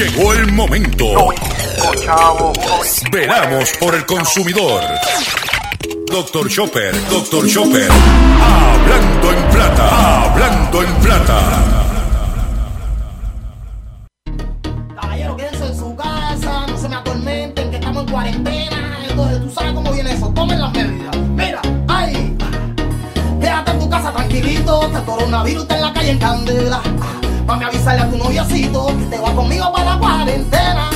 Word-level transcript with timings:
Llegó 0.00 0.32
el 0.32 0.50
momento. 0.52 1.28
Veramos 3.12 3.70
por 3.78 3.94
el 3.94 4.06
consumidor. 4.06 4.82
Doctor 6.10 6.48
Chopper, 6.48 6.94
Doctor 7.10 7.46
Chopper. 7.46 7.86
Hablando 7.90 9.30
en 9.30 9.50
plata, 9.50 10.22
hablando 10.22 10.82
en 10.84 10.94
plata. 10.94 11.40
Caballero, 14.98 15.36
quédense 15.36 15.66
en 15.66 15.78
su 15.78 15.94
casa, 15.94 16.66
no 16.66 16.78
se 16.78 16.88
me 16.88 16.96
atormenten, 16.96 17.70
que 17.70 17.76
estamos 17.76 18.04
en 18.04 18.10
cuarentena. 18.10 18.98
Entonces, 19.06 19.42
tú 19.42 19.50
sabes 19.50 19.72
cómo 19.74 19.92
viene 19.92 20.12
eso, 20.12 20.28
tomen 20.30 20.62
las 20.62 20.72
medidas. 20.72 21.16
Mira, 21.36 21.60
ay, 21.88 22.38
quédate 23.38 23.70
en 23.72 23.78
tu 23.78 23.90
casa 23.90 24.10
tranquilito, 24.14 24.82
este 24.86 25.02
coronavirus 25.02 25.62
está 25.64 25.76
en 25.76 25.82
la 25.82 25.92
calle 25.92 26.10
en 26.12 26.18
candela. 26.18 26.82
Mami, 27.46 27.64
avisarle 27.64 28.02
a 28.02 28.10
tu 28.10 28.16
noviocito 28.16 28.86
que 28.98 29.04
te 29.06 29.18
va 29.18 29.34
conmigo 29.34 29.72
para 29.72 29.94
la 29.94 29.98
cuarentena. 29.98 30.90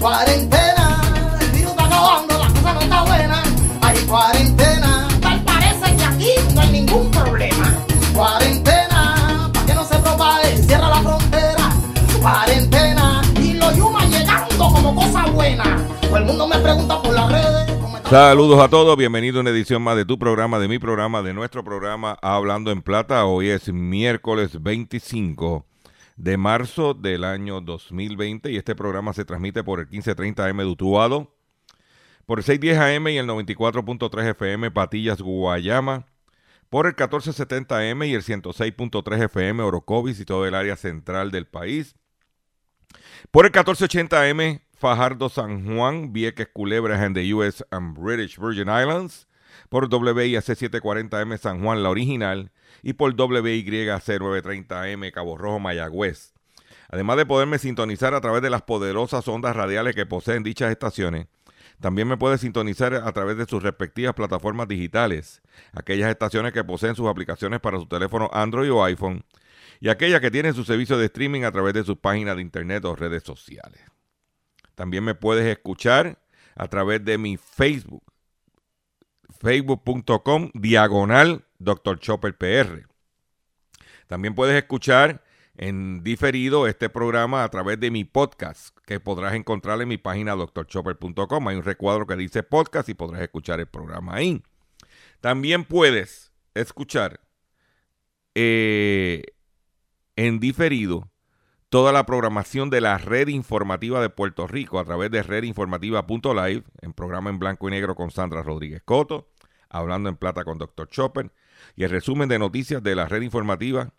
Cuarentena, 0.00 1.00
el 1.40 1.50
virus 1.50 1.70
está 1.70 1.84
acabando, 1.84 2.38
la 2.38 2.48
cosa 2.48 2.72
no 2.74 2.80
está 2.80 3.02
buena. 3.04 3.42
Hay 3.82 3.98
cuarentena, 4.00 5.08
tal 5.20 5.42
parece 5.42 5.96
que 5.96 6.04
aquí 6.04 6.30
no 6.54 6.60
hay 6.60 6.70
ningún 6.70 7.10
problema. 7.10 7.74
Cuarentena, 8.14 9.50
para 9.52 9.66
que 9.66 9.74
no 9.74 9.84
se 9.84 9.98
propague, 9.98 10.56
cierra 10.58 10.88
la 10.88 11.00
frontera. 11.02 11.70
Cuarentena, 12.20 13.22
y 13.40 13.54
los 13.54 13.76
yumas 13.76 14.08
llegando 14.10 14.68
como 14.68 14.94
cosa 14.94 15.26
buena. 15.26 15.86
Todo 16.02 16.16
el 16.18 16.24
mundo 16.24 16.46
me 16.46 16.58
pregunta 16.58 17.00
por 17.00 17.14
las 17.14 17.30
redes. 17.32 17.76
Saludos 18.08 18.60
a 18.60 18.68
todos, 18.68 18.96
bienvenido 18.96 19.38
a 19.38 19.40
una 19.40 19.50
edición 19.50 19.82
más 19.82 19.96
de 19.96 20.04
tu 20.04 20.16
programa, 20.16 20.60
de 20.60 20.68
mi 20.68 20.78
programa, 20.78 21.22
de 21.22 21.34
nuestro 21.34 21.64
programa 21.64 22.16
Hablando 22.22 22.70
en 22.70 22.80
Plata. 22.80 23.24
Hoy 23.24 23.48
es 23.48 23.72
miércoles 23.72 24.62
25 24.62 25.64
de 26.16 26.36
marzo 26.36 26.94
del 26.94 27.24
año 27.24 27.60
2020 27.60 28.50
y 28.50 28.56
este 28.56 28.74
programa 28.74 29.12
se 29.12 29.24
transmite 29.24 29.62
por 29.62 29.80
el 29.80 29.86
1530 29.86 30.46
AM 30.46 30.56
de 30.58 31.28
por 32.26 32.38
el 32.38 32.44
610 32.44 32.78
AM 32.78 33.08
y 33.08 33.18
el 33.18 33.26
94.3 33.26 34.30
FM 34.30 34.70
Patillas, 34.72 35.20
Guayama, 35.20 36.06
por 36.68 36.86
el 36.86 36.92
1470 36.92 37.78
AM 37.78 38.02
y 38.02 38.14
el 38.14 38.22
106.3 38.22 39.24
FM 39.24 39.62
Orocovis 39.62 40.18
y 40.18 40.24
todo 40.24 40.46
el 40.46 40.54
área 40.54 40.76
central 40.76 41.30
del 41.30 41.46
país, 41.46 41.94
por 43.30 43.44
el 43.44 43.50
1480 43.50 44.22
AM 44.22 44.60
Fajardo 44.74 45.28
San 45.28 45.64
Juan, 45.64 46.12
Vieques 46.12 46.48
Culebras 46.52 47.02
en 47.02 47.14
the 47.14 47.32
US 47.32 47.64
and 47.70 47.96
British 47.96 48.38
Virgin 48.38 48.68
Islands, 48.68 49.28
por 49.68 49.84
WIAC 49.84 50.44
740M 50.44 51.38
San 51.38 51.62
Juan, 51.62 51.82
la 51.82 51.90
original, 51.90 52.50
y 52.86 52.92
por 52.92 53.20
WYC 53.20 53.88
930M 53.88 55.10
Cabo 55.10 55.36
Rojo, 55.36 55.58
Mayagüez. 55.58 56.32
Además 56.88 57.16
de 57.16 57.26
poderme 57.26 57.58
sintonizar 57.58 58.14
a 58.14 58.20
través 58.20 58.42
de 58.42 58.48
las 58.48 58.62
poderosas 58.62 59.26
ondas 59.26 59.56
radiales 59.56 59.96
que 59.96 60.06
poseen 60.06 60.44
dichas 60.44 60.70
estaciones, 60.70 61.26
también 61.80 62.06
me 62.06 62.16
puede 62.16 62.38
sintonizar 62.38 62.94
a 62.94 63.10
través 63.10 63.38
de 63.38 63.46
sus 63.46 63.60
respectivas 63.60 64.14
plataformas 64.14 64.68
digitales, 64.68 65.42
aquellas 65.72 66.10
estaciones 66.10 66.52
que 66.52 66.62
poseen 66.62 66.94
sus 66.94 67.08
aplicaciones 67.08 67.58
para 67.58 67.76
su 67.76 67.86
teléfono 67.86 68.30
Android 68.32 68.72
o 68.72 68.84
iPhone, 68.84 69.24
y 69.80 69.88
aquellas 69.88 70.20
que 70.20 70.30
tienen 70.30 70.54
su 70.54 70.62
servicio 70.62 70.96
de 70.96 71.06
streaming 71.06 71.42
a 71.42 71.50
través 71.50 71.74
de 71.74 71.82
sus 71.82 71.98
páginas 71.98 72.36
de 72.36 72.42
internet 72.42 72.84
o 72.84 72.94
redes 72.94 73.24
sociales. 73.24 73.80
También 74.76 75.02
me 75.02 75.16
puedes 75.16 75.44
escuchar 75.44 76.20
a 76.54 76.68
través 76.68 77.04
de 77.04 77.18
mi 77.18 77.36
Facebook, 77.36 78.04
facebook.com 79.40 80.52
diagonal 80.54 81.45
Dr. 81.58 81.98
Chopper 81.98 82.36
PR. 82.36 82.86
También 84.06 84.34
puedes 84.34 84.56
escuchar 84.56 85.22
en 85.56 86.02
diferido 86.02 86.66
este 86.66 86.88
programa 86.88 87.42
a 87.42 87.48
través 87.48 87.80
de 87.80 87.90
mi 87.90 88.04
podcast, 88.04 88.76
que 88.86 89.00
podrás 89.00 89.34
encontrar 89.34 89.80
en 89.80 89.88
mi 89.88 89.96
página 89.96 90.34
drchopper.com. 90.34 91.48
Hay 91.48 91.56
un 91.56 91.64
recuadro 91.64 92.06
que 92.06 92.16
dice 92.16 92.42
podcast 92.42 92.88
y 92.88 92.94
podrás 92.94 93.22
escuchar 93.22 93.60
el 93.60 93.66
programa 93.66 94.16
ahí. 94.16 94.42
También 95.20 95.64
puedes 95.64 96.32
escuchar 96.54 97.20
eh, 98.34 99.22
en 100.14 100.40
diferido 100.40 101.10
toda 101.68 101.92
la 101.92 102.06
programación 102.06 102.70
de 102.70 102.80
la 102.80 102.98
red 102.98 103.28
informativa 103.28 104.00
de 104.00 104.10
Puerto 104.10 104.46
Rico 104.46 104.78
a 104.78 104.84
través 104.84 105.10
de 105.10 105.22
redinformativa.live, 105.22 106.62
en 106.80 106.92
programa 106.92 107.30
en 107.30 107.38
blanco 107.38 107.68
y 107.68 107.72
negro 107.72 107.94
con 107.94 108.10
Sandra 108.10 108.42
Rodríguez 108.42 108.82
Coto, 108.84 109.30
hablando 109.68 110.08
en 110.08 110.16
plata 110.16 110.44
con 110.44 110.58
Dr. 110.58 110.88
Chopper, 110.88 111.32
y 111.74 111.84
el 111.84 111.90
resumen 111.90 112.28
de 112.28 112.38
noticias 112.38 112.82
de 112.82 112.94
la 112.94 113.06
red 113.06 113.22
informativa 113.22 113.92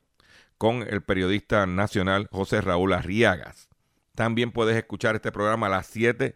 con 0.57 0.81
el 0.81 1.01
periodista 1.01 1.65
nacional 1.65 2.27
José 2.31 2.61
Raúl 2.61 2.93
Arriagas. 2.93 3.69
También 4.15 4.51
puedes 4.51 4.75
escuchar 4.75 5.15
este 5.15 5.31
programa 5.31 5.67
a 5.67 5.69
las 5.69 5.87
7 5.87 6.35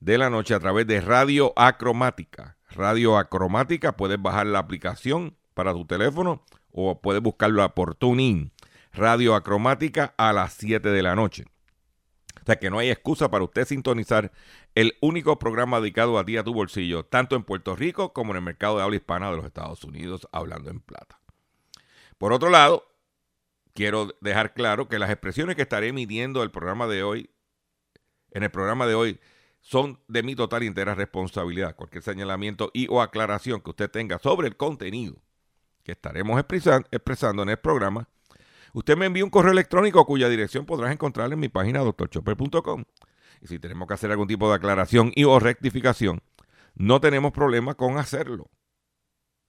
de 0.00 0.18
la 0.18 0.30
noche 0.30 0.54
a 0.54 0.60
través 0.60 0.86
de 0.86 1.00
Radio 1.00 1.52
Acromática. 1.56 2.56
Radio 2.70 3.16
Acromática, 3.16 3.96
puedes 3.96 4.20
bajar 4.20 4.46
la 4.46 4.58
aplicación 4.58 5.36
para 5.54 5.72
tu 5.72 5.86
teléfono 5.86 6.42
o 6.72 7.00
puedes 7.00 7.22
buscarlo 7.22 7.74
por 7.74 7.94
TuneIn. 7.94 8.52
Radio 8.92 9.34
Acromática 9.34 10.14
a 10.16 10.32
las 10.32 10.54
7 10.54 10.90
de 10.90 11.02
la 11.02 11.14
noche. 11.14 11.44
O 12.46 12.48
sea 12.48 12.60
que 12.60 12.70
no 12.70 12.78
hay 12.78 12.90
excusa 12.90 13.28
para 13.28 13.42
usted 13.42 13.64
sintonizar 13.64 14.30
el 14.76 14.96
único 15.00 15.36
programa 15.36 15.80
dedicado 15.80 16.16
a 16.16 16.24
ti, 16.24 16.36
a 16.36 16.44
tu 16.44 16.54
bolsillo, 16.54 17.04
tanto 17.04 17.34
en 17.34 17.42
Puerto 17.42 17.74
Rico 17.74 18.12
como 18.12 18.30
en 18.30 18.36
el 18.36 18.44
mercado 18.44 18.76
de 18.76 18.84
habla 18.84 18.94
hispana 18.94 19.32
de 19.32 19.36
los 19.36 19.46
Estados 19.46 19.82
Unidos, 19.82 20.28
hablando 20.30 20.70
en 20.70 20.78
plata. 20.78 21.18
Por 22.18 22.32
otro 22.32 22.48
lado, 22.48 22.84
quiero 23.74 24.14
dejar 24.20 24.54
claro 24.54 24.86
que 24.86 25.00
las 25.00 25.10
expresiones 25.10 25.56
que 25.56 25.62
estaré 25.62 25.88
emitiendo 25.88 26.44
el 26.44 26.52
programa 26.52 26.86
de 26.86 27.02
hoy, 27.02 27.30
en 28.30 28.44
el 28.44 28.50
programa 28.52 28.86
de 28.86 28.94
hoy, 28.94 29.18
son 29.58 29.98
de 30.06 30.22
mi 30.22 30.36
total 30.36 30.62
y 30.62 30.68
entera 30.68 30.94
responsabilidad. 30.94 31.74
Cualquier 31.74 32.04
señalamiento 32.04 32.70
y 32.72 32.86
o 32.88 33.02
aclaración 33.02 33.60
que 33.60 33.70
usted 33.70 33.90
tenga 33.90 34.20
sobre 34.20 34.46
el 34.46 34.56
contenido 34.56 35.16
que 35.82 35.90
estaremos 35.90 36.40
expresan- 36.40 36.86
expresando 36.92 37.42
en 37.42 37.48
el 37.48 37.58
programa, 37.58 38.08
usted 38.76 38.94
me 38.94 39.06
envía 39.06 39.24
un 39.24 39.30
correo 39.30 39.52
electrónico 39.52 40.04
cuya 40.04 40.28
dirección 40.28 40.66
podrás 40.66 40.92
encontrar 40.92 41.32
en 41.32 41.40
mi 41.40 41.48
página 41.48 41.80
drchopper.com. 41.80 42.84
Y 43.40 43.46
si 43.46 43.58
tenemos 43.58 43.88
que 43.88 43.94
hacer 43.94 44.10
algún 44.10 44.28
tipo 44.28 44.50
de 44.50 44.56
aclaración 44.56 45.12
y 45.14 45.24
o 45.24 45.38
rectificación, 45.38 46.20
no 46.74 47.00
tenemos 47.00 47.32
problema 47.32 47.74
con 47.74 47.96
hacerlo. 47.96 48.50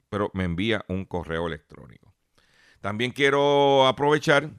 Pero 0.09 0.31
me 0.33 0.45
envía 0.45 0.85
un 0.87 1.03
correo 1.03 1.47
electrónico. 1.47 2.13
También 2.79 3.11
quiero 3.11 3.85
aprovechar 3.85 4.51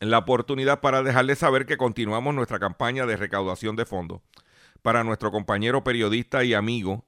la 0.00 0.18
oportunidad 0.18 0.80
para 0.80 1.02
dejarles 1.02 1.38
saber 1.38 1.66
que 1.66 1.76
continuamos 1.76 2.34
nuestra 2.34 2.58
campaña 2.58 3.04
de 3.04 3.16
recaudación 3.16 3.76
de 3.76 3.84
fondos 3.84 4.22
para 4.80 5.04
nuestro 5.04 5.30
compañero 5.30 5.84
periodista 5.84 6.44
y 6.44 6.54
amigo 6.54 7.06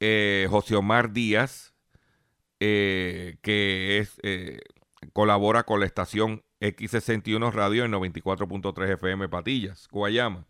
eh, 0.00 0.48
José 0.50 0.76
Omar 0.76 1.12
Díaz, 1.12 1.72
eh, 2.60 3.38
que 3.40 3.98
es 3.98 4.20
eh, 4.22 4.58
colabora 5.12 5.64
con 5.64 5.80
la 5.80 5.86
estación 5.86 6.42
X61 6.60 7.52
Radio 7.52 7.84
en 7.84 7.92
94.3 7.92 8.92
FM 8.94 9.28
Patillas, 9.28 9.88
Guayama. 9.90 10.46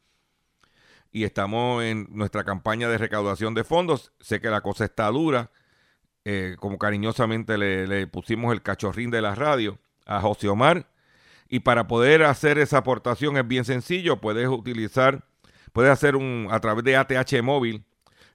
Y 1.12 1.24
estamos 1.24 1.82
en 1.84 2.06
nuestra 2.10 2.44
campaña 2.44 2.88
de 2.88 2.98
recaudación 2.98 3.54
de 3.54 3.64
fondos. 3.64 4.12
Sé 4.20 4.40
que 4.40 4.50
la 4.50 4.60
cosa 4.62 4.84
está 4.84 5.06
dura. 5.08 5.50
eh, 6.24 6.56
como 6.58 6.78
cariñosamente 6.78 7.58
le, 7.58 7.86
le 7.86 8.06
pusimos 8.06 8.52
el 8.52 8.62
cachorrín 8.62 9.10
de 9.10 9.20
la 9.22 9.34
radio 9.34 9.78
a 10.06 10.20
José 10.20 10.48
Omar. 10.48 10.88
Y 11.48 11.60
para 11.60 11.86
poder 11.88 12.22
hacer 12.24 12.58
esa 12.58 12.78
aportación 12.78 13.36
es 13.36 13.46
bien 13.46 13.64
sencillo. 13.64 14.20
Puedes 14.20 14.48
utilizar, 14.48 15.24
puedes 15.72 15.92
hacer 15.92 16.16
un 16.16 16.48
a 16.50 16.60
través 16.60 16.84
de 16.84 16.96
ATH 16.96 17.42
móvil 17.42 17.84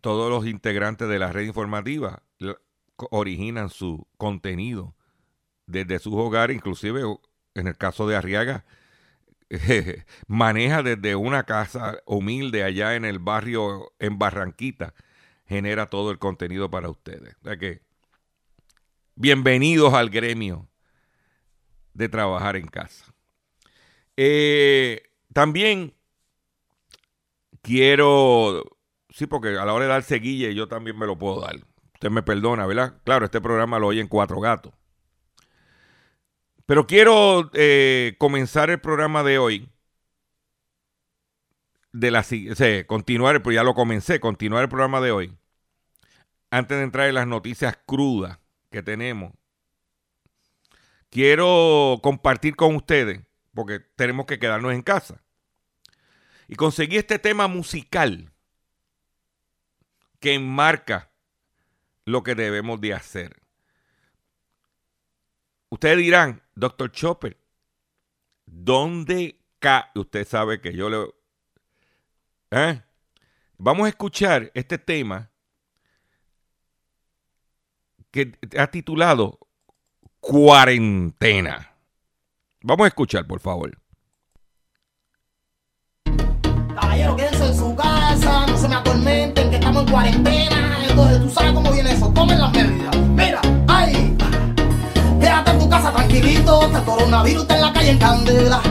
todos 0.00 0.30
los 0.30 0.46
integrantes 0.46 1.08
de 1.08 1.18
la 1.18 1.32
red 1.32 1.46
informativa 1.46 2.22
originan 3.10 3.70
su 3.70 4.06
contenido 4.16 4.94
desde 5.66 5.98
sus 5.98 6.14
hogares, 6.14 6.56
inclusive 6.56 7.02
en 7.54 7.66
el 7.66 7.76
caso 7.76 8.06
de 8.06 8.16
Arriaga, 8.16 8.64
maneja 10.26 10.82
desde 10.82 11.16
una 11.16 11.44
casa 11.44 11.98
humilde 12.06 12.62
allá 12.64 12.94
en 12.94 13.04
el 13.04 13.18
barrio 13.18 13.92
en 13.98 14.18
Barranquita, 14.18 14.94
genera 15.46 15.86
todo 15.86 16.10
el 16.10 16.18
contenido 16.18 16.70
para 16.70 16.88
ustedes. 16.88 17.36
O 17.42 17.44
sea 17.44 17.56
que, 17.56 17.82
bienvenidos 19.16 19.92
al 19.94 20.10
gremio 20.10 20.68
de 21.94 22.08
trabajar 22.08 22.56
en 22.56 22.66
casa. 22.66 23.14
Eh, 24.16 25.02
también 25.32 25.94
quiero, 27.62 28.64
sí, 29.10 29.26
porque 29.26 29.48
a 29.58 29.64
la 29.64 29.72
hora 29.72 29.86
de 29.86 29.90
dar 29.90 30.02
seguilla 30.02 30.50
yo 30.50 30.68
también 30.68 30.98
me 30.98 31.06
lo 31.06 31.18
puedo 31.18 31.40
dar. 31.40 31.56
Usted 31.94 32.10
me 32.10 32.22
perdona, 32.22 32.66
¿verdad? 32.66 33.00
Claro, 33.04 33.24
este 33.24 33.40
programa 33.40 33.78
lo 33.78 33.88
oyen 33.88 34.08
cuatro 34.08 34.40
gatos. 34.40 34.72
Pero 36.66 36.86
quiero 36.86 37.50
eh, 37.54 38.16
comenzar 38.18 38.70
el 38.70 38.80
programa 38.80 39.22
de 39.22 39.38
hoy. 39.38 39.68
De 41.92 42.10
la, 42.10 42.20
o 42.20 42.54
sea, 42.54 42.86
continuar, 42.86 43.42
pero 43.42 43.52
ya 43.52 43.62
lo 43.62 43.74
comencé, 43.74 44.18
continuar 44.18 44.64
el 44.64 44.68
programa 44.68 45.00
de 45.00 45.12
hoy. 45.12 45.36
Antes 46.50 46.78
de 46.78 46.84
entrar 46.84 47.08
en 47.08 47.14
las 47.14 47.26
noticias 47.26 47.78
crudas 47.86 48.38
que 48.70 48.82
tenemos. 48.82 49.32
Quiero 51.14 52.00
compartir 52.02 52.56
con 52.56 52.74
ustedes, 52.74 53.20
porque 53.54 53.78
tenemos 53.78 54.26
que 54.26 54.40
quedarnos 54.40 54.72
en 54.72 54.82
casa. 54.82 55.22
Y 56.48 56.56
conseguí 56.56 56.96
este 56.96 57.20
tema 57.20 57.46
musical 57.46 58.32
que 60.18 60.34
enmarca 60.34 61.12
lo 62.04 62.24
que 62.24 62.34
debemos 62.34 62.80
de 62.80 62.94
hacer. 62.94 63.40
Ustedes 65.68 65.98
dirán, 65.98 66.42
doctor 66.56 66.90
Chopper, 66.90 67.38
¿dónde 68.44 69.38
ca 69.60 69.92
Usted 69.94 70.26
sabe 70.26 70.60
que 70.60 70.74
yo 70.74 70.90
le... 70.90 71.14
¿Eh? 72.50 72.82
Vamos 73.56 73.86
a 73.86 73.90
escuchar 73.90 74.50
este 74.54 74.78
tema 74.78 75.30
que 78.10 78.36
ha 78.58 78.66
titulado 78.66 79.43
Cuarentena. 80.26 81.70
Vamos 82.62 82.86
a 82.86 82.88
escuchar, 82.88 83.26
por 83.26 83.40
favor. 83.40 83.76
Caballero, 86.74 87.14
quédense 87.14 87.46
en 87.46 87.54
su 87.54 87.76
casa, 87.76 88.46
no 88.46 88.56
se 88.56 88.66
me 88.66 88.74
atormenten, 88.74 89.50
que 89.50 89.56
estamos 89.56 89.82
en 89.82 89.90
cuarentena. 89.90 90.78
Entonces, 90.88 91.20
tú 91.20 91.30
sabes 91.30 91.52
cómo 91.52 91.70
viene 91.70 91.92
eso. 91.92 92.10
Tomen 92.14 92.40
las 92.40 92.50
medidas. 92.52 92.96
Mira, 92.96 93.40
ay, 93.68 94.16
quédate 95.20 95.50
en 95.50 95.58
tu 95.58 95.68
casa 95.68 95.92
tranquilito, 95.92 96.70
que 96.70 96.76
el 96.78 96.84
coronavirus 96.84 97.42
está 97.42 97.56
en 97.56 97.60
la 97.60 97.72
calle 97.74 97.90
en 97.90 97.98
candela. 97.98 98.62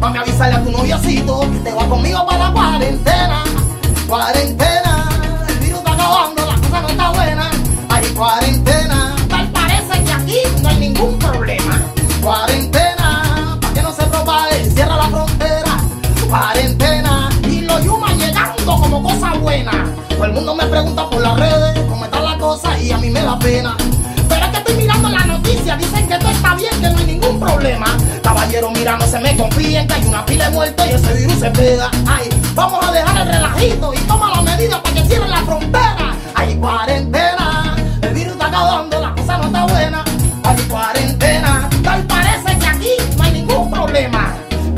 Vamos 0.00 0.18
a 0.18 0.22
avisarle 0.22 0.56
a 0.56 0.64
tu 0.64 0.70
noviocito 0.72 1.40
que 1.52 1.58
te 1.60 1.74
va 1.74 1.88
conmigo 1.88 2.26
para 2.26 2.48
la 2.48 2.52
cuarentena. 2.52 3.44
Cuarentena, 4.08 5.08
el 5.48 5.58
virus 5.58 5.78
está 5.78 5.92
acabando, 5.92 6.44
la 6.44 6.56
cosa 6.56 6.80
no 6.80 6.88
está 6.88 7.10
buena. 7.12 7.50
Hay 7.88 8.06
cuarentena, 8.14 8.97
no 10.62 10.68
hay 10.68 10.76
ningún 10.76 11.18
problema. 11.18 11.82
Cuarentena, 12.22 13.58
para 13.60 13.74
que 13.74 13.82
no 13.82 13.92
se 13.92 14.04
propague, 14.04 14.64
cierra 14.70 14.96
la 14.96 15.08
frontera. 15.08 15.78
Cuarentena, 16.28 17.30
y 17.44 17.60
los 17.62 17.82
yumas 17.84 18.16
llegando 18.16 18.76
como 18.76 19.02
cosa 19.02 19.34
buena. 19.34 19.72
Todo 20.08 20.24
el 20.24 20.32
mundo 20.32 20.54
me 20.54 20.66
pregunta 20.66 21.08
por 21.08 21.22
las 21.22 21.38
redes 21.38 21.78
cómo 21.88 22.04
está 22.04 22.20
la 22.20 22.36
cosa 22.38 22.78
y 22.78 22.90
a 22.90 22.98
mí 22.98 23.10
me 23.10 23.22
da 23.22 23.38
pena. 23.38 23.76
Pero 24.28 24.44
es 24.44 24.50
que 24.50 24.58
estoy 24.58 24.74
mirando 24.74 25.08
la 25.08 25.24
noticia, 25.24 25.76
dicen 25.76 26.08
que 26.08 26.18
todo 26.18 26.30
está 26.30 26.54
bien, 26.54 26.72
que 26.80 26.90
no 26.90 26.98
hay 26.98 27.06
ningún 27.06 27.40
problema. 27.40 27.86
Caballero, 28.22 28.70
mira, 28.70 28.96
no 28.98 29.06
se 29.06 29.18
me 29.20 29.36
confíen, 29.36 29.86
que 29.86 29.94
hay 29.94 30.04
una 30.04 30.26
pila 30.26 30.46
de 30.46 30.50
muertos 30.50 30.86
y 30.86 30.90
ese 30.90 31.14
virus 31.14 31.38
se 31.38 31.50
pega. 31.50 31.90
Ay, 32.06 32.28
vamos 32.54 32.84
a 32.84 32.92
dejar 32.92 33.22
el 33.22 33.28
relajito 33.28 33.94
y 33.94 33.98
toma 33.98 34.30
las 34.30 34.42
medidas 34.42 34.80
para 34.80 34.94
que 34.94 35.02
cierren 35.04 35.30
la 35.30 35.42
frontera. 35.42 36.14
Hay 36.34 36.54
cuarentena, 36.56 37.27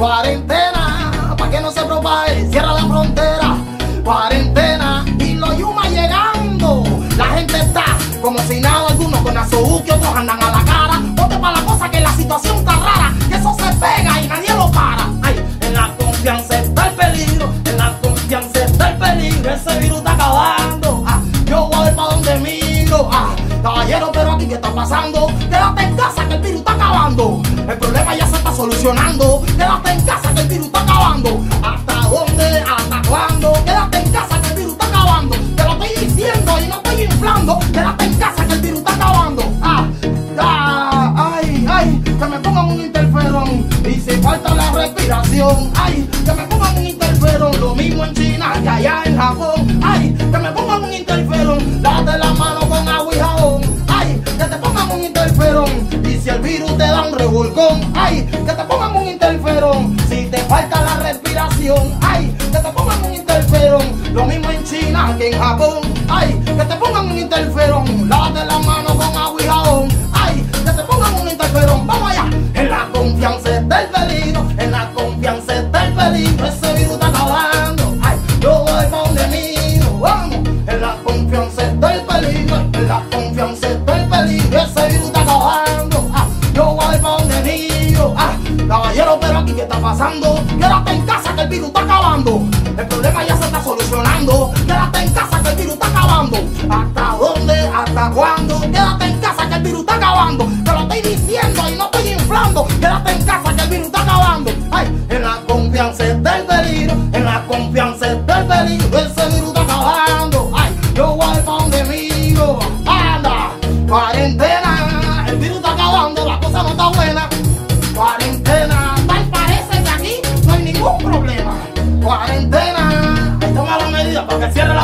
Cuarentena, 0.01 1.37
para 1.37 1.51
que 1.51 1.61
no 1.61 1.71
se 1.71 1.83
propague, 1.83 2.49
cierra 2.51 2.73
la 2.73 2.87
frontera. 2.87 3.59
Cuarentena, 4.03 5.05
y 5.19 5.35
los 5.35 5.59
yumas 5.59 5.91
llegando. 5.91 6.85
La 7.19 7.27
gente 7.27 7.59
está 7.59 7.85
como 8.23 8.39
si 8.49 8.61
nada, 8.61 8.89
algunos 8.89 9.21
con 9.21 9.37
azuki, 9.37 9.91
otros 9.91 10.17
andan 10.17 10.43
a 10.43 10.53
la 10.53 10.65
cara. 10.65 11.03
Ponte 11.15 11.37
para 11.37 11.61
la 11.61 11.67
cosa 11.67 11.91
que 11.91 12.01
la 12.01 12.15
situación 12.15 12.57
está 12.57 12.73
rara, 12.77 13.15
que 13.29 13.35
eso 13.35 13.55
se 13.59 13.75
pega 13.75 14.23
y 14.23 14.27
nadie 14.27 14.55
lo 14.55 14.71
para. 14.73 15.07
Ay, 15.21 15.45
en 15.61 15.75
la 15.75 15.95
confianza 15.99 16.61
está 16.61 16.87
el 16.89 16.95
peligro, 16.95 17.53
en 17.67 17.77
la 17.77 17.93
confianza 18.01 18.65
está 18.65 18.89
el 18.93 18.97
peligro, 18.97 19.51
ese 19.53 19.79
virus 19.81 19.99
está 19.99 20.13
acabando. 20.13 21.05
Ah, 21.07 21.21
yo 21.45 21.67
voy 21.67 21.75
a 21.75 21.85
ver 21.85 21.95
para 21.95 22.09
dónde 22.15 22.39
miro. 22.39 23.11
Ah, 23.13 23.37
caballero, 23.63 24.11
pero 24.15 24.33
aquí 24.33 24.47
qué 24.47 24.55
está 24.55 24.75
pasando? 24.75 25.27
Quédate 25.51 25.83
en 25.83 25.95
casa 25.95 26.27
que 26.27 26.35
el 26.37 26.41
virus 26.41 26.61
está 26.61 26.73
acabando. 26.73 27.43
El 27.69 27.77
problema 27.77 28.15
ya 28.17 28.27
se 28.27 28.37
está 28.37 28.51
solucionando. 28.51 29.30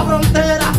Frontera. 0.06 0.72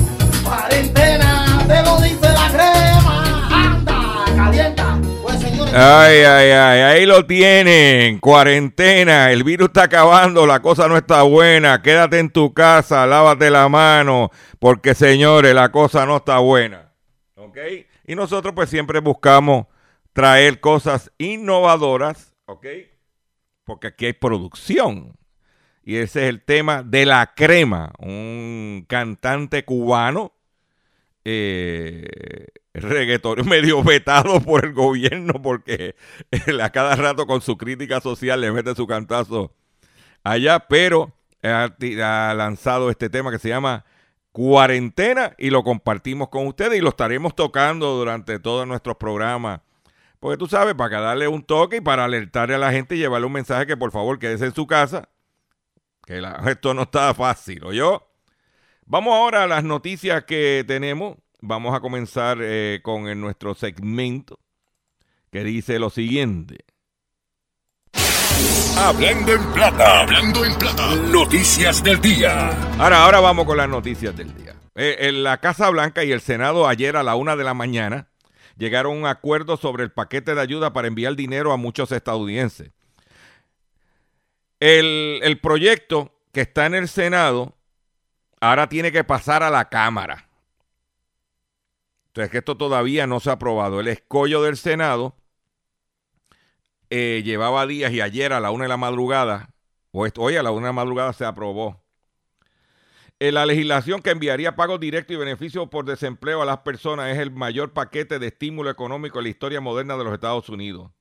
Cuarentena, 0.44 1.66
te 1.68 1.84
lo 1.84 2.02
dice 2.02 2.30
la 2.34 2.50
crema. 2.50 3.48
Anda, 3.52 4.26
calienta. 4.36 5.00
Pues. 5.22 5.44
Ay, 5.74 6.20
ay, 6.24 6.52
ay, 6.52 6.80
ahí 6.82 7.06
lo 7.06 7.26
tienen. 7.26 8.20
Cuarentena, 8.20 9.32
el 9.32 9.44
virus 9.44 9.68
está 9.68 9.84
acabando, 9.84 10.48
la 10.48 10.62
cosa 10.62 10.88
no 10.88 10.96
está 10.98 11.24
buena. 11.24 11.82
Quédate 11.82 12.20
en 12.20 12.30
tu 12.30 12.54
casa, 12.54 13.06
lávate 13.06 13.50
la 13.50 13.68
mano, 13.68 14.32
porque 14.60 14.96
señores, 14.96 15.54
la 15.54 15.72
cosa 15.72 16.06
no 16.06 16.18
está 16.18 16.40
buena. 16.40 16.94
¿Ok? 17.36 17.58
Y 18.06 18.16
nosotros 18.16 18.54
pues 18.56 18.70
siempre 18.70 19.00
buscamos 19.02 19.66
traer 20.14 20.62
cosas 20.62 21.12
innovadoras, 21.18 22.34
¿ok? 22.46 22.66
Porque 23.66 23.88
aquí 23.88 24.06
hay 24.06 24.14
producción. 24.14 25.17
Y 25.88 26.00
ese 26.00 26.24
es 26.24 26.30
el 26.32 26.42
tema 26.42 26.84
de 26.84 27.06
la 27.06 27.34
crema, 27.34 27.94
un 28.00 28.84
cantante 28.90 29.64
cubano 29.64 30.34
eh, 31.24 32.48
medio 33.46 33.84
vetado 33.86 34.42
por 34.42 34.66
el 34.66 34.74
gobierno 34.74 35.42
porque 35.42 35.96
a 36.62 36.70
cada 36.72 36.98
rato 36.98 37.26
con 37.26 37.40
su 37.40 37.56
crítica 37.56 38.02
social 38.02 38.42
le 38.42 38.52
mete 38.52 38.76
su 38.76 38.86
cantazo 38.86 39.56
allá, 40.26 40.60
pero 40.68 41.14
ha, 41.42 41.70
ha, 42.04 42.34
lanzado 42.34 42.90
este 42.90 43.10
tema 43.10 43.32
que 43.32 43.40
se 43.40 43.48
llama 43.48 43.86
Cuarentena 44.34 45.36
y 45.38 45.52
lo 45.52 45.64
compartimos 45.64 46.28
con 46.28 46.48
ustedes 46.48 46.80
y 46.80 46.82
lo 46.82 46.90
estaremos 46.90 47.34
tocando 47.34 47.96
durante 47.96 48.40
todos 48.40 48.68
nuestros 48.68 48.98
programas. 48.98 49.62
Porque 50.20 50.38
tú 50.38 50.48
sabes, 50.48 50.76
para 50.76 51.00
darle 51.00 51.30
un 51.30 51.44
toque 51.44 51.78
y 51.78 51.82
para 51.82 52.04
alertarle 52.04 52.56
a 52.56 52.58
la 52.58 52.74
gente 52.74 52.98
y 52.98 53.00
llevarle 53.00 53.28
un 53.28 53.32
mensaje 53.32 53.66
que 53.66 53.78
por 53.78 53.94
favor 53.94 54.20
quédese 54.20 54.48
en 54.48 54.54
su 54.54 54.68
casa, 54.68 55.08
que 56.08 56.22
la, 56.22 56.42
esto 56.48 56.74
no 56.74 56.84
está 56.84 57.14
fácil, 57.14 57.64
¿o 57.66 57.74
yo? 57.74 58.10
Vamos 58.86 59.14
ahora 59.14 59.44
a 59.44 59.48
las 59.48 59.64
noticias 59.64 60.24
que 60.24 60.64
tenemos. 60.66 61.18
Vamos 61.42 61.76
a 61.76 61.82
comenzar 61.82 62.40
eh, 62.42 62.80
con 62.82 63.08
el, 63.08 63.20
nuestro 63.20 63.54
segmento 63.54 64.40
que 65.30 65.44
dice 65.44 65.78
lo 65.78 65.90
siguiente. 65.90 66.66
Hablando 68.78 69.34
en 69.34 69.54
plata, 69.54 70.02
hablando 70.02 70.46
en 70.46 70.58
plata, 70.58 70.96
noticias 70.96 71.84
del 71.84 72.00
día. 72.00 72.50
Ahora, 72.80 73.04
ahora 73.04 73.20
vamos 73.20 73.46
con 73.46 73.58
las 73.58 73.68
noticias 73.68 74.16
del 74.16 74.34
día. 74.34 74.56
Eh, 74.76 75.10
en 75.10 75.24
la 75.24 75.40
Casa 75.40 75.70
Blanca 75.70 76.04
y 76.04 76.12
el 76.12 76.22
Senado 76.22 76.68
ayer 76.68 76.96
a 76.96 77.04
la 77.04 77.16
una 77.16 77.36
de 77.36 77.44
la 77.44 77.54
mañana 77.54 78.08
llegaron 78.56 78.94
a 78.94 78.96
un 79.00 79.06
acuerdo 79.08 79.58
sobre 79.58 79.84
el 79.84 79.92
paquete 79.92 80.34
de 80.34 80.42
ayuda 80.42 80.72
para 80.72 80.88
enviar 80.88 81.16
dinero 81.16 81.52
a 81.52 81.58
muchos 81.58 81.92
estadounidenses. 81.92 82.72
El, 84.60 85.20
el 85.24 85.40
proyecto 85.40 86.14
que 86.32 86.42
está 86.42 86.66
en 86.66 86.76
el 86.76 86.88
Senado 86.88 87.56
ahora 88.40 88.70
tiene 88.70 88.92
que 88.92 89.04
pasar 89.04 89.44
a 89.44 89.50
la 89.50 89.70
Cámara. 89.70 90.28
Entonces, 92.08 92.32
que 92.32 92.40
esto 92.40 92.58
todavía 92.58 93.06
no 93.06 93.20
se 93.20 93.30
ha 93.30 93.34
aprobado. 93.34 93.80
El 93.80 93.88
escollo 93.88 94.42
del 94.42 94.58
Senado 94.58 95.16
eh, 96.90 97.22
llevaba 97.24 97.68
días 97.68 97.92
y 97.92 98.02
ayer 98.02 98.34
a 98.34 98.40
la 98.40 98.50
una 98.50 98.64
de 98.64 98.70
la 98.70 98.78
madrugada, 98.78 99.54
o 99.92 100.08
hoy 100.18 100.36
a 100.36 100.44
la 100.44 100.52
una 100.52 100.68
de 100.68 100.70
la 100.70 100.74
madrugada 100.74 101.14
se 101.14 101.26
aprobó. 101.26 101.84
Eh, 103.20 103.32
la 103.32 103.46
legislación 103.46 104.02
que 104.02 104.12
enviaría 104.12 104.56
pagos 104.56 104.80
directos 104.80 105.16
y 105.16 105.18
beneficios 105.18 105.68
por 105.70 105.86
desempleo 105.86 106.42
a 106.42 106.46
las 106.46 106.60
personas 106.60 107.12
es 107.12 107.20
el 107.20 107.32
mayor 107.32 107.74
paquete 107.74 108.20
de 108.20 108.28
estímulo 108.28 108.70
económico 108.70 109.20
en 109.20 109.24
la 109.24 109.30
historia 109.30 109.62
moderna 109.62 109.98
de 109.98 110.04
los 110.04 110.14
Estados 110.14 110.50
Unidos. 110.50 110.92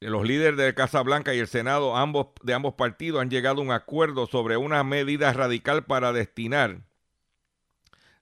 Los 0.00 0.24
líderes 0.24 0.56
de 0.56 0.74
Casa 0.74 1.02
Blanca 1.02 1.34
y 1.34 1.38
el 1.38 1.48
Senado 1.48 1.92
de 2.42 2.54
ambos 2.54 2.74
partidos 2.74 3.20
han 3.20 3.30
llegado 3.30 3.60
a 3.60 3.64
un 3.64 3.72
acuerdo 3.72 4.26
sobre 4.26 4.56
una 4.56 4.84
medida 4.84 5.32
radical 5.32 5.84
para 5.84 6.12
destinar 6.12 6.82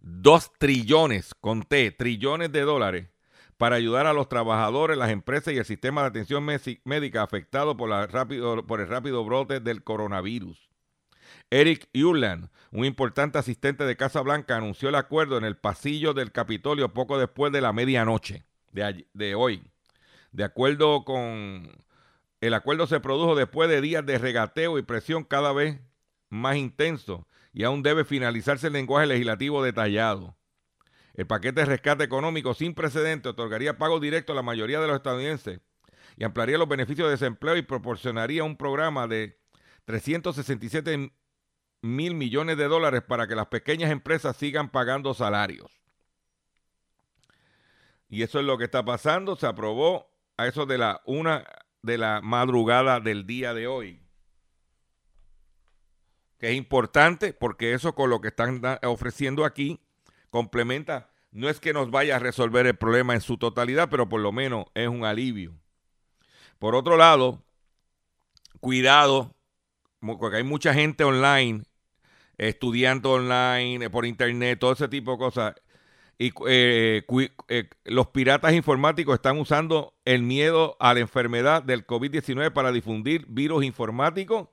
dos 0.00 0.52
trillones, 0.58 1.34
conté, 1.34 1.90
trillones 1.90 2.52
de 2.52 2.60
dólares 2.62 3.08
para 3.56 3.76
ayudar 3.76 4.06
a 4.06 4.12
los 4.12 4.28
trabajadores, 4.28 4.96
las 4.96 5.10
empresas 5.10 5.52
y 5.52 5.58
el 5.58 5.64
sistema 5.64 6.02
de 6.02 6.08
atención 6.08 6.44
médica 6.84 7.22
afectados 7.22 7.74
por, 7.76 7.88
la 7.88 8.06
rápido, 8.06 8.66
por 8.66 8.80
el 8.80 8.88
rápido 8.88 9.24
brote 9.24 9.60
del 9.60 9.82
coronavirus. 9.82 10.70
Eric 11.50 11.88
Uland, 11.94 12.50
un 12.70 12.84
importante 12.84 13.38
asistente 13.38 13.84
de 13.84 13.96
Casa 13.96 14.20
Blanca, 14.20 14.56
anunció 14.56 14.90
el 14.90 14.94
acuerdo 14.94 15.38
en 15.38 15.44
el 15.44 15.56
pasillo 15.56 16.12
del 16.14 16.32
Capitolio 16.32 16.92
poco 16.92 17.18
después 17.18 17.52
de 17.52 17.60
la 17.60 17.72
medianoche 17.72 18.44
de 18.72 19.34
hoy. 19.34 19.62
De 20.36 20.44
acuerdo 20.44 21.02
con... 21.06 21.72
El 22.42 22.52
acuerdo 22.52 22.86
se 22.86 23.00
produjo 23.00 23.34
después 23.34 23.70
de 23.70 23.80
días 23.80 24.04
de 24.04 24.18
regateo 24.18 24.76
y 24.76 24.82
presión 24.82 25.24
cada 25.24 25.54
vez 25.54 25.80
más 26.28 26.56
intenso 26.56 27.26
y 27.54 27.64
aún 27.64 27.82
debe 27.82 28.04
finalizarse 28.04 28.66
el 28.66 28.74
lenguaje 28.74 29.06
legislativo 29.06 29.64
detallado. 29.64 30.36
El 31.14 31.26
paquete 31.26 31.60
de 31.60 31.64
rescate 31.64 32.04
económico 32.04 32.52
sin 32.52 32.74
precedente 32.74 33.30
otorgaría 33.30 33.78
pago 33.78 33.98
directo 33.98 34.34
a 34.34 34.36
la 34.36 34.42
mayoría 34.42 34.78
de 34.78 34.88
los 34.88 34.96
estadounidenses 34.96 35.60
y 36.18 36.24
ampliaría 36.24 36.58
los 36.58 36.68
beneficios 36.68 37.08
de 37.08 37.12
desempleo 37.12 37.56
y 37.56 37.62
proporcionaría 37.62 38.44
un 38.44 38.58
programa 38.58 39.06
de 39.06 39.40
367 39.86 41.12
mil 41.80 42.14
millones 42.14 42.58
de 42.58 42.68
dólares 42.68 43.00
para 43.08 43.26
que 43.26 43.36
las 43.36 43.46
pequeñas 43.46 43.90
empresas 43.90 44.36
sigan 44.36 44.68
pagando 44.68 45.14
salarios. 45.14 45.80
Y 48.10 48.20
eso 48.20 48.38
es 48.38 48.44
lo 48.44 48.58
que 48.58 48.64
está 48.64 48.84
pasando. 48.84 49.34
Se 49.36 49.46
aprobó 49.46 50.14
a 50.36 50.46
eso 50.46 50.66
de 50.66 50.78
la 50.78 51.02
una 51.06 51.44
de 51.82 51.98
la 51.98 52.20
madrugada 52.20 53.00
del 53.00 53.26
día 53.26 53.54
de 53.54 53.66
hoy. 53.66 54.02
Que 56.38 56.50
es 56.50 56.56
importante 56.56 57.32
porque 57.32 57.72
eso 57.72 57.94
con 57.94 58.10
lo 58.10 58.20
que 58.20 58.28
están 58.28 58.60
ofreciendo 58.82 59.44
aquí 59.44 59.80
complementa. 60.30 61.10
No 61.30 61.48
es 61.48 61.60
que 61.60 61.72
nos 61.72 61.90
vaya 61.90 62.16
a 62.16 62.18
resolver 62.18 62.66
el 62.66 62.76
problema 62.76 63.14
en 63.14 63.20
su 63.20 63.38
totalidad, 63.38 63.88
pero 63.90 64.08
por 64.08 64.20
lo 64.20 64.32
menos 64.32 64.66
es 64.74 64.88
un 64.88 65.04
alivio. 65.04 65.54
Por 66.58 66.74
otro 66.74 66.96
lado, 66.96 67.42
cuidado, 68.60 69.34
porque 70.00 70.38
hay 70.38 70.44
mucha 70.44 70.72
gente 70.74 71.04
online, 71.04 71.62
estudiando 72.38 73.12
online, 73.12 73.88
por 73.90 74.06
internet, 74.06 74.58
todo 74.58 74.72
ese 74.72 74.88
tipo 74.88 75.12
de 75.12 75.18
cosas. 75.18 75.54
Y 76.18 76.32
eh, 76.48 77.04
eh, 77.48 77.70
los 77.84 78.08
piratas 78.08 78.54
informáticos 78.54 79.16
están 79.16 79.38
usando 79.38 79.94
el 80.04 80.22
miedo 80.22 80.76
a 80.80 80.94
la 80.94 81.00
enfermedad 81.00 81.62
del 81.62 81.86
COVID-19 81.86 82.52
para 82.52 82.72
difundir 82.72 83.26
virus 83.28 83.64
informáticos. 83.64 84.48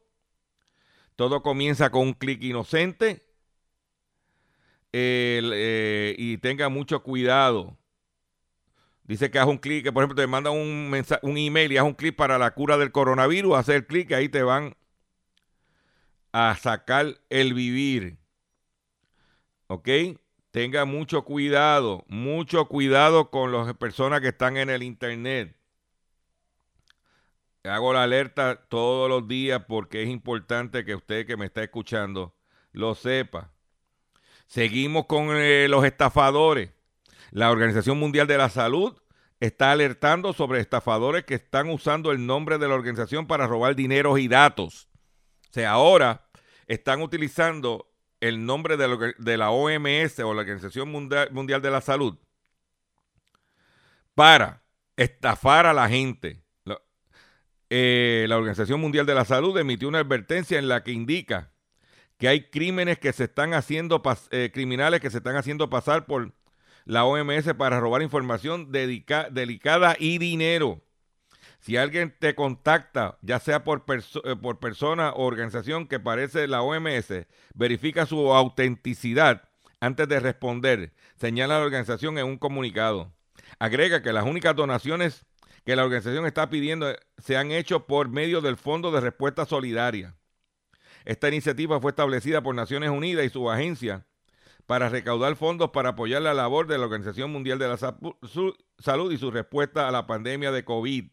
Todo 1.16 1.42
comienza 1.42 1.90
con 1.90 2.02
un 2.02 2.14
clic 2.14 2.44
inocente. 2.44 3.26
Eh, 4.92 6.16
y 6.18 6.38
tenga 6.38 6.70
mucho 6.70 7.02
cuidado. 7.02 7.78
Dice 9.06 9.32
que 9.32 9.40
haz 9.40 9.48
un 9.48 9.58
clic, 9.58 9.84
que 9.84 9.92
por 9.92 10.04
ejemplo 10.04 10.22
te 10.22 10.28
mandan 10.28 10.54
un, 10.54 11.38
email 11.38 11.72
y 11.72 11.78
haz 11.78 11.86
un 11.86 11.94
clic 11.94 12.16
para 12.16 12.38
la 12.38 12.54
cura 12.54 12.78
del 12.78 12.92
coronavirus, 12.92 13.58
hacer 13.58 13.88
clic 13.88 14.12
y 14.12 14.14
ahí 14.14 14.30
te 14.30 14.44
van 14.44 14.76
a 16.32 16.56
sacar 16.56 17.20
el 17.30 17.54
vivir. 17.54 18.18
¿Ok? 19.68 19.90
Tenga 20.54 20.86
mucho 20.86 21.24
cuidado, 21.24 22.06
mucho 22.08 22.68
cuidado 22.68 23.32
con 23.32 23.52
las 23.52 23.74
personas 23.74 24.22
que 24.22 24.28
están 24.28 24.56
en 24.56 24.70
el 24.70 24.84
Internet. 24.84 25.58
Hago 27.64 27.92
la 27.92 28.04
alerta 28.04 28.64
todos 28.70 29.10
los 29.10 29.28
días 29.28 29.64
porque 29.68 30.04
es 30.04 30.10
importante 30.10 30.86
que 30.86 30.94
usted 30.94 31.26
que 31.26 31.38
me 31.38 31.48
está 31.48 31.64
escuchando 31.64 32.36
lo 32.72 32.94
sepa. 32.94 33.52
Seguimos 34.46 35.08
con 35.08 35.30
eh, 35.32 35.66
los 35.68 35.86
estafadores. 35.86 36.70
La 37.32 37.50
Organización 37.50 37.98
Mundial 37.98 38.28
de 38.28 38.38
la 38.38 38.50
Salud 38.50 38.96
está 39.40 39.72
alertando 39.72 40.34
sobre 40.34 40.60
estafadores 40.60 41.24
que 41.24 41.34
están 41.34 41.68
usando 41.68 42.12
el 42.12 42.28
nombre 42.28 42.60
de 42.60 42.68
la 42.68 42.76
organización 42.76 43.26
para 43.26 43.48
robar 43.48 43.76
dinero 43.76 44.20
y 44.20 44.28
datos. 44.28 44.88
O 45.50 45.54
sea, 45.54 45.72
ahora 45.72 46.28
están 46.68 47.02
utilizando 47.02 47.93
el 48.24 48.46
nombre 48.46 48.78
de, 48.78 49.38
la 49.38 49.52
OMS 49.52 50.20
o 50.20 50.34
la 50.34 50.42
Organización 50.42 50.90
Mundial, 50.90 51.62
de 51.62 51.70
la 51.70 51.82
Salud 51.82 52.18
para 54.16 54.64
estafar 54.96 55.66
a 55.66 55.74
la 55.74 55.90
gente. 55.90 56.42
Eh, 57.70 58.26
la 58.30 58.38
Organización 58.38 58.80
Mundial 58.80 59.06
de 59.06 59.14
la 59.14 59.26
Salud 59.26 59.58
emitió 59.58 59.90
una 59.90 60.00
advertencia 60.00 60.58
en 60.58 60.70
la 60.70 60.84
que 60.84 60.94
indica 60.94 61.52
que 62.18 62.30
hay 62.30 62.50
crímenes 62.50 62.98
que 62.98 63.12
se 63.12 63.26
están 63.26 63.54
haciendo, 63.54 64.02
eh, 64.32 64.52
criminales 64.54 65.02
que 65.02 65.10
se 65.10 65.18
están 65.18 65.36
haciendo 65.36 65.70
pasar 65.70 66.06
por 66.06 66.34
la 66.86 67.04
OMS 67.04 67.54
para 67.56 67.82
robar 67.82 68.04
información 68.04 68.72
delicada 68.72 69.98
y 70.00 70.18
dinero. 70.18 70.82
Si 71.64 71.78
alguien 71.78 72.14
te 72.20 72.36
contacta, 72.36 73.18
ya 73.22 73.40
sea 73.40 73.64
por, 73.64 73.86
eh, 73.88 74.36
por 74.36 74.60
persona 74.60 75.12
o 75.12 75.24
organización 75.24 75.88
que 75.88 75.98
parece 75.98 76.46
la 76.50 76.62
OMS, 76.62 77.26
verifica 77.54 78.06
su 78.06 78.34
autenticidad 78.34 79.48
antes 79.80 80.10
de 80.10 80.20
responder, 80.20 80.92
señala 81.16 81.60
la 81.60 81.64
organización 81.64 82.18
en 82.18 82.26
un 82.26 82.38
comunicado. 82.38 83.14
Agrega 83.60 84.02
que 84.02 84.12
las 84.12 84.26
únicas 84.26 84.58
donaciones 84.58 85.26
que 85.64 85.78
la 85.78 85.86
organización 85.86 86.26
está 86.26 86.50
pidiendo 86.50 86.94
se 87.18 87.38
han 87.38 87.54
hecho 87.54 87.88
por 87.88 88.10
medio 88.10 88.42
del 88.42 88.58
Fondo 88.58 88.92
de 88.92 89.00
Respuesta 89.00 89.46
Solidaria. 89.46 90.18
Esta 91.06 91.30
iniciativa 91.30 91.80
fue 91.80 91.92
establecida 91.92 92.44
por 92.44 92.56
Naciones 92.56 92.90
Unidas 92.90 93.26
y 93.26 93.30
su 93.30 93.50
agencia 93.50 94.06
para 94.66 94.90
recaudar 94.90 95.38
fondos 95.38 95.70
para 95.70 95.90
apoyar 95.92 96.24
la 96.24 96.34
labor 96.34 96.68
de 96.68 96.78
la 96.78 96.84
Organización 96.84 97.32
Mundial 97.32 97.58
de 97.58 97.70
la 97.70 97.78
Salud 97.78 99.14
y 99.14 99.18
su 99.18 99.32
respuesta 99.32 99.88
a 99.88 99.92
la 99.92 100.08
pandemia 100.08 100.52
de 100.52 100.66
COVID. 100.66 101.06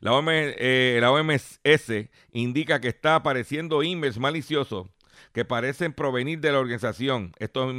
La, 0.00 0.12
OMS 0.12 1.60
eh, 1.64 2.10
indica 2.32 2.80
que 2.80 2.88
está 2.88 3.16
apareciendo 3.16 3.82
emails 3.82 4.18
maliciosos 4.18 4.88
que 5.32 5.44
parecen 5.44 5.92
provenir 5.92 6.40
de 6.40 6.52
la 6.52 6.58
organización. 6.58 7.32
Estos, 7.38 7.74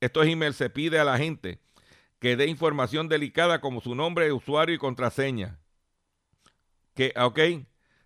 estos 0.00 0.26
emails 0.26 0.56
se 0.56 0.70
pide 0.70 0.98
a 0.98 1.04
la 1.04 1.18
gente 1.18 1.60
que 2.18 2.36
dé 2.36 2.46
información 2.46 3.08
delicada 3.08 3.60
como 3.60 3.80
su 3.80 3.94
nombre 3.94 4.32
usuario 4.32 4.74
y 4.74 4.78
contraseña. 4.78 5.58
Que, 6.94 7.12
ok, 7.16 7.38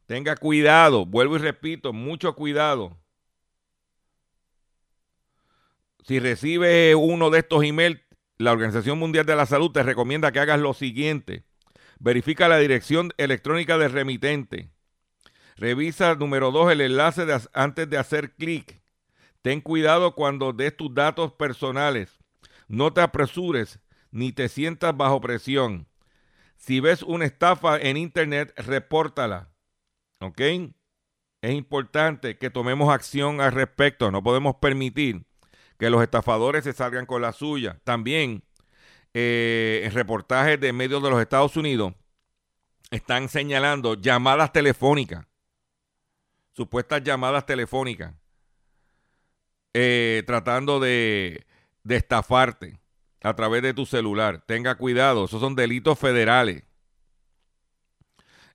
tenga 0.06 0.36
cuidado, 0.36 1.06
vuelvo 1.06 1.36
y 1.36 1.38
repito, 1.38 1.92
mucho 1.92 2.34
cuidado. 2.34 2.98
Si 6.02 6.18
recibe 6.18 6.94
uno 6.94 7.30
de 7.30 7.40
estos 7.40 7.62
emails, 7.62 8.00
la 8.38 8.52
Organización 8.52 8.98
Mundial 8.98 9.26
de 9.26 9.36
la 9.36 9.46
Salud 9.46 9.70
te 9.70 9.82
recomienda 9.82 10.32
que 10.32 10.40
hagas 10.40 10.58
lo 10.58 10.74
siguiente. 10.74 11.44
Verifica 12.00 12.48
la 12.48 12.56
dirección 12.56 13.12
electrónica 13.18 13.76
del 13.76 13.92
remitente. 13.92 14.70
Revisa, 15.56 16.14
número 16.14 16.50
dos, 16.50 16.72
el 16.72 16.80
enlace 16.80 17.26
antes 17.52 17.90
de 17.90 17.98
hacer 17.98 18.34
clic. 18.36 18.80
Ten 19.42 19.60
cuidado 19.60 20.14
cuando 20.14 20.54
des 20.54 20.74
tus 20.74 20.94
datos 20.94 21.34
personales. 21.34 22.18
No 22.68 22.94
te 22.94 23.02
apresures 23.02 23.80
ni 24.10 24.32
te 24.32 24.48
sientas 24.48 24.96
bajo 24.96 25.20
presión. 25.20 25.88
Si 26.56 26.80
ves 26.80 27.02
una 27.02 27.26
estafa 27.26 27.78
en 27.78 27.98
Internet, 27.98 28.54
repórtala. 28.56 29.52
¿Ok? 30.20 30.40
Es 31.42 31.52
importante 31.52 32.38
que 32.38 32.48
tomemos 32.48 32.90
acción 32.90 33.42
al 33.42 33.52
respecto. 33.52 34.10
No 34.10 34.22
podemos 34.22 34.56
permitir 34.56 35.26
que 35.78 35.90
los 35.90 36.02
estafadores 36.02 36.64
se 36.64 36.72
salgan 36.72 37.04
con 37.04 37.20
la 37.20 37.32
suya. 37.32 37.78
También 37.84 38.42
eh, 39.14 39.82
en 39.84 39.92
reportajes 39.92 40.60
de 40.60 40.72
medios 40.72 41.02
de 41.02 41.10
los 41.10 41.20
Estados 41.20 41.56
Unidos 41.56 41.94
están 42.90 43.28
señalando 43.28 43.94
llamadas 43.94 44.52
telefónicas, 44.52 45.26
supuestas 46.52 47.02
llamadas 47.02 47.46
telefónicas, 47.46 48.14
eh, 49.72 50.22
tratando 50.26 50.80
de, 50.80 51.46
estafarte 51.88 52.80
a 53.22 53.34
través 53.34 53.62
de 53.62 53.74
tu 53.74 53.86
celular. 53.86 54.44
Tenga 54.46 54.76
cuidado, 54.76 55.24
esos 55.24 55.40
son 55.40 55.54
delitos 55.54 55.98
federales. 55.98 56.64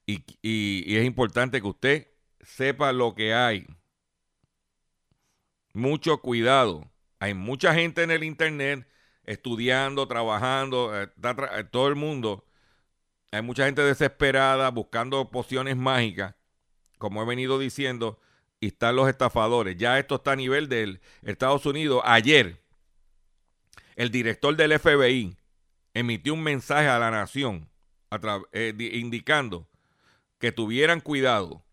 Y, 0.06 0.96
es 0.96 1.06
importante 1.06 1.60
que 1.62 1.68
usted 1.68 2.08
sepa 2.42 2.92
lo 2.94 3.16
que 3.16 3.34
hay. 3.34 3.66
Mucho 5.74 6.22
cuidado. 6.22 6.90
Hay 7.20 7.34
mucha 7.34 7.74
gente 7.74 8.04
en 8.04 8.12
el 8.12 8.24
Internet 8.24 8.88
estudiando, 9.26 10.08
trabajando, 10.08 10.92
eh, 11.00 11.10
eh, 11.22 11.64
todo 11.70 11.88
el 11.88 11.96
mundo. 11.96 12.46
Hay 13.32 13.42
mucha 13.42 13.66
gente 13.66 13.82
desesperada 13.82 14.70
buscando 14.70 15.30
pociones 15.30 15.76
mágicas, 15.76 16.36
como 16.98 17.22
he 17.22 17.26
venido 17.26 17.60
diciendo, 17.60 18.20
y 18.60 18.68
están 18.68 18.96
los 18.96 19.10
estafadores. 19.10 19.78
Ya 19.78 20.00
esto 20.00 20.16
está 20.16 20.32
a 20.34 20.36
nivel 20.36 20.70
del 20.70 21.02
Estados 21.24 21.66
Unidos. 21.66 22.02
Ayer, 22.06 22.62
el 23.96 24.12
director 24.12 24.56
del 24.56 24.80
FBI 24.80 25.38
emitió 25.94 26.34
un 26.34 26.44
mensaje 26.44 26.88
a 26.88 27.00
la 27.00 27.12
nación 27.12 27.70
eh, 28.52 28.74
indicando 28.94 29.68
que 30.40 30.52
tuvieran 30.52 31.02
cuidado 31.02 31.64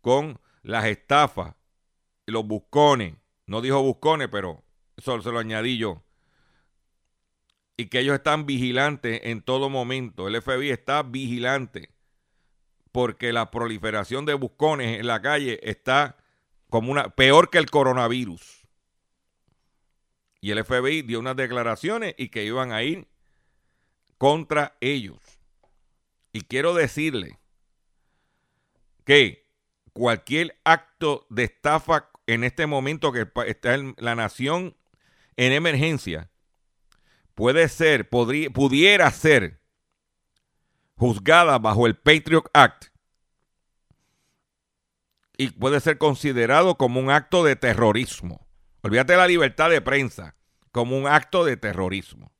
con 0.00 0.40
las 0.62 0.86
estafas, 0.86 1.54
los 2.26 2.46
buscones. 2.46 3.14
No 3.46 3.60
dijo 3.60 3.82
buscones, 3.82 4.28
pero 4.28 4.62
eso 4.96 5.20
se 5.22 5.30
lo 5.30 5.38
añadí 5.38 5.78
yo. 5.78 6.02
Y 7.78 7.86
que 7.86 8.00
ellos 8.00 8.16
están 8.16 8.44
vigilantes 8.44 9.20
en 9.24 9.40
todo 9.40 9.70
momento. 9.70 10.28
El 10.28 10.42
FBI 10.42 10.70
está 10.70 11.02
vigilante 11.02 11.88
porque 12.92 13.32
la 13.32 13.50
proliferación 13.50 14.26
de 14.26 14.34
buscones 14.34 14.98
en 14.98 15.06
la 15.06 15.22
calle 15.22 15.60
está 15.62 16.16
como 16.68 16.92
una 16.92 17.08
peor 17.10 17.48
que 17.48 17.58
el 17.58 17.70
coronavirus. 17.70 18.66
Y 20.40 20.50
el 20.50 20.64
FBI 20.64 21.02
dio 21.02 21.20
unas 21.20 21.36
declaraciones 21.36 22.14
y 22.18 22.28
que 22.28 22.44
iban 22.44 22.72
a 22.72 22.82
ir 22.82 23.06
contra 24.18 24.76
ellos. 24.80 25.18
Y 26.32 26.42
quiero 26.42 26.74
decirle 26.74 27.38
que 29.04 29.48
cualquier 29.92 30.58
acto 30.64 31.26
de 31.30 31.44
estafa 31.44 32.10
en 32.26 32.44
este 32.44 32.66
momento 32.66 33.12
que 33.12 33.26
está 33.46 33.74
en 33.74 33.94
la 33.98 34.14
nación 34.14 34.76
en 35.36 35.52
emergencia 35.52 36.30
puede 37.38 37.68
ser, 37.68 38.08
podría, 38.08 38.50
pudiera 38.50 39.08
ser 39.12 39.60
juzgada 40.96 41.56
bajo 41.60 41.86
el 41.86 41.94
Patriot 41.96 42.50
Act 42.52 42.86
y 45.36 45.50
puede 45.50 45.78
ser 45.78 45.98
considerado 45.98 46.74
como 46.74 46.98
un 46.98 47.10
acto 47.10 47.44
de 47.44 47.54
terrorismo. 47.54 48.48
Olvídate 48.82 49.12
de 49.12 49.18
la 49.18 49.28
libertad 49.28 49.70
de 49.70 49.80
prensa 49.80 50.34
como 50.72 50.98
un 50.98 51.06
acto 51.06 51.44
de 51.44 51.56
terrorismo. 51.56 52.32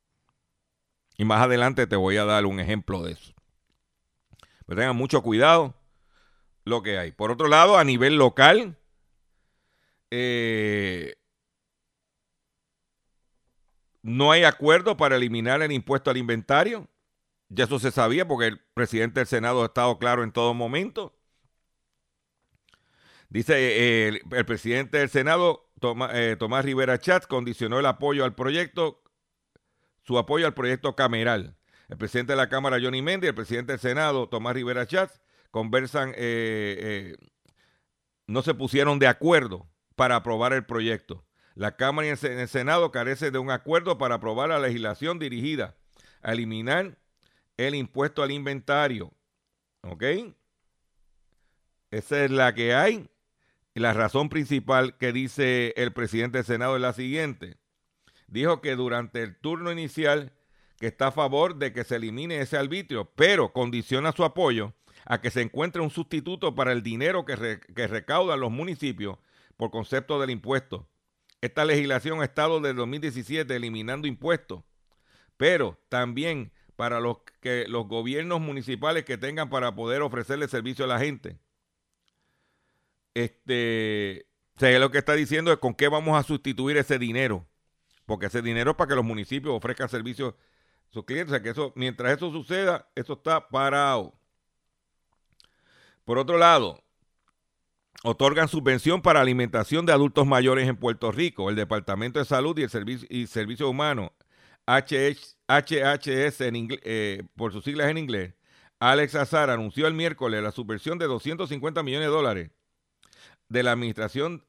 Y 1.17 1.23
más 1.23 1.43
adelante 1.43 1.87
te 1.87 1.95
voy 1.95 2.17
a 2.17 2.25
dar 2.25 2.45
un 2.45 2.59
ejemplo 2.59 3.01
de 3.01 3.13
eso. 3.13 3.33
Pero 4.65 4.81
tengan 4.81 4.97
mucho 4.97 5.21
cuidado 5.21 5.75
lo 6.65 6.83
que 6.83 6.97
hay. 6.97 7.13
Por 7.13 7.31
otro 7.31 7.47
lado, 7.47 7.77
a 7.77 7.85
nivel 7.85 8.17
local, 8.17 8.77
eh, 10.11 11.15
no 14.01 14.31
hay 14.31 14.43
acuerdo 14.43 14.97
para 14.97 15.15
eliminar 15.15 15.61
el 15.61 15.71
impuesto 15.71 16.09
al 16.09 16.17
inventario. 16.17 16.87
Ya 17.49 17.65
eso 17.65 17.79
se 17.79 17.91
sabía 17.91 18.27
porque 18.27 18.47
el 18.47 18.59
presidente 18.73 19.19
del 19.19 19.27
Senado 19.27 19.63
ha 19.63 19.67
estado 19.67 19.97
claro 19.97 20.23
en 20.23 20.31
todo 20.31 20.53
momento. 20.53 21.15
Dice 23.29 23.53
eh, 23.57 24.21
el, 24.31 24.45
presidente 24.45 24.97
del 24.99 25.09
Senado, 25.09 25.69
eh, 26.13 26.35
Tomás 26.39 26.65
Rivera 26.65 26.97
Chatz, 26.99 27.27
condicionó 27.27 27.79
el 27.79 27.85
apoyo 27.85 28.23
al 28.23 28.33
proyecto, 28.33 29.03
su 30.03 30.17
apoyo 30.17 30.47
al 30.47 30.53
proyecto 30.53 30.95
cameral. 30.95 31.55
El 31.89 31.97
presidente 31.97 32.33
de 32.33 32.37
la 32.37 32.49
Cámara, 32.49 32.77
Johnny 32.81 33.01
Méndez, 33.01 33.27
y 33.27 33.29
el 33.29 33.35
presidente 33.35 33.73
del 33.73 33.79
Senado, 33.79 34.29
Tomás 34.29 34.53
Rivera 34.53 34.85
Chatz, 34.87 35.21
conversan, 35.51 36.13
eh, 36.15 37.15
no 38.27 38.41
se 38.43 38.53
pusieron 38.53 38.99
de 38.99 39.07
acuerdo 39.07 39.67
para 39.95 40.15
aprobar 40.15 40.53
el 40.53 40.65
proyecto. 40.65 41.23
La 41.59 41.75
Cámara 41.75 42.07
y 42.07 42.11
el 42.11 42.47
Senado 42.47 42.89
carecen 42.89 43.33
de 43.33 43.37
un 43.37 43.51
acuerdo 43.51 43.97
para 43.97 44.15
aprobar 44.15 44.47
la 44.47 44.59
legislación 44.59 45.19
dirigida 45.19 45.75
a 46.21 46.31
eliminar 46.31 46.97
el 47.57 47.75
impuesto 47.75 48.23
al 48.23 48.31
inventario. 48.31 49.11
¿Ok? 49.81 50.03
Esa 51.91 52.23
es 52.23 52.31
la 52.31 52.55
que 52.55 52.73
hay. 52.73 53.09
La 53.73 53.91
razón 53.91 54.29
principal 54.29 54.95
que 54.97 55.11
dice 55.11 55.73
el 55.75 55.91
presidente 55.91 56.37
del 56.37 56.45
Senado 56.45 56.77
es 56.77 56.81
la 56.81 56.93
siguiente. 56.93 57.57
Dijo 58.27 58.61
que 58.61 58.77
durante 58.77 59.21
el 59.21 59.35
turno 59.35 59.69
inicial 59.69 60.31
que 60.77 60.87
está 60.87 61.07
a 61.07 61.11
favor 61.11 61.57
de 61.57 61.73
que 61.73 61.83
se 61.83 61.97
elimine 61.97 62.39
ese 62.39 62.55
arbitrio, 62.55 63.11
pero 63.15 63.51
condiciona 63.51 64.13
su 64.13 64.23
apoyo 64.23 64.75
a 65.03 65.19
que 65.19 65.29
se 65.29 65.41
encuentre 65.41 65.81
un 65.81 65.89
sustituto 65.89 66.55
para 66.55 66.71
el 66.71 66.83
dinero 66.83 67.25
que, 67.25 67.59
que 67.75 67.87
recaudan 67.87 68.39
los 68.39 68.49
municipios 68.49 69.17
por 69.57 69.71
concepto 69.71 70.21
del 70.21 70.29
impuesto. 70.29 70.87
Esta 71.41 71.63
legislación 71.63 72.21
ha 72.21 72.25
estado 72.25 72.59
desde 72.59 72.75
2017 72.75 73.55
eliminando 73.55 74.07
impuestos, 74.07 74.63
pero 75.37 75.79
también 75.87 76.51
para 76.75 76.99
los, 76.99 77.17
que, 77.41 77.65
los 77.67 77.87
gobiernos 77.87 78.41
municipales 78.41 79.05
que 79.05 79.17
tengan 79.17 79.49
para 79.49 79.73
poder 79.73 80.01
ofrecerle 80.01 80.47
servicio 80.47 80.85
a 80.85 80.87
la 80.87 80.99
gente. 80.99 81.37
Este, 83.13 84.27
sé 84.57 84.79
lo 84.79 84.91
que 84.91 84.97
está 84.97 85.13
diciendo 85.13 85.51
es 85.51 85.57
con 85.59 85.73
qué 85.73 85.87
vamos 85.87 86.17
a 86.17 86.23
sustituir 86.23 86.77
ese 86.77 86.99
dinero, 86.99 87.47
porque 88.05 88.27
ese 88.27 88.41
dinero 88.41 88.71
es 88.71 88.77
para 88.77 88.89
que 88.89 88.95
los 88.95 89.05
municipios 89.05 89.53
ofrezcan 89.55 89.89
servicios 89.89 90.33
a 90.33 90.93
sus 90.93 91.05
clientes, 91.05 91.31
o 91.31 91.35
sea 91.35 91.43
que 91.43 91.49
eso, 91.49 91.73
mientras 91.75 92.17
eso 92.17 92.31
suceda, 92.31 92.89
eso 92.95 93.13
está 93.13 93.47
parado. 93.47 94.13
Por 96.03 96.17
otro 96.17 96.37
lado, 96.37 96.83
otorgan 98.03 98.47
subvención 98.47 99.01
para 99.01 99.21
alimentación 99.21 99.85
de 99.85 99.93
adultos 99.93 100.25
mayores 100.25 100.67
en 100.67 100.77
Puerto 100.77 101.11
Rico. 101.11 101.49
El 101.49 101.55
Departamento 101.55 102.19
de 102.19 102.25
Salud 102.25 102.57
y 102.57 102.63
el 102.63 103.27
Servicio, 103.27 103.69
Humano, 103.69 104.13
HHS 104.65 106.41
eh, 106.41 107.23
por 107.35 107.51
sus 107.51 107.63
siglas 107.63 107.89
en 107.89 107.97
inglés, 107.97 108.33
Alex 108.79 109.15
Azar 109.15 109.49
anunció 109.49 109.87
el 109.87 109.93
miércoles 109.93 110.41
la 110.41 110.51
subvención 110.51 110.97
de 110.99 111.07
250 111.07 111.83
millones 111.83 112.07
de 112.07 112.13
dólares 112.13 112.51
de 113.49 113.63
la 113.63 113.73
Administración 113.73 114.45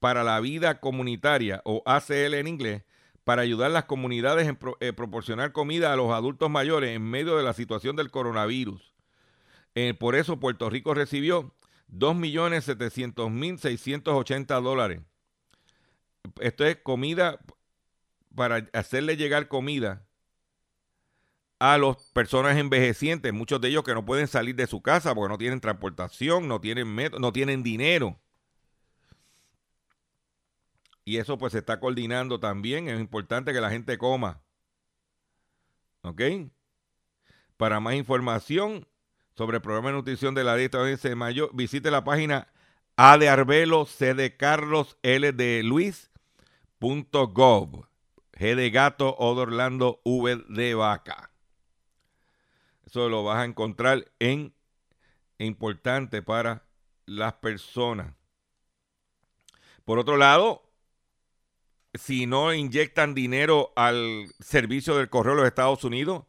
para 0.00 0.24
la 0.24 0.40
Vida 0.40 0.80
Comunitaria, 0.80 1.60
o 1.64 1.82
ACL 1.86 2.34
en 2.34 2.46
inglés, 2.46 2.84
para 3.24 3.42
ayudar 3.42 3.70
a 3.70 3.74
las 3.74 3.84
comunidades 3.84 4.46
en 4.48 4.58
eh, 4.80 4.92
proporcionar 4.92 5.52
comida 5.52 5.92
a 5.92 5.96
los 5.96 6.12
adultos 6.12 6.50
mayores 6.50 6.94
en 6.94 7.02
medio 7.02 7.36
de 7.36 7.42
la 7.42 7.52
situación 7.52 7.96
del 7.96 8.10
coronavirus. 8.10 8.94
Eh, 9.74 9.94
por 9.94 10.14
eso 10.14 10.38
Puerto 10.38 10.70
Rico 10.70 10.94
recibió 10.94 11.54
2.700.680 11.90 14.62
dólares. 14.62 15.00
Esto 16.40 16.64
es 16.64 16.76
comida 16.76 17.40
para 18.34 18.68
hacerle 18.72 19.16
llegar 19.16 19.48
comida 19.48 20.06
a 21.58 21.78
las 21.78 21.96
personas 22.12 22.56
envejecientes, 22.56 23.32
muchos 23.32 23.60
de 23.60 23.68
ellos 23.68 23.84
que 23.84 23.94
no 23.94 24.04
pueden 24.04 24.26
salir 24.26 24.56
de 24.56 24.66
su 24.66 24.82
casa 24.82 25.14
porque 25.14 25.30
no 25.30 25.38
tienen 25.38 25.60
transportación, 25.60 26.48
no 26.48 26.60
tienen, 26.60 26.94
no 27.18 27.32
tienen 27.32 27.62
dinero. 27.62 28.18
Y 31.04 31.18
eso 31.18 31.38
pues 31.38 31.52
se 31.52 31.58
está 31.58 31.80
coordinando 31.80 32.40
también. 32.40 32.88
Es 32.88 32.98
importante 32.98 33.52
que 33.52 33.60
la 33.60 33.70
gente 33.70 33.98
coma. 33.98 34.42
¿Ok? 36.02 36.22
Para 37.56 37.80
más 37.80 37.94
información 37.94 38.86
sobre 39.34 39.56
el 39.56 39.62
programa 39.62 39.88
de 39.88 39.96
nutrición 39.96 40.34
de 40.34 40.44
la 40.44 40.56
dieta 40.56 40.82
de 40.82 41.14
mayo, 41.14 41.50
visite 41.52 41.90
la 41.90 42.04
página 42.04 42.48
A 42.96 43.18
de 43.18 43.28
Arbelo, 43.28 43.86
C 43.86 44.14
de 44.14 44.36
Carlos, 44.36 44.96
L 45.02 45.32
de 45.32 45.62
Luis, 45.62 46.10
.gov. 46.80 47.86
G 48.32 48.56
de 48.56 48.70
gato, 48.70 49.14
O 49.18 49.34
de 49.34 49.42
Orlando, 49.42 50.00
V 50.04 50.44
de 50.48 50.74
vaca. 50.74 51.30
Eso 52.84 53.08
lo 53.08 53.24
vas 53.24 53.38
a 53.38 53.44
encontrar 53.44 54.10
en 54.18 54.54
importante 55.38 56.22
para 56.22 56.64
las 57.06 57.34
personas. 57.34 58.14
Por 59.84 59.98
otro 59.98 60.16
lado, 60.16 60.62
si 61.94 62.26
no 62.26 62.52
inyectan 62.52 63.14
dinero 63.14 63.72
al 63.76 64.26
servicio 64.40 64.96
del 64.96 65.10
correo 65.10 65.34
de 65.34 65.40
los 65.40 65.48
Estados 65.48 65.84
Unidos, 65.84 66.24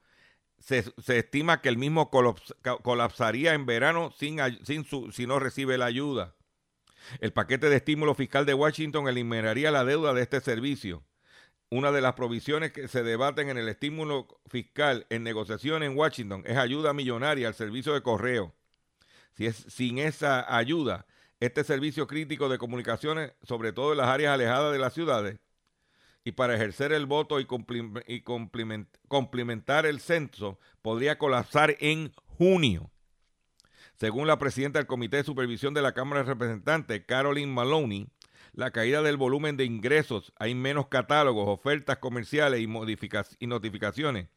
se, 0.66 1.18
estima 1.18 1.62
que 1.62 1.70
el 1.70 1.78
mismo 1.78 2.10
colapsaría 2.10 3.54
en 3.54 3.68
verano 3.68 4.12
sin, 4.18 4.40
sin 4.64 4.86
si 5.12 5.28
no 5.28 5.40
recibe 5.40 5.78
la 5.78 5.86
ayuda. 5.86 6.36
El 7.20 7.32
paquete 7.34 7.70
de 7.70 7.76
estímulo 7.76 8.16
fiscal 8.16 8.48
de 8.48 8.56
Washington 8.56 9.08
eliminaría 9.08 9.70
la 9.70 9.86
deuda 9.86 10.14
de 10.14 10.24
este 10.24 10.42
servicio. 10.42 11.04
Una 11.70 11.92
de 11.92 12.02
las 12.02 12.14
provisiones 12.14 12.72
que 12.72 12.88
se 12.88 13.04
debaten 13.04 13.50
en 13.50 13.60
el 13.60 13.70
estímulo 13.70 14.40
fiscal 14.48 15.06
en 15.10 15.24
negociación 15.24 15.84
en 15.84 15.96
Washington 15.96 16.44
es 16.48 16.58
ayuda 16.58 16.94
millonaria 16.94 17.48
al 17.48 17.54
servicio 17.54 17.94
de 17.94 18.02
correo. 18.02 18.56
Si 19.36 19.46
es, 19.46 19.56
sin 19.70 20.00
esa 20.00 20.56
ayuda, 20.56 21.06
este 21.40 21.64
servicio 21.64 22.08
crítico 22.08 22.50
de 22.50 22.58
comunicaciones, 22.58 23.34
sobre 23.44 23.72
todo 23.72 23.92
en 23.92 24.00
las 24.00 24.08
áreas 24.08 24.34
alejadas 24.34 24.74
de 24.74 24.80
las 24.80 24.94
ciudades, 24.94 25.38
y 26.26 26.32
para 26.32 26.56
ejercer 26.56 26.92
el 26.92 27.06
voto 27.06 27.40
y, 27.40 27.46
complementar 29.08 29.86
el 29.86 30.00
censo 30.00 30.60
podría 30.82 31.20
colapsar 31.20 31.78
en 31.80 32.12
junio. 32.26 32.90
Según 33.94 34.26
la 34.26 34.40
presidenta 34.40 34.80
del 34.80 34.88
Comité 34.88 35.18
de 35.18 35.24
Supervisión 35.24 35.76
de 35.76 35.84
la 35.84 35.94
Cámara 35.94 36.24
de 36.24 36.30
Representantes, 36.30 37.06
Caroline 37.06 37.54
Maloney, 37.54 38.08
la 38.54 38.72
caída 38.72 39.04
del 39.04 39.18
volumen 39.18 39.56
de 39.56 39.66
ingresos, 39.66 40.34
hay 40.38 40.56
menos 40.56 40.88
catálogos, 40.88 41.48
ofertas 41.48 42.00
comerciales 42.00 42.60
y, 42.60 42.68
y 43.40 43.48
notificaciones, 43.48 44.28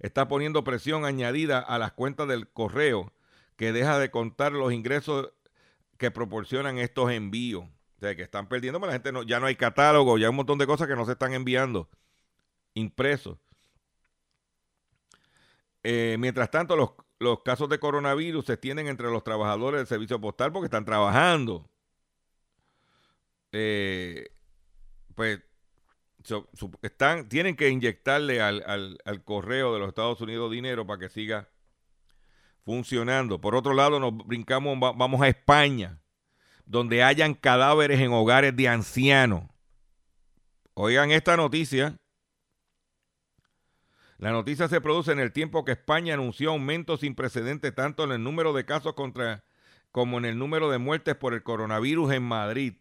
está 0.00 0.28
poniendo 0.28 0.64
presión 0.64 1.06
añadida 1.06 1.60
a 1.60 1.78
las 1.78 1.92
cuentas 1.92 2.28
del 2.28 2.48
correo 2.48 3.10
que 3.56 3.72
deja 3.72 3.98
de 3.98 4.10
contar 4.10 4.52
los 4.52 4.72
ingresos 4.74 5.30
que 5.96 6.10
proporcionan 6.10 6.76
estos 6.76 7.10
envíos. 7.10 7.64
O 7.98 8.00
sea, 8.00 8.14
que 8.14 8.22
están 8.22 8.48
perdiendo, 8.48 8.78
pero 8.78 8.92
la 8.92 8.92
gente 8.92 9.10
no, 9.10 9.24
ya 9.24 9.40
no 9.40 9.46
hay 9.46 9.56
catálogo, 9.56 10.18
ya 10.18 10.26
hay 10.26 10.30
un 10.30 10.36
montón 10.36 10.56
de 10.56 10.68
cosas 10.68 10.86
que 10.86 10.94
no 10.94 11.04
se 11.04 11.12
están 11.12 11.34
enviando 11.34 11.88
impresos. 12.74 13.38
Eh, 15.82 16.16
mientras 16.20 16.48
tanto, 16.48 16.76
los, 16.76 16.90
los 17.18 17.42
casos 17.42 17.68
de 17.68 17.80
coronavirus 17.80 18.46
se 18.46 18.52
extienden 18.52 18.86
entre 18.86 19.10
los 19.10 19.24
trabajadores 19.24 19.80
del 19.80 19.86
servicio 19.88 20.20
postal 20.20 20.52
porque 20.52 20.66
están 20.66 20.84
trabajando. 20.84 21.68
Eh, 23.50 24.28
pues 25.16 25.40
están, 26.82 27.28
tienen 27.28 27.56
que 27.56 27.68
inyectarle 27.68 28.40
al, 28.40 28.62
al, 28.64 28.98
al, 29.04 29.24
correo 29.24 29.72
de 29.72 29.80
los 29.80 29.88
Estados 29.88 30.20
Unidos 30.20 30.52
dinero 30.52 30.86
para 30.86 31.00
que 31.00 31.08
siga 31.08 31.48
funcionando. 32.64 33.40
Por 33.40 33.56
otro 33.56 33.74
lado, 33.74 33.98
nos 33.98 34.16
brincamos, 34.16 34.78
vamos 34.78 35.20
a 35.20 35.28
España 35.28 35.98
donde 36.68 37.02
hayan 37.02 37.32
cadáveres 37.32 37.98
en 37.98 38.12
hogares 38.12 38.54
de 38.54 38.68
ancianos. 38.68 39.44
Oigan 40.74 41.10
esta 41.10 41.36
noticia. 41.36 41.96
La 44.18 44.32
noticia 44.32 44.68
se 44.68 44.80
produce 44.82 45.12
en 45.12 45.18
el 45.18 45.32
tiempo 45.32 45.64
que 45.64 45.72
España 45.72 46.14
anunció 46.14 46.50
aumentos 46.50 47.00
sin 47.00 47.14
precedentes 47.14 47.74
tanto 47.74 48.04
en 48.04 48.12
el 48.12 48.22
número 48.22 48.52
de 48.52 48.66
casos 48.66 48.92
contra, 48.92 49.44
como 49.92 50.18
en 50.18 50.26
el 50.26 50.38
número 50.38 50.70
de 50.70 50.76
muertes 50.76 51.16
por 51.16 51.32
el 51.32 51.42
coronavirus 51.42 52.12
en 52.12 52.22
Madrid. 52.22 52.74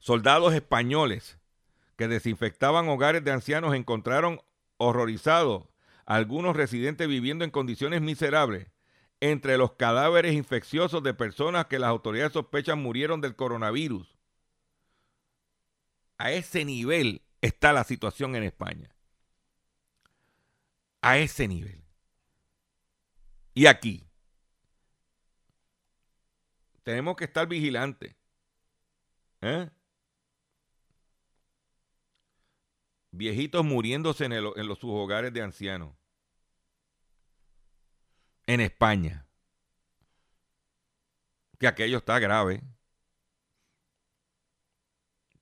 Soldados 0.00 0.52
españoles 0.52 1.38
que 1.94 2.08
desinfectaban 2.08 2.88
hogares 2.88 3.22
de 3.22 3.30
ancianos 3.30 3.74
encontraron 3.74 4.40
horrorizados 4.78 5.68
algunos 6.06 6.56
residentes 6.56 7.06
viviendo 7.06 7.44
en 7.44 7.50
condiciones 7.50 8.00
miserables 8.00 8.66
entre 9.20 9.56
los 9.56 9.72
cadáveres 9.72 10.34
infecciosos 10.34 11.02
de 11.02 11.14
personas 11.14 11.66
que 11.66 11.78
las 11.78 11.88
autoridades 11.88 12.32
sospechan 12.32 12.82
murieron 12.82 13.20
del 13.20 13.36
coronavirus. 13.36 14.16
A 16.18 16.32
ese 16.32 16.64
nivel 16.64 17.22
está 17.40 17.72
la 17.72 17.84
situación 17.84 18.36
en 18.36 18.42
España. 18.42 18.94
A 21.00 21.18
ese 21.18 21.48
nivel. 21.48 21.84
Y 23.54 23.66
aquí. 23.66 24.04
Tenemos 26.82 27.16
que 27.16 27.24
estar 27.24 27.46
vigilantes. 27.48 28.14
¿eh? 29.40 29.70
Viejitos 33.10 33.64
muriéndose 33.64 34.26
en, 34.26 34.32
en 34.32 34.42
los 34.42 34.78
sus 34.78 34.90
hogares 34.90 35.32
de 35.32 35.42
ancianos 35.42 35.95
en 38.46 38.60
España. 38.60 39.26
Que 41.58 41.66
aquello 41.66 41.98
está 41.98 42.18
grave. 42.18 42.62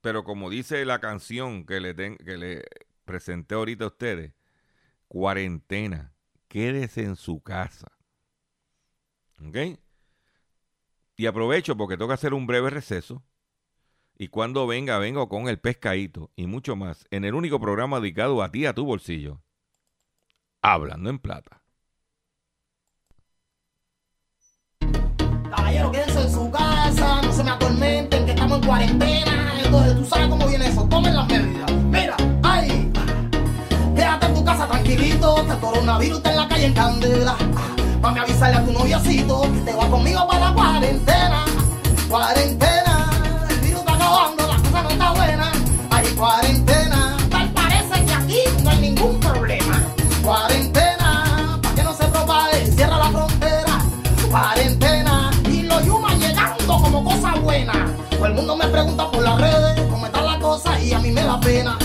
Pero 0.01 0.23
como 0.23 0.49
dice 0.49 0.85
la 0.85 0.99
canción 0.99 1.65
que 1.65 1.79
le, 1.79 1.95
que 1.95 2.37
le 2.37 2.63
presenté 3.05 3.55
ahorita 3.55 3.85
a 3.85 3.87
ustedes, 3.87 4.33
cuarentena, 5.07 6.13
quédese 6.47 7.03
en 7.03 7.15
su 7.15 7.41
casa. 7.41 7.87
¿Ok? 9.45 9.79
Y 11.17 11.25
aprovecho 11.25 11.75
porque 11.75 11.97
tengo 11.97 12.09
que 12.09 12.13
hacer 12.13 12.33
un 12.33 12.45
breve 12.45 12.69
receso. 12.69 13.23
Y 14.17 14.29
cuando 14.29 14.65
venga, 14.67 14.97
vengo 14.97 15.27
con 15.27 15.49
el 15.49 15.59
pescadito 15.59 16.31
y 16.35 16.47
mucho 16.47 16.75
más 16.75 17.05
en 17.11 17.25
el 17.25 17.33
único 17.33 17.59
programa 17.59 17.99
dedicado 17.99 18.41
a 18.41 18.51
ti, 18.51 18.65
a 18.65 18.73
tu 18.73 18.85
bolsillo. 18.85 19.41
Hablando 20.61 21.09
en 21.09 21.19
plata. 21.19 21.64
Se 27.35 27.43
me 27.43 27.51
atormenten, 27.51 28.25
que 28.25 28.31
estamos 28.31 28.59
en 28.59 28.65
cuarentena. 28.65 29.53
Entonces, 29.63 29.95
tú 29.97 30.05
sabes 30.05 30.27
cómo 30.29 30.47
viene 30.47 30.67
eso, 30.67 30.83
tomen 30.85 31.15
las 31.15 31.27
medidas. 31.27 31.71
Mira, 31.91 32.15
ay, 32.43 32.91
quédate 33.93 34.25
en 34.27 34.33
tu 34.33 34.45
casa 34.45 34.67
tranquilito, 34.67 35.37
este 35.41 35.57
coronavirus 35.57 36.17
está 36.17 36.31
en 36.31 36.37
la 36.37 36.47
calle 36.47 36.65
en 36.65 36.73
candela. 36.73 37.35
Mami, 38.01 38.19
avisarle 38.19 38.57
a 38.57 38.65
tu 38.65 38.71
noviacito 38.71 39.41
que 39.41 39.59
te 39.59 39.73
va 39.73 39.87
conmigo 39.89 40.25
para 40.27 40.39
la 40.47 40.53
cuarentena. 40.53 41.45
Cuarentena, 42.07 43.09
el 43.49 43.59
virus 43.59 43.79
está 43.81 43.93
acabando, 43.95 44.47
la 44.47 44.57
cosa 44.57 44.83
no 44.83 44.89
está 44.89 45.11
buena. 45.11 45.51
Hay 45.91 46.07
cuarentena, 46.15 46.74
mundo 58.35 58.57
me 58.57 58.67
pregunta 58.67 59.09
por 59.09 59.23
las 59.23 59.39
redes 59.39 59.81
cómo 59.89 60.05
está 60.05 60.21
la 60.21 60.37
cosa 60.39 60.79
y 60.79 60.91
a 60.93 60.99
mí 60.99 61.11
me 61.11 61.23
da 61.23 61.39
pena. 61.39 61.77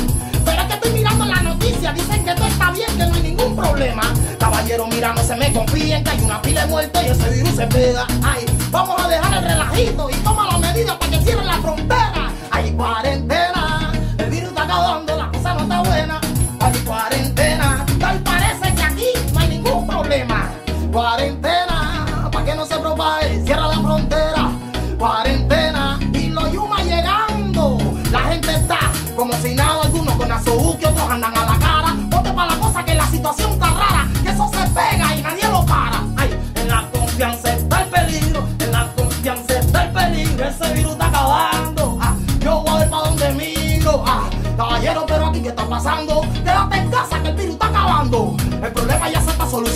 Pero 0.45 0.63
es 0.63 0.69
que 0.69 0.75
estoy 0.75 0.91
mirando 0.93 1.25
la 1.25 1.43
noticia, 1.43 1.93
dicen 1.93 2.25
que 2.25 2.35
todo 2.35 2.47
está 2.47 2.73
bien, 2.73 2.89
que 2.99 3.07
no 3.07 3.15
hay 3.15 3.23
ningún 3.23 3.57
problema. 3.57 4.03
Caballero, 4.39 4.87
mira, 4.89 5.15
no 5.15 5.23
se 5.23 5.37
me 5.37 5.53
confíen 5.53 6.03
que 6.03 6.11
hay 6.11 6.21
una 6.21 6.43
pila 6.43 6.63
de 6.63 6.67
muerte 6.67 7.01
y 7.07 7.11
ese 7.11 7.31
virus 7.31 7.55
se 7.55 7.67
pega. 7.69 8.07
Ay, 8.23 8.45
vamos 8.71 9.01
a 9.01 9.09
dejar 9.09 9.39
el 9.39 9.45
relajito 9.45 10.11
y 10.11 10.15
toma 10.15 10.47
las 10.47 10.61
medidas 10.61 10.97
para 10.97 11.11
que 11.13 11.25
cierren 11.25 11.47
la 11.47 11.59
frontera. 11.59 12.10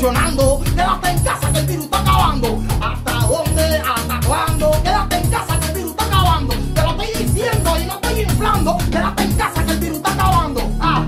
Se. 0.04 0.60
Quédate 0.74 1.08
en 1.10 1.18
casa 1.20 1.50
que 1.52 1.58
el 1.60 1.66
virus 1.66 1.84
está 1.84 1.98
acabando. 2.00 2.62
¿Hasta 2.80 3.12
dónde? 3.26 3.62
¿Hasta 3.78 4.20
cuándo? 4.26 4.70
Quédate 4.82 5.16
en 5.16 5.30
casa 5.30 5.58
que 5.60 5.66
el 5.66 5.74
virus 5.74 5.90
está 5.92 6.04
acabando. 6.04 6.54
Te 6.74 6.82
lo 6.82 6.90
estoy 6.90 7.24
diciendo 7.24 7.70
y 7.80 7.86
no 7.86 7.94
estoy 7.94 8.20
inflando. 8.20 8.78
Quédate 8.90 9.22
en 9.22 9.32
casa 9.32 9.64
que 9.64 9.72
el 9.72 9.78
virus 9.78 9.96
está 9.96 10.12
acabando. 10.12 10.60
Ah, 10.80 11.06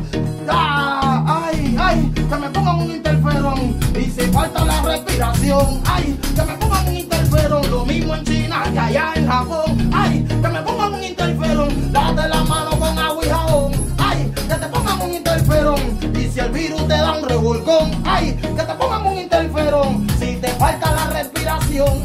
ah, 0.49 1.43
ay, 1.45 1.77
ay, 1.79 2.13
que 2.15 2.37
me 2.37 2.49
pongan 2.49 2.77
un 2.77 2.91
interferón. 2.91 3.77
Y 3.95 4.05
si 4.11 4.21
falta 4.33 4.65
la 4.65 4.81
respiración, 4.81 5.83
ay, 5.85 6.19
que 6.35 6.43
me 6.43 6.55
pongan 6.55 6.89
un 6.89 6.97
interferón. 6.97 7.71
Lo 7.71 7.85
mismo 7.85 8.15
en 8.15 8.25
China 8.25 8.63
que 8.73 8.79
allá 8.79 9.13
en 9.15 9.29
Japón. 9.29 9.91
Ay, 9.93 10.25
que 10.27 10.49
me 10.49 10.63
pongan 10.63 10.76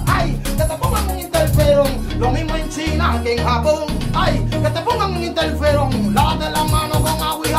ay, 0.08 0.40
que 0.44 0.64
te 0.64 0.78
pongan 0.78 1.10
un 1.10 1.20
interferón. 1.20 1.88
Lo 2.20 2.32
mismo 2.32 2.56
en 2.56 2.70
China 2.70 3.20
que 3.24 3.36
en 3.36 3.44
Japón, 3.44 3.86
ay, 4.14 4.46
que 4.50 4.70
te 4.70 4.82
pongan 4.82 5.16
un 5.16 5.24
interferón. 5.24 6.14
Lávate 6.14 6.50
la 6.50 6.64
mano 6.66 7.02
con 7.02 7.22
agua 7.22 7.48
y 7.48 7.54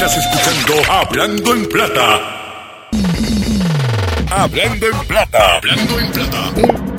Estás 0.00 0.16
escuchando 0.16 0.92
Hablando 0.92 1.54
en 1.54 1.68
Plata. 1.68 2.88
Hablando 4.30 4.86
en 4.86 5.06
Plata. 5.08 5.56
Hablando 5.56 5.98
en 5.98 6.12
Plata. 6.12 6.54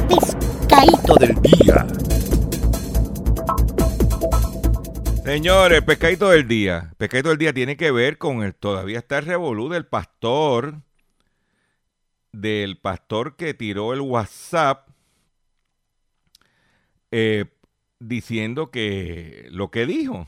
Pescadito 0.09 1.15
del 1.15 1.41
día. 1.41 1.87
Señores, 5.23 5.81
pescadito 5.83 6.29
del 6.31 6.45
día. 6.45 6.91
Pescadito 6.97 7.29
del 7.29 7.37
día 7.37 7.53
tiene 7.53 7.77
que 7.77 7.89
ver 7.91 8.17
con 8.17 8.43
el 8.43 8.53
todavía 8.53 8.99
está 8.99 9.19
el 9.19 9.27
revolú 9.27 9.69
del 9.69 9.85
pastor. 9.85 10.81
Del 12.33 12.77
pastor 12.79 13.37
que 13.37 13.53
tiró 13.53 13.93
el 13.93 14.01
WhatsApp 14.01 14.89
eh, 17.11 17.45
diciendo 17.99 18.71
que 18.71 19.47
lo 19.51 19.71
que 19.71 19.85
dijo. 19.85 20.27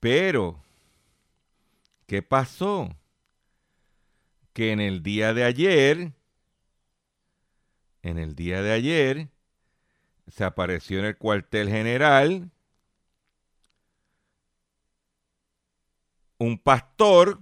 Pero, 0.00 0.62
¿qué 2.08 2.22
pasó? 2.22 2.96
Que 4.52 4.72
en 4.72 4.80
el 4.80 5.04
día 5.04 5.34
de 5.34 5.44
ayer, 5.44 6.12
en 8.02 8.18
el 8.18 8.34
día 8.34 8.62
de 8.62 8.72
ayer, 8.72 9.28
se 10.26 10.42
apareció 10.42 10.98
en 10.98 11.04
el 11.04 11.16
cuartel 11.16 11.68
general 11.68 12.50
un 16.38 16.58
pastor 16.58 17.40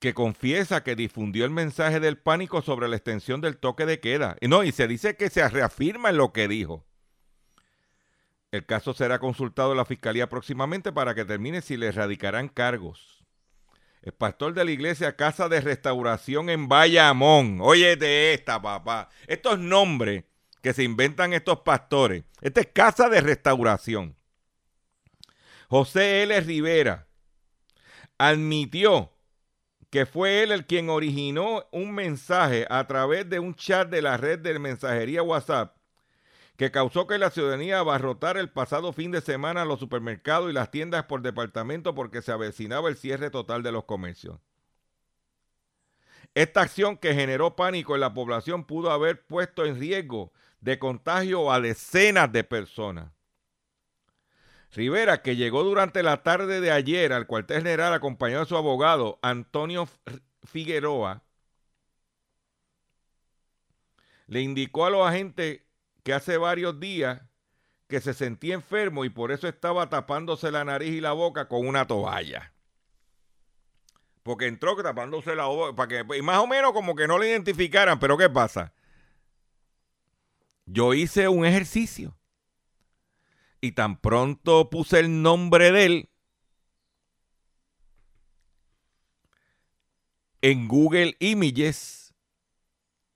que 0.00 0.14
confiesa 0.14 0.82
que 0.82 0.96
difundió 0.96 1.44
el 1.44 1.52
mensaje 1.52 2.00
del 2.00 2.18
pánico 2.18 2.62
sobre 2.62 2.88
la 2.88 2.96
extensión 2.96 3.40
del 3.40 3.58
toque 3.58 3.86
de 3.86 4.00
queda. 4.00 4.36
No, 4.40 4.64
y 4.64 4.72
se 4.72 4.88
dice 4.88 5.16
que 5.16 5.30
se 5.30 5.48
reafirma 5.48 6.10
en 6.10 6.16
lo 6.16 6.32
que 6.32 6.48
dijo. 6.48 6.84
El 8.52 8.66
caso 8.66 8.92
será 8.92 9.18
consultado 9.18 9.70
en 9.70 9.78
la 9.78 9.86
fiscalía 9.86 10.28
próximamente 10.28 10.92
para 10.92 11.14
que 11.14 11.24
termine 11.24 11.62
si 11.62 11.78
le 11.78 11.86
erradicarán 11.86 12.48
cargos. 12.48 13.24
El 14.02 14.12
pastor 14.12 14.52
de 14.52 14.66
la 14.66 14.70
iglesia 14.70 15.16
Casa 15.16 15.48
de 15.48 15.62
Restauración 15.62 16.50
en 16.50 16.68
Bayamón. 16.68 17.60
Oye 17.62 17.96
de 17.96 18.34
esta, 18.34 18.60
papá. 18.60 19.08
Estos 19.26 19.58
nombres 19.58 20.24
que 20.60 20.74
se 20.74 20.82
inventan 20.82 21.32
estos 21.32 21.60
pastores. 21.60 22.24
Esta 22.42 22.60
es 22.60 22.66
Casa 22.66 23.08
de 23.08 23.22
Restauración. 23.22 24.16
José 25.68 26.24
L. 26.24 26.38
Rivera 26.42 27.08
admitió 28.18 29.14
que 29.88 30.04
fue 30.04 30.42
él 30.42 30.52
el 30.52 30.66
quien 30.66 30.90
originó 30.90 31.64
un 31.72 31.92
mensaje 31.92 32.66
a 32.68 32.86
través 32.86 33.30
de 33.30 33.38
un 33.38 33.54
chat 33.54 33.88
de 33.88 34.02
la 34.02 34.18
red 34.18 34.40
de 34.40 34.58
mensajería 34.58 35.22
WhatsApp 35.22 35.74
que 36.62 36.70
causó 36.70 37.08
que 37.08 37.18
la 37.18 37.30
ciudadanía 37.30 37.80
abarrotara 37.80 38.38
el 38.38 38.48
pasado 38.48 38.92
fin 38.92 39.10
de 39.10 39.20
semana 39.20 39.64
los 39.64 39.80
supermercados 39.80 40.48
y 40.48 40.52
las 40.52 40.70
tiendas 40.70 41.06
por 41.06 41.20
departamento 41.20 41.92
porque 41.92 42.22
se 42.22 42.30
avecinaba 42.30 42.88
el 42.88 42.94
cierre 42.94 43.30
total 43.30 43.64
de 43.64 43.72
los 43.72 43.82
comercios. 43.82 44.38
Esta 46.36 46.60
acción 46.60 46.98
que 46.98 47.14
generó 47.14 47.56
pánico 47.56 47.96
en 47.96 48.00
la 48.00 48.14
población 48.14 48.62
pudo 48.62 48.92
haber 48.92 49.26
puesto 49.26 49.64
en 49.64 49.80
riesgo 49.80 50.32
de 50.60 50.78
contagio 50.78 51.50
a 51.50 51.60
decenas 51.60 52.30
de 52.30 52.44
personas. 52.44 53.10
Rivera, 54.70 55.20
que 55.20 55.34
llegó 55.34 55.64
durante 55.64 56.04
la 56.04 56.22
tarde 56.22 56.60
de 56.60 56.70
ayer 56.70 57.12
al 57.12 57.26
cuartel 57.26 57.64
general 57.64 57.92
acompañado 57.92 58.44
de 58.44 58.48
su 58.48 58.56
abogado 58.56 59.18
Antonio 59.20 59.88
Figueroa, 60.44 61.24
le 64.28 64.42
indicó 64.42 64.86
a 64.86 64.90
los 64.90 65.04
agentes 65.04 65.62
que 66.02 66.12
hace 66.12 66.36
varios 66.36 66.78
días 66.80 67.22
que 67.88 68.00
se 68.00 68.14
sentía 68.14 68.54
enfermo 68.54 69.04
y 69.04 69.10
por 69.10 69.32
eso 69.32 69.48
estaba 69.48 69.88
tapándose 69.88 70.50
la 70.50 70.64
nariz 70.64 70.92
y 70.92 71.00
la 71.00 71.12
boca 71.12 71.48
con 71.48 71.66
una 71.66 71.86
toalla. 71.86 72.52
Porque 74.22 74.46
entró 74.46 74.80
tapándose 74.82 75.34
la 75.34 75.46
boca, 75.46 75.74
para 75.76 75.88
que, 75.88 76.16
y 76.16 76.22
más 76.22 76.38
o 76.38 76.46
menos 76.46 76.72
como 76.72 76.94
que 76.94 77.06
no 77.06 77.18
le 77.18 77.28
identificaran, 77.28 77.98
pero 77.98 78.16
¿qué 78.16 78.30
pasa? 78.30 78.72
Yo 80.64 80.94
hice 80.94 81.28
un 81.28 81.44
ejercicio 81.44 82.16
y 83.60 83.72
tan 83.72 84.00
pronto 84.00 84.70
puse 84.70 85.00
el 85.00 85.22
nombre 85.22 85.70
de 85.72 85.84
él 85.84 86.08
en 90.42 90.66
Google 90.66 91.16
Images, 91.20 92.14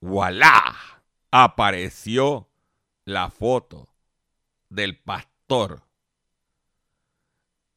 voilà, 0.01 0.77
apareció 1.31 2.49
la 3.07 3.31
foto 3.31 3.89
del 4.69 4.99
pastor 4.99 5.81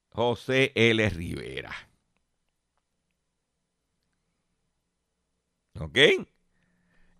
José 0.09 0.71
L. 0.75 1.07
Rivera. 1.09 1.71
¿Ok? 5.79 5.97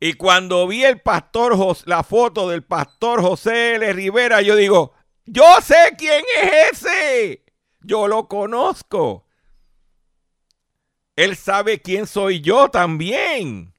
Y 0.01 0.13
cuando 0.13 0.67
vi 0.67 0.83
el 0.83 1.01
pastor, 1.01 1.55
la 1.85 2.03
foto 2.03 2.49
del 2.49 2.63
pastor 2.63 3.21
José 3.21 3.75
L. 3.75 3.93
Rivera, 3.93 4.41
yo 4.41 4.55
digo, 4.55 4.93
yo 5.25 5.45
sé 5.61 5.95
quién 5.97 6.23
es 6.41 6.83
ese. 6.83 7.45
Yo 7.81 8.07
lo 8.07 8.27
conozco. 8.27 9.27
Él 11.15 11.35
sabe 11.35 11.79
quién 11.79 12.07
soy 12.07 12.41
yo 12.41 12.69
también. 12.69 13.75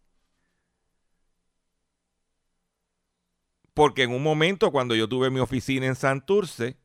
Porque 3.74 4.02
en 4.02 4.12
un 4.12 4.22
momento 4.22 4.70
cuando 4.70 4.94
yo 4.94 5.09
tuve 5.09 5.30
mi 5.30 5.40
oficina 5.40 5.87
en 5.87 5.94
Santurce, 5.94 6.76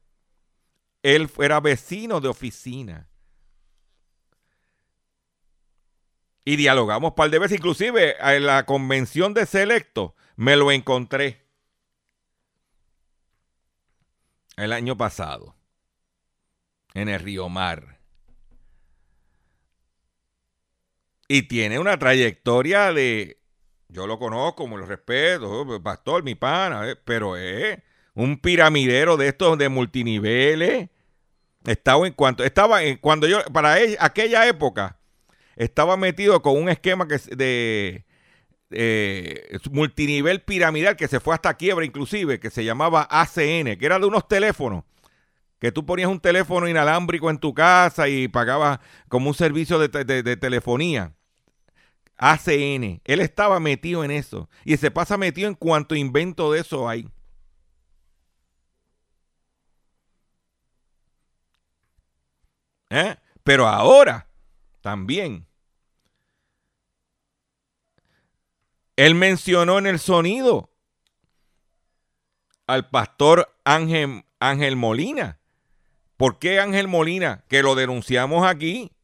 él 1.03 1.29
era 1.39 1.59
vecino 1.59 2.21
de 2.21 2.27
oficina. 2.27 3.09
Y 6.43 6.57
dialogamos 6.57 7.11
un 7.11 7.15
par 7.15 7.29
de 7.29 7.39
veces, 7.39 7.57
inclusive 7.57 8.15
en 8.19 8.45
la 8.45 8.65
convención 8.65 9.33
de 9.33 9.45
Selecto 9.45 10.15
me 10.35 10.55
lo 10.55 10.71
encontré. 10.71 11.45
el 14.57 14.73
año 14.73 14.97
pasado 14.97 15.55
en 16.93 17.09
el 17.09 17.19
Río 17.19 17.49
Mar. 17.49 17.99
Y 21.27 21.43
tiene 21.43 21.79
una 21.79 21.97
trayectoria 21.97 22.93
de, 22.93 23.41
yo 23.89 24.07
lo 24.07 24.19
conozco, 24.19 24.67
me 24.67 24.77
lo 24.77 24.85
respeto, 24.85 25.81
pastor, 25.81 26.23
mi 26.23 26.35
pana, 26.35 26.89
eh, 26.89 26.95
pero 26.95 27.37
es 27.37 27.79
un 28.13 28.39
piramidero 28.39 29.17
de 29.17 29.27
estos 29.27 29.57
de 29.57 29.69
multiniveles. 29.69 30.89
Estaba 31.65 32.05
en 32.05 32.13
cuanto, 32.13 32.43
estaba 32.43 32.83
en, 32.83 32.97
cuando 32.97 33.27
yo, 33.27 33.43
para 33.51 33.77
aquella 33.99 34.47
época, 34.47 34.99
estaba 35.55 35.97
metido 35.97 36.41
con 36.41 36.57
un 36.57 36.69
esquema 36.69 37.07
que 37.07 37.17
de 37.35 38.05
eh, 38.71 39.57
multinivel 39.71 40.41
piramidal 40.41 40.95
que 40.95 41.07
se 41.07 41.19
fue 41.19 41.33
hasta 41.33 41.53
quiebra 41.55 41.85
inclusive, 41.85 42.39
que 42.39 42.49
se 42.49 42.65
llamaba 42.65 43.07
ACN, 43.09 43.77
que 43.77 43.85
era 43.85 43.99
de 43.99 44.05
unos 44.05 44.27
teléfonos, 44.27 44.83
que 45.59 45.71
tú 45.71 45.85
ponías 45.85 46.09
un 46.09 46.19
teléfono 46.19 46.67
inalámbrico 46.67 47.29
en 47.29 47.37
tu 47.37 47.53
casa 47.53 48.07
y 48.09 48.27
pagabas 48.27 48.79
como 49.07 49.29
un 49.29 49.35
servicio 49.35 49.79
de, 49.79 50.37
telefonía. 50.37 51.13
ACN, 52.17 53.01
él 53.03 53.19
estaba 53.19 53.59
metido 53.59 54.03
en 54.03 54.11
eso 54.11 54.49
y 54.63 54.77
se 54.77 54.91
pasa 54.91 55.17
metido 55.17 55.47
en 55.47 55.55
cuanto 55.55 55.95
invento 55.95 56.51
de 56.51 56.61
eso 56.61 56.87
hay. 56.87 57.09
¿Eh? 62.89 63.15
Pero 63.43 63.67
ahora 63.67 64.27
también 64.81 65.45
Él 68.95 69.15
mencionó 69.15 69.77
en 69.77 69.87
el 69.87 69.99
sonido 69.99 70.69
al 72.65 72.89
pastor 72.89 73.53
Ángel, 73.65 74.23
Ángel 74.39 74.75
Molina. 74.75 75.39
¿Por 76.17 76.39
qué 76.39 76.59
Ángel 76.59 76.87
Molina? 76.87 77.43
Que 77.49 77.61
lo 77.61 77.75
denunciamos 77.75 78.47
aquí. 78.47 78.94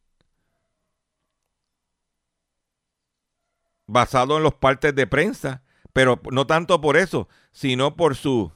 Basado 3.92 4.38
en 4.38 4.44
los 4.44 4.54
partes 4.54 4.96
de 4.96 5.06
prensa. 5.06 5.64
Pero 5.92 6.22
no 6.32 6.48
tanto 6.48 6.80
por 6.80 6.96
eso, 6.96 7.28
sino 7.52 7.98
por 7.98 8.16
sus 8.16 8.50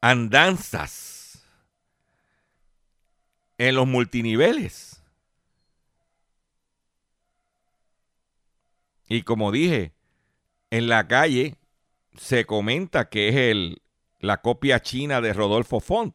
andanzas 0.00 1.44
en 3.58 3.74
los 3.74 3.88
multiniveles. 3.88 5.02
Y 9.08 9.22
como 9.22 9.50
dije, 9.50 9.92
en 10.70 10.88
la 10.88 11.08
calle 11.08 11.56
se 12.16 12.44
comenta 12.44 13.08
que 13.08 13.28
es 13.28 13.34
el, 13.34 13.82
la 14.20 14.40
copia 14.40 14.80
china 14.80 15.20
de 15.20 15.32
Rodolfo 15.32 15.80
Font. 15.80 16.14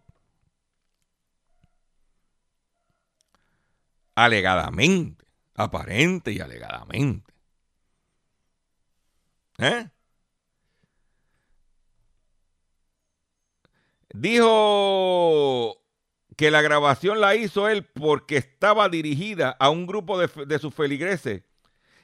Alegadamente, 4.16 5.21
aparente 5.56 6.32
y 6.32 6.40
alegadamente. 6.40 7.34
¿Eh? 9.60 9.90
Dijo 14.14 15.78
que 16.36 16.52
la 16.52 16.62
grabación 16.62 17.22
la 17.22 17.36
hizo 17.36 17.70
él 17.70 17.86
porque 17.86 18.38
estaba 18.38 18.90
dirigida 18.90 19.56
a 19.60 19.70
un 19.70 19.86
grupo 19.88 20.20
de, 20.20 20.28
de 20.46 20.60
sus 20.60 20.74
feligreses 20.74 21.44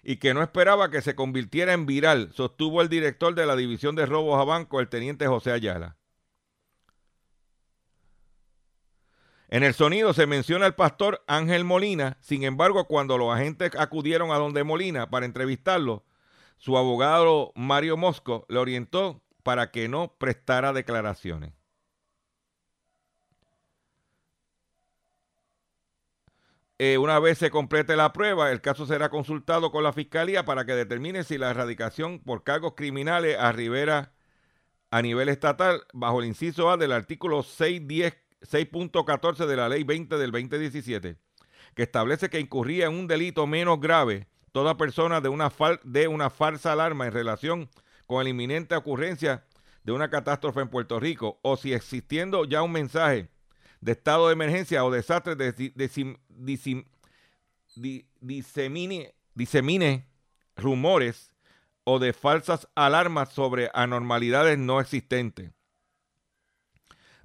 y 0.04 0.18
que 0.18 0.34
no 0.34 0.42
esperaba 0.42 0.90
que 0.90 1.02
se 1.02 1.16
convirtiera 1.16 1.74
en 1.74 1.86
viral, 1.86 2.32
sostuvo 2.34 2.82
el 2.82 2.90
director 2.90 3.36
de 3.36 3.46
la 3.46 3.56
División 3.56 3.96
de 3.96 4.06
Robos 4.06 4.40
a 4.40 4.46
Banco, 4.46 4.80
el 4.80 4.88
teniente 4.88 5.28
José 5.28 5.52
Ayala. 5.52 5.98
En 9.50 9.64
el 9.64 9.74
sonido 9.74 10.14
se 10.14 10.28
menciona 10.28 10.66
al 10.66 10.76
pastor 10.76 11.24
Ángel 11.26 11.64
Molina, 11.64 12.18
sin 12.20 12.44
embargo, 12.44 12.86
cuando 12.86 13.18
los 13.18 13.34
agentes 13.34 13.72
acudieron 13.78 14.32
a 14.32 14.38
donde 14.38 14.66
Molina 14.66 15.10
para 15.10 15.26
entrevistarlo, 15.26 16.04
su 16.58 16.78
abogado 16.78 17.54
Mario 17.56 17.96
Mosco 17.96 18.46
le 18.50 18.60
orientó 18.60 19.22
para 19.44 19.72
que 19.72 19.88
no 19.88 20.14
prestara 20.18 20.74
declaraciones. 20.74 21.54
Eh, 26.80 26.98
una 26.98 27.18
vez 27.20 27.38
se 27.38 27.50
complete 27.50 27.96
la 27.96 28.14
prueba, 28.14 28.52
el 28.52 28.62
caso 28.62 28.86
será 28.86 29.10
consultado 29.10 29.72
con 29.72 29.84
la 29.84 29.94
fiscalía 29.94 30.46
para 30.46 30.66
que 30.66 30.76
determine 30.76 31.24
si 31.24 31.38
la 31.38 31.50
erradicación 31.50 32.20
por 32.20 32.44
cargos 32.44 32.74
criminales 32.76 33.38
a 33.40 33.52
Rivera 33.52 34.12
a 34.92 35.02
nivel 35.02 35.30
estatal, 35.30 35.84
bajo 35.94 36.20
el 36.20 36.28
inciso 36.28 36.70
A 36.70 36.78
del 36.78 36.92
artículo 36.92 37.44
6.14 38.50 39.46
de 39.46 39.56
la 39.56 39.70
Ley 39.70 39.84
20 39.84 40.18
del 40.18 40.32
2017, 40.32 41.18
que 41.76 41.84
establece 41.84 42.30
que 42.30 42.40
incurría 42.40 42.88
en 42.88 42.94
un 42.94 43.08
delito 43.08 43.46
menos 43.48 43.80
grave 43.80 44.28
toda 44.52 44.78
persona 44.78 45.22
de 45.22 45.30
una, 45.30 45.52
de 45.84 46.08
una 46.08 46.30
falsa 46.30 46.72
alarma 46.72 47.06
en 47.06 47.14
relación 47.14 47.70
con 48.08 48.24
la 48.24 48.30
inminente 48.30 48.76
ocurrencia 48.76 49.46
de 49.84 49.92
una 49.92 50.10
catástrofe 50.10 50.62
en 50.62 50.70
Puerto 50.70 51.00
Rico, 51.00 51.40
o 51.44 51.56
si 51.58 51.74
existiendo 51.74 52.46
ya 52.46 52.62
un 52.62 52.72
mensaje 52.72 53.30
de 53.82 53.92
estado 53.92 54.28
de 54.28 54.34
emergencia 54.34 54.84
o 54.84 54.92
desastre 54.92 55.36
de, 55.36 55.54
disemine, 58.20 59.16
disemine 59.34 60.08
rumores 60.56 61.34
o 61.84 62.00
de 62.00 62.12
falsas 62.12 62.68
alarmas 62.76 63.30
sobre 63.30 63.70
anormalidades 63.74 64.58
no 64.58 64.82
existentes. 64.82 65.52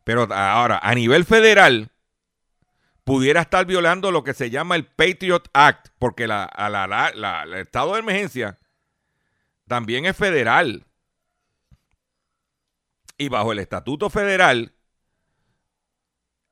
Pero 0.05 0.27
ahora, 0.33 0.81
a 0.83 0.95
nivel 0.95 1.25
federal, 1.25 1.91
pudiera 3.05 3.43
estar 3.43 3.67
violando 3.67 4.11
lo 4.11 4.25
que 4.25 4.35
se 4.35 4.51
llama 4.51 4.77
el 4.77 4.87
Patriot 4.87 5.49
Act, 5.53 5.89
porque 5.99 6.27
la, 6.27 6.45
el 7.45 7.55
estado 7.55 7.95
de 7.95 8.01
emergencia 8.01 8.59
también 9.67 10.07
es 10.07 10.17
federal. 10.17 10.87
Y 13.19 13.29
bajo 13.29 13.53
el 13.53 13.61
estatuto 13.61 14.11
federal, 14.11 14.75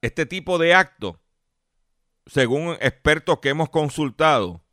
este 0.02 0.26
tipo 0.26 0.58
de 0.58 0.74
acto, 0.74 1.20
según 2.26 2.76
expertos 2.80 3.40
que 3.40 3.48
hemos 3.48 3.70
consultado, 3.70 4.64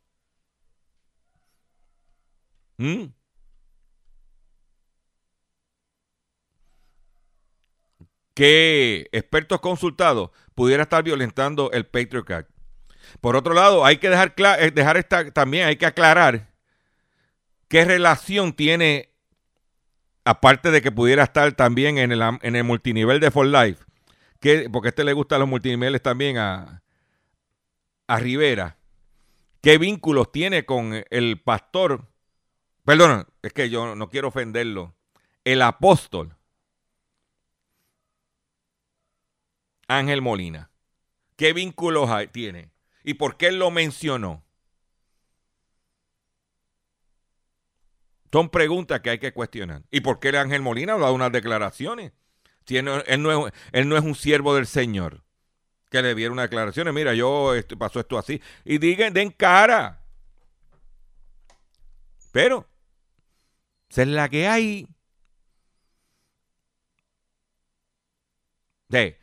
que 8.38 9.08
expertos 9.10 9.60
consultados 9.60 10.30
pudiera 10.54 10.84
estar 10.84 11.02
violentando 11.02 11.72
el 11.72 11.86
Patriot 11.86 12.30
Act. 12.30 12.48
Por 13.20 13.34
otro 13.34 13.52
lado, 13.52 13.84
hay 13.84 13.96
que 13.96 14.08
dejar, 14.08 14.32
eh, 14.60 14.70
dejar 14.70 14.96
esta, 14.96 15.28
también 15.32 15.66
hay 15.66 15.74
que 15.74 15.86
aclarar 15.86 16.48
qué 17.66 17.84
relación 17.84 18.52
tiene, 18.52 19.12
aparte 20.24 20.70
de 20.70 20.80
que 20.80 20.92
pudiera 20.92 21.24
estar 21.24 21.50
también 21.54 21.98
en 21.98 22.12
el, 22.12 22.22
en 22.22 22.54
el 22.54 22.62
multinivel 22.62 23.18
de 23.18 23.32
For 23.32 23.44
Life, 23.44 23.84
porque 24.70 24.86
a 24.86 24.90
este 24.90 25.02
le 25.02 25.14
gustan 25.14 25.40
los 25.40 25.48
multiniveles 25.48 26.00
también 26.00 26.38
a, 26.38 26.84
a 28.06 28.18
Rivera, 28.20 28.76
¿qué 29.62 29.78
vínculos 29.78 30.30
tiene 30.30 30.64
con 30.64 31.04
el 31.10 31.40
pastor? 31.40 32.06
Perdón, 32.84 33.26
es 33.42 33.52
que 33.52 33.68
yo 33.68 33.96
no 33.96 34.08
quiero 34.08 34.28
ofenderlo. 34.28 34.94
El 35.44 35.60
apóstol 35.62 36.37
Ángel 39.88 40.22
Molina. 40.22 40.70
¿Qué 41.36 41.52
vínculos 41.52 42.10
tiene? 42.32 42.70
¿Y 43.02 43.14
por 43.14 43.36
qué 43.36 43.50
lo 43.50 43.70
mencionó? 43.70 44.44
Son 48.30 48.50
preguntas 48.50 49.00
que 49.00 49.10
hay 49.10 49.18
que 49.18 49.32
cuestionar. 49.32 49.82
¿Y 49.90 50.00
por 50.00 50.20
qué 50.20 50.28
Ángel 50.36 50.60
Molina 50.60 50.94
ha 50.94 50.98
dado 50.98 51.14
unas 51.14 51.32
declaraciones? 51.32 52.12
él, 52.66 52.84
no 52.84 53.46
es, 53.46 53.52
él 53.72 53.88
no 53.88 53.96
es 53.96 54.04
un 54.04 54.14
siervo 54.14 54.54
del 54.54 54.66
Señor. 54.66 55.24
Que 55.90 56.02
le 56.02 56.14
diera 56.14 56.32
una 56.32 56.42
declaración. 56.42 56.92
Mira, 56.94 57.14
yo 57.14 57.54
esto, 57.54 57.78
pasó 57.78 58.00
esto 58.00 58.18
así. 58.18 58.42
Y 58.64 58.76
digan, 58.76 59.14
den 59.14 59.30
cara. 59.30 60.02
Pero, 62.30 62.68
es 63.88 64.06
la 64.06 64.28
que 64.28 64.46
hay. 64.46 64.86
De, 68.88 69.17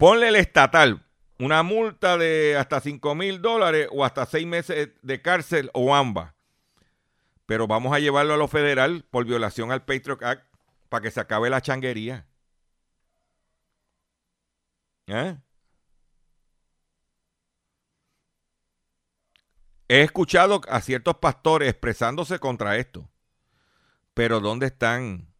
ponle 0.00 0.28
el 0.28 0.36
estatal 0.36 1.04
una 1.38 1.62
multa 1.62 2.16
de 2.16 2.56
hasta 2.56 2.80
5 2.80 3.14
mil 3.14 3.42
dólares 3.42 3.86
o 3.92 4.02
hasta 4.02 4.24
6 4.24 4.46
meses 4.46 4.88
de 5.02 5.22
cárcel 5.22 5.70
o 5.74 5.94
ambas. 5.94 6.32
Pero 7.44 7.66
vamos 7.66 7.94
a 7.94 7.98
llevarlo 7.98 8.32
a 8.32 8.38
lo 8.38 8.48
federal 8.48 9.04
por 9.10 9.26
violación 9.26 9.70
al 9.70 9.84
Patriot 9.84 10.22
Act 10.22 10.46
para 10.88 11.02
que 11.02 11.10
se 11.10 11.20
acabe 11.20 11.50
la 11.50 11.60
changuería. 11.60 12.26
¿Eh? 15.06 15.36
He 19.88 20.00
escuchado 20.00 20.62
a 20.68 20.80
ciertos 20.80 21.16
pastores 21.16 21.68
expresándose 21.68 22.38
contra 22.38 22.76
esto. 22.76 23.10
Pero 24.14 24.40
¿dónde 24.40 24.66
están 24.66 25.34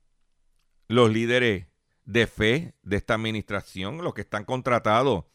los 0.87 1.11
líderes 1.11 1.70
de 2.11 2.27
fe 2.27 2.75
de 2.83 2.97
esta 2.97 3.15
administración, 3.15 3.99
los 3.99 4.15
que 4.15 4.23
están 4.23 4.45
contratados 4.45 5.27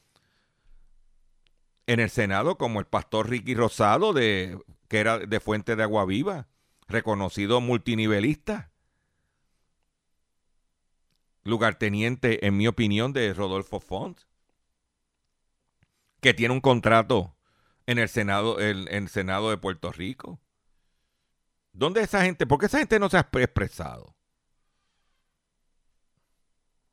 en 1.88 2.02
el 2.02 2.10
Senado, 2.10 2.58
como 2.58 2.80
el 2.80 2.86
pastor 2.86 3.30
Ricky 3.30 3.56
Rosado, 3.56 4.12
de, 4.12 4.60
que 4.90 5.00
era 5.00 5.20
de 5.20 5.40
Fuente 5.40 5.78
de 5.78 5.84
Agua 5.84 6.06
Viva, 6.06 6.48
reconocido 6.88 7.62
multinivelista. 7.62 8.72
Lugarteniente, 11.44 12.46
en 12.46 12.58
mi 12.58 12.68
opinión, 12.68 13.14
de 13.14 13.34
Rodolfo 13.34 13.80
Font, 13.80 14.20
que 16.20 16.34
tiene 16.34 16.54
un 16.54 16.62
contrato 16.62 17.38
en 17.86 18.00
el 18.00 18.10
Senado, 18.10 18.60
en, 18.60 18.88
en 18.90 19.04
el 19.04 19.10
Senado 19.10 19.50
de 19.50 19.58
Puerto 19.58 19.94
Rico. 19.94 20.42
¿Dónde 21.72 22.02
esa 22.02 22.24
gente? 22.24 22.46
¿Por 22.48 22.60
qué 22.60 22.66
esa 22.66 22.80
gente 22.80 23.00
no 23.00 23.10
se 23.10 23.18
ha 23.18 23.22
expresado? 23.22 24.16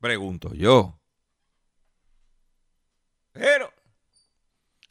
Pregunto 0.03 0.53
yo. 0.53 0.99
Pero 3.31 3.73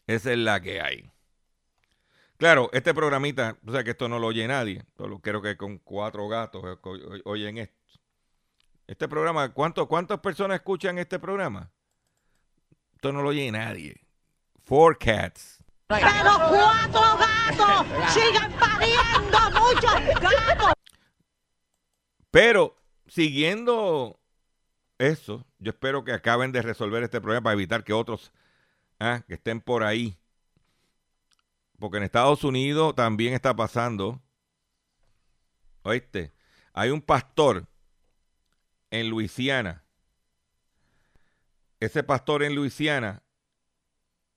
esa 0.08 0.32
es 0.32 0.38
la 0.38 0.62
que 0.62 0.80
hay. 0.80 1.12
Claro, 2.38 2.70
este 2.72 2.94
programita, 2.94 3.58
o 3.68 3.74
sea 3.74 3.84
que 3.84 3.92
esto 3.92 4.08
no 4.08 4.20
lo 4.20 4.28
oye 4.28 4.48
nadie. 4.48 4.86
Solo 4.96 5.20
creo 5.20 5.42
que 5.42 5.58
con 5.58 5.80
cuatro 5.80 6.30
gatos 6.30 6.80
oyen 7.26 7.58
esto. 7.58 7.76
Este 8.88 9.10
programa, 9.10 9.54
¿cuánto, 9.54 9.86
¿cuántas 9.86 10.22
personas 10.22 10.56
escuchan 10.56 10.98
este 10.98 11.20
programa? 11.20 11.70
Esto 12.94 13.12
no 13.12 13.22
lo 13.22 13.30
oye 13.30 13.52
nadie. 13.52 14.08
Four 14.64 14.98
cats. 14.98 15.62
Pero 15.88 16.06
cuatro 16.06 17.18
gatos 17.18 18.14
siguen 18.14 18.50
pariendo 18.54 19.60
muchos 19.60 20.22
gatos. 20.22 20.74
Pero 22.32 22.78
siguiendo 23.08 24.21
eso, 25.02 25.46
yo 25.58 25.72
espero 25.72 26.04
que 26.04 26.14
acaben 26.14 26.52
de 26.52 26.62
resolver 26.62 27.02
este 27.04 27.20
problema 27.20 27.44
para 27.44 27.54
evitar 27.54 27.84
que 27.84 27.94
otros 27.94 28.32
ah, 29.00 29.24
que 29.28 29.34
estén 29.34 29.60
por 29.60 29.84
ahí. 29.84 30.18
Porque 31.80 31.98
en 31.98 32.04
Estados 32.04 32.44
Unidos 32.44 32.94
también 32.96 33.34
está 33.34 33.56
pasando. 33.56 34.22
¿Oíste? 35.82 36.32
Hay 36.74 36.92
un 36.92 37.02
pastor 37.02 37.66
en 38.92 39.10
Luisiana. 39.10 39.84
Ese 41.80 42.04
pastor 42.04 42.44
en 42.44 42.54
Luisiana 42.54 43.24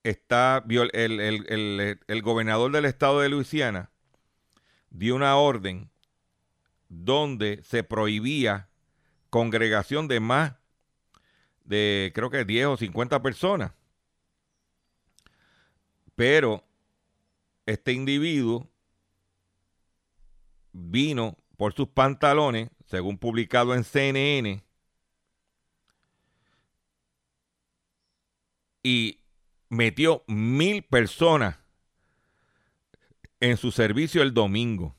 está. 0.03 0.65
El, 0.67 1.21
el, 1.21 2.01
el 2.07 2.23
gobernador 2.23 2.73
del 2.73 2.87
estado 2.87 3.21
de 3.21 3.29
Luisiana 3.29 3.91
dio 4.89 5.15
una 5.15 5.37
orden 5.37 5.91
donde 6.89 7.63
se 7.63 7.83
prohibía 7.83 8.71
congregación 9.35 10.07
de 10.07 10.21
más 10.21 10.53
de 11.65 12.13
creo 12.15 12.31
que 12.31 12.45
10 12.45 12.67
o 12.67 12.77
50 12.77 13.21
personas. 13.21 13.73
Pero 16.15 16.63
este 17.67 17.93
individuo 17.93 18.71
vino 20.71 21.37
por 21.57 21.73
sus 21.75 21.89
pantalones, 21.89 22.71
según 22.87 23.19
publicado 23.19 23.75
en 23.75 23.83
CNN, 23.83 24.63
y 28.85 29.19
metió 29.69 30.23
mil 30.29 30.85
personas 30.85 31.59
en 33.41 33.57
su 33.57 33.73
servicio 33.73 34.23
el 34.23 34.33
domingo. 34.33 34.95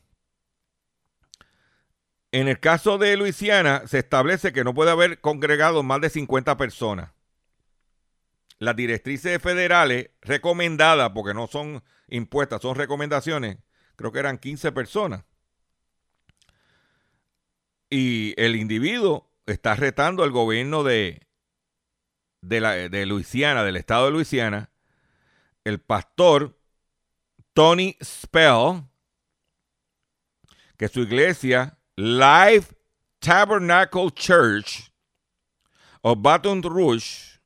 En 2.36 2.50
el 2.50 2.60
caso 2.60 2.98
de 2.98 3.16
Luisiana, 3.16 3.88
se 3.88 4.00
establece 4.00 4.52
que 4.52 4.66
no 4.66 4.74
puede 4.74 4.92
haber 4.92 5.22
congregado 5.22 5.84
más 5.84 6.02
de 6.02 6.10
50 6.10 6.58
personas. 6.58 7.14
Las 8.60 8.76
directrices 8.76 9.42
federales 9.42 10.10
recomendadas, 10.20 11.12
porque 11.12 11.34
no 11.34 11.48
son 11.48 11.82
impuestas, 12.10 12.62
son 12.62 12.76
recomendaciones, 12.76 13.60
creo 13.96 14.12
que 14.12 14.20
eran 14.20 14.38
15 14.38 14.74
personas. 14.74 15.24
Y 17.90 18.34
el 18.36 18.58
individuo 18.58 19.32
está 19.46 19.76
retando 19.76 20.22
al 20.26 20.32
gobierno 20.32 20.84
de, 20.84 21.26
de, 22.42 22.60
la, 22.60 22.74
de 22.74 23.06
Luisiana, 23.06 23.64
del 23.64 23.78
estado 23.78 24.08
de 24.08 24.12
Luisiana, 24.12 24.72
el 25.64 25.80
pastor 25.80 26.60
Tony 27.54 27.96
Spell, 28.04 28.84
que 30.76 30.90
su 30.90 31.00
iglesia 31.00 31.80
Life 31.98 32.76
Tabernacle 33.20 34.12
Church 34.12 34.92
of 36.02 36.22
Baton 36.22 36.62
Rouge 36.62 37.40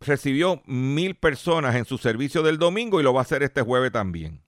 recibió 0.00 0.62
mil 0.66 1.14
personas 1.14 1.76
en 1.76 1.84
su 1.84 1.96
servicio 1.96 2.42
del 2.42 2.58
domingo 2.58 3.00
y 3.00 3.04
lo 3.04 3.14
va 3.14 3.20
a 3.20 3.22
hacer 3.22 3.42
este 3.42 3.62
jueves 3.62 3.92
también. 3.92 4.44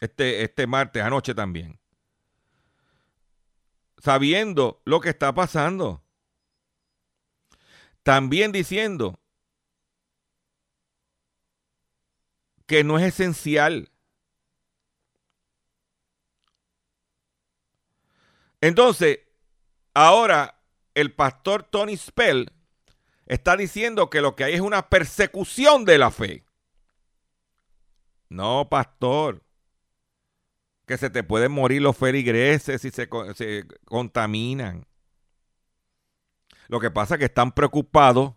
Este, 0.00 0.42
este 0.44 0.66
martes, 0.66 1.02
anoche 1.02 1.34
también. 1.34 1.78
Sabiendo 3.98 4.80
lo 4.86 5.00
que 5.00 5.10
está 5.10 5.34
pasando. 5.34 6.02
También 8.02 8.50
diciendo 8.50 9.20
que 12.66 12.82
no 12.82 12.98
es 12.98 13.04
esencial 13.04 13.89
Entonces, 18.60 19.20
ahora 19.94 20.60
el 20.94 21.14
pastor 21.14 21.62
Tony 21.62 21.96
Spell 21.96 22.52
está 23.26 23.56
diciendo 23.56 24.10
que 24.10 24.20
lo 24.20 24.36
que 24.36 24.44
hay 24.44 24.54
es 24.54 24.60
una 24.60 24.88
persecución 24.88 25.84
de 25.84 25.98
la 25.98 26.10
fe. 26.10 26.44
No, 28.28 28.68
pastor. 28.68 29.44
Que 30.86 30.98
se 30.98 31.10
te 31.10 31.22
pueden 31.22 31.52
morir 31.52 31.82
los 31.82 31.96
ferigreses 31.96 32.82
si 32.82 32.90
se, 32.90 33.08
se 33.34 33.66
contaminan. 33.84 34.86
Lo 36.68 36.80
que 36.80 36.90
pasa 36.90 37.14
es 37.14 37.18
que 37.18 37.24
están 37.26 37.52
preocupados 37.52 38.34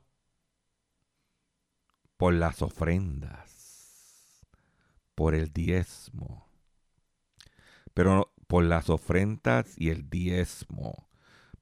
por 2.17 2.33
las 2.33 2.61
ofrendas, 2.61 4.41
por 5.13 5.35
el 5.35 5.51
diezmo. 5.51 6.47
Pero 7.93 8.32
por 8.47 8.63
las 8.63 8.89
ofrendas 8.89 9.73
y 9.77 9.89
el 9.89 10.09
diezmo 10.09 11.09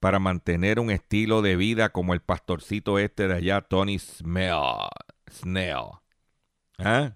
para 0.01 0.19
mantener 0.19 0.79
un 0.79 0.89
estilo 0.91 1.43
de 1.43 1.55
vida 1.55 1.89
como 1.91 2.13
el 2.15 2.21
pastorcito 2.21 2.97
este 2.99 3.27
de 3.27 3.35
allá, 3.35 3.61
Tony 3.61 3.99
Smell, 3.99 4.89
Snell. 5.31 5.91
¿Ah? 6.79 7.15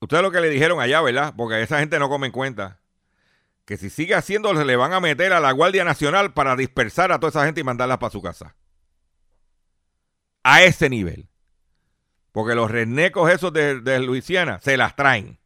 Ustedes 0.00 0.22
lo 0.22 0.32
que 0.32 0.40
le 0.40 0.50
dijeron 0.50 0.80
allá, 0.80 1.00
¿verdad? 1.00 1.34
Porque 1.36 1.62
esa 1.62 1.78
gente 1.78 1.98
no 2.00 2.08
come 2.08 2.26
en 2.26 2.32
cuenta. 2.32 2.80
Que 3.64 3.76
si 3.76 3.88
sigue 3.88 4.16
haciéndolo, 4.16 4.64
le 4.64 4.74
van 4.76 4.92
a 4.92 5.00
meter 5.00 5.32
a 5.32 5.38
la 5.40 5.52
Guardia 5.52 5.84
Nacional 5.84 6.34
para 6.34 6.56
dispersar 6.56 7.12
a 7.12 7.20
toda 7.20 7.30
esa 7.30 7.44
gente 7.46 7.60
y 7.60 7.64
mandarla 7.64 8.00
para 8.00 8.10
su 8.10 8.20
casa 8.20 8.56
a 10.42 10.62
ese 10.62 10.88
nivel. 10.88 11.28
Porque 12.32 12.54
los 12.54 12.70
renecos 12.70 13.30
esos 13.30 13.52
de, 13.52 14.00
Luisiana 14.00 14.58
se 14.60 14.76
las 14.76 14.96
traen. 14.96 15.38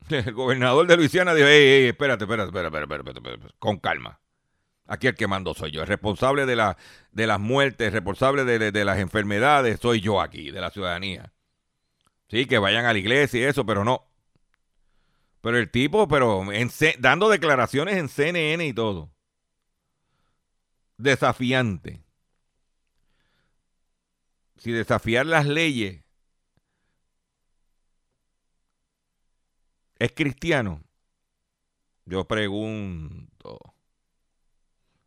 El 0.08 0.32
gobernador 0.32 0.86
de 0.86 0.96
Luisiana 0.96 1.34
dijo, 1.34 1.48
ey, 1.48 1.88
espérate, 1.88 2.24
espérate, 2.24 2.48
espérate, 2.48 2.76
espérate, 2.76 3.10
espérate, 3.10 3.54
con 3.58 3.78
calma. 3.78 4.20
Aquí 4.88 5.08
el 5.08 5.14
que 5.16 5.26
mando 5.26 5.52
soy 5.54 5.72
yo. 5.72 5.82
El 5.82 5.88
responsable 5.88 6.46
de, 6.46 6.54
la, 6.54 6.76
de 7.10 7.26
las 7.26 7.40
muertes, 7.40 7.92
responsable 7.92 8.44
de, 8.44 8.70
de, 8.70 8.84
las 8.84 8.98
enfermedades, 8.98 9.80
soy 9.80 10.00
yo 10.00 10.20
aquí, 10.20 10.52
de 10.52 10.60
la 10.60 10.70
ciudadanía. 10.70 11.32
Sí, 12.28 12.46
que 12.46 12.58
vayan 12.58 12.84
a 12.86 12.92
la 12.92 12.98
iglesia 12.98 13.40
y 13.40 13.44
eso, 13.44 13.66
pero 13.66 13.84
no. 13.84 14.04
Pero 15.40 15.58
el 15.58 15.70
tipo, 15.70 16.06
pero 16.08 16.44
dando 16.98 17.28
declaraciones 17.28 17.96
en 17.96 18.08
CNN 18.08 18.64
y 18.64 18.72
todo 18.72 19.15
desafiante. 20.96 22.02
Si 24.56 24.72
desafiar 24.72 25.26
las 25.26 25.46
leyes 25.46 26.02
es 29.98 30.12
cristiano, 30.12 30.82
yo 32.04 32.26
pregunto. 32.26 33.58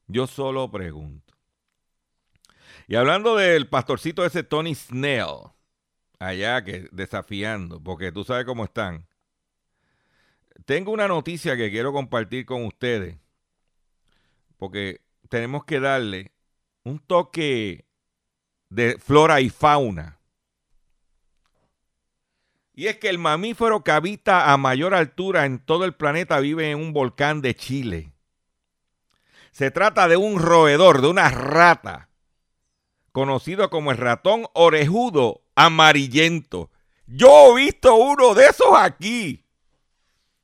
Yo 0.08 0.28
solo 0.28 0.70
pregunto. 0.72 1.34
Y 2.88 2.96
hablando 2.96 3.36
del 3.36 3.70
pastorcito 3.70 4.26
ese 4.26 4.44
Tony 4.44 4.74
Snell, 4.74 5.52
allá 6.18 6.64
que 6.64 6.90
desafiando, 6.92 7.82
porque 7.82 8.12
tú 8.12 8.24
sabes 8.24 8.46
cómo 8.46 8.64
están. 8.64 9.08
Tengo 10.66 10.92
una 10.92 11.08
noticia 11.08 11.56
que 11.56 11.70
quiero 11.70 11.94
compartir 11.94 12.46
con 12.46 12.66
ustedes, 12.66 13.18
porque 14.58 15.02
tenemos 15.30 15.64
que 15.64 15.80
darle 15.80 16.34
un 16.84 17.00
toque 17.00 17.86
de 18.70 18.98
flora 19.00 19.42
y 19.42 19.50
fauna. 19.50 20.20
Y 22.74 22.88
es 22.88 22.98
que 22.98 23.10
el 23.10 23.18
mamífero 23.18 23.84
que 23.84 23.92
habita 23.92 24.52
a 24.52 24.58
mayor 24.58 24.94
altura 24.94 25.46
en 25.46 25.60
todo 25.60 25.86
el 25.86 25.94
planeta 25.94 26.40
vive 26.40 26.72
en 26.72 26.80
un 26.80 26.94
volcán 26.94 27.42
de 27.42 27.56
Chile. 27.56 28.14
Se 29.52 29.72
trata 29.72 30.08
de 30.08 30.18
un 30.18 30.40
roedor, 30.40 31.02
de 31.02 31.10
una 31.10 31.30
rata, 31.30 32.10
conocido 33.12 33.70
como 33.70 33.92
el 33.92 33.98
ratón 33.98 34.46
orejudo 34.54 35.44
amarillento. 35.56 36.72
Yo 37.06 37.58
he 37.58 37.66
visto 37.66 37.96
uno 37.96 38.34
de 38.34 38.46
esos 38.46 38.70
aquí. 38.74 39.46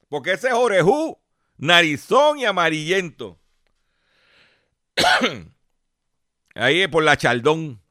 Porque 0.10 0.34
ese 0.34 0.48
es 0.50 0.54
orejú, 0.54 1.18
narizón 1.58 2.40
y 2.40 2.46
amarillento. 2.46 3.40
Ahí 6.56 6.82
es 6.82 6.90
por 6.90 7.04
la 7.04 7.18
Chaldón. 7.18 7.82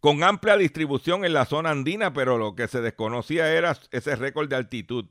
Con 0.00 0.22
amplia 0.22 0.56
distribución 0.56 1.24
en 1.24 1.32
la 1.32 1.46
zona 1.46 1.70
andina, 1.70 2.12
pero 2.12 2.38
lo 2.38 2.54
que 2.54 2.68
se 2.68 2.80
desconocía 2.80 3.52
era 3.52 3.76
ese 3.90 4.14
récord 4.14 4.48
de 4.48 4.56
altitud. 4.56 5.06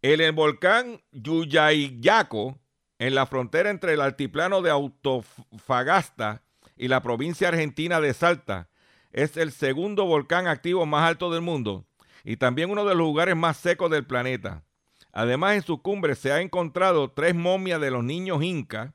En 0.00 0.20
el 0.20 0.32
volcán 0.32 1.00
Yuyayaco, 1.12 2.58
en 2.98 3.14
la 3.14 3.26
frontera 3.26 3.70
entre 3.70 3.92
el 3.92 4.00
altiplano 4.00 4.62
de 4.62 4.70
Autofagasta 4.70 6.42
y 6.76 6.88
la 6.88 7.02
provincia 7.02 7.48
argentina 7.48 8.00
de 8.00 8.14
Salta, 8.14 8.68
es 9.12 9.36
el 9.36 9.52
segundo 9.52 10.04
volcán 10.06 10.48
activo 10.48 10.86
más 10.86 11.08
alto 11.08 11.30
del 11.30 11.42
mundo 11.42 11.86
y 12.24 12.36
también 12.36 12.70
uno 12.70 12.84
de 12.84 12.94
los 12.94 13.06
lugares 13.06 13.36
más 13.36 13.56
secos 13.58 13.90
del 13.90 14.06
planeta. 14.06 14.64
Además, 15.12 15.56
en 15.56 15.62
su 15.62 15.82
cumbre 15.82 16.14
se 16.14 16.32
ha 16.32 16.40
encontrado 16.40 17.10
tres 17.10 17.34
momias 17.34 17.80
de 17.80 17.90
los 17.90 18.02
niños 18.02 18.42
incas. 18.42 18.92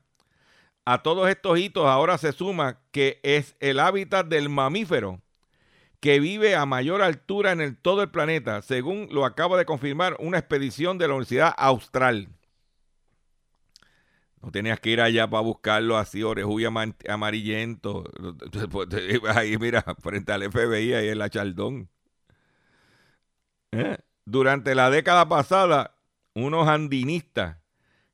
A 0.84 1.02
todos 1.02 1.28
estos 1.28 1.58
hitos 1.58 1.86
ahora 1.86 2.18
se 2.18 2.32
suma 2.32 2.80
que 2.90 3.20
es 3.22 3.56
el 3.60 3.78
hábitat 3.78 4.26
del 4.26 4.48
mamífero 4.48 5.20
que 6.00 6.20
vive 6.20 6.54
a 6.54 6.66
mayor 6.66 7.02
altura 7.02 7.52
en 7.52 7.76
todo 7.76 8.02
el 8.02 8.10
planeta, 8.10 8.62
según 8.62 9.08
lo 9.10 9.24
acaba 9.24 9.58
de 9.58 9.64
confirmar 9.64 10.16
una 10.20 10.38
expedición 10.38 10.96
de 10.98 11.08
la 11.08 11.14
Universidad 11.14 11.54
Austral. 11.56 12.28
No 14.40 14.52
tenías 14.52 14.78
que 14.78 14.90
ir 14.90 15.00
allá 15.00 15.28
para 15.28 15.42
buscarlo 15.42 15.96
así, 15.96 16.22
orejú 16.22 16.60
y 16.60 16.64
amarillento. 16.64 18.04
Ahí, 19.34 19.58
mira, 19.58 19.82
frente 20.00 20.32
al 20.32 20.44
FBI, 20.44 20.94
ahí 20.94 21.08
en 21.08 21.18
la 21.18 21.28
Chaldón. 21.28 21.88
¿Eh? 23.72 23.98
Durante 24.24 24.76
la 24.76 24.90
década 24.90 25.28
pasada, 25.28 25.97
unos 26.42 26.68
andinistas 26.68 27.58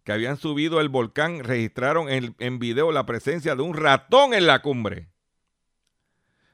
que 0.05 0.13
habían 0.13 0.37
subido 0.37 0.81
el 0.81 0.89
volcán 0.89 1.43
registraron 1.43 2.09
en, 2.09 2.37
en 2.39 2.59
video 2.59 2.93
la 2.93 3.07
presencia 3.07 3.57
de 3.57 3.63
un 3.63 3.75
ratón 3.75 4.35
en 4.35 4.47
la 4.47 4.63
cumbre. 4.63 5.09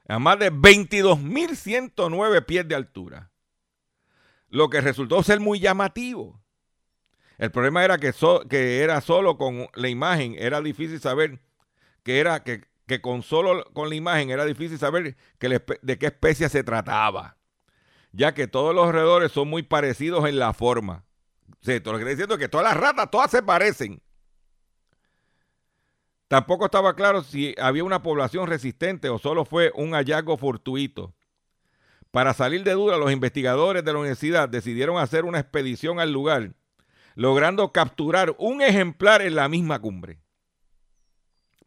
A 0.07 0.19
más 0.19 0.39
de 0.39 0.51
22.109 0.51 2.45
pies 2.45 2.67
de 2.67 2.75
altura. 2.75 3.31
Lo 4.49 4.69
que 4.69 4.81
resultó 4.81 5.23
ser 5.23 5.39
muy 5.39 5.59
llamativo. 5.59 6.41
El 7.41 7.51
problema 7.51 7.83
era 7.83 7.97
que, 7.97 8.13
que 8.49 8.81
era 8.81 9.01
solo 9.01 9.37
con 9.37 9.67
la 9.73 9.89
imagen, 9.89 10.35
era 10.37 10.61
difícil 10.61 10.99
saber 10.99 11.39
que 12.03 12.19
era 12.19 12.43
que, 12.43 12.67
con 13.01 13.23
solo 13.23 13.65
con 13.73 13.89
la 13.89 13.95
imagen 13.95 14.29
era 14.29 14.45
difícil 14.45 14.77
saber 14.77 15.15
de 15.39 15.97
qué 15.97 16.05
especie 16.05 16.49
se 16.49 16.63
trataba, 16.63 17.37
ya 18.11 18.35
que 18.35 18.47
todos 18.47 18.75
los 18.75 18.85
alrededores 18.85 19.31
son 19.31 19.47
muy 19.47 19.63
parecidos 19.63 20.27
en 20.27 20.37
la 20.37 20.53
forma. 20.53 21.05
Lo 21.61 21.99
que 21.99 22.05
diciendo 22.05 22.35
es 22.35 22.39
que 22.39 22.49
todas 22.49 22.65
las 22.65 22.77
ratas, 22.77 23.09
todas 23.11 23.31
se 23.31 23.43
parecen. 23.43 24.01
Tampoco 26.27 26.65
estaba 26.65 26.95
claro 26.95 27.23
si 27.23 27.53
había 27.59 27.83
una 27.83 28.01
población 28.01 28.47
resistente 28.47 29.09
o 29.09 29.19
solo 29.19 29.43
fue 29.43 29.71
un 29.75 29.91
hallazgo 29.91 30.37
fortuito. 30.37 31.13
Para 32.11 32.33
salir 32.33 32.63
de 32.63 32.71
duda, 32.71 32.97
los 32.97 33.11
investigadores 33.11 33.83
de 33.83 33.93
la 33.93 33.99
universidad 33.99 34.47
decidieron 34.47 34.97
hacer 34.97 35.25
una 35.25 35.39
expedición 35.39 35.99
al 35.99 36.11
lugar 36.11 36.53
logrando 37.15 37.71
capturar 37.71 38.35
un 38.37 38.61
ejemplar 38.61 39.21
en 39.21 39.35
la 39.35 39.49
misma 39.49 39.79
cumbre. 39.79 40.19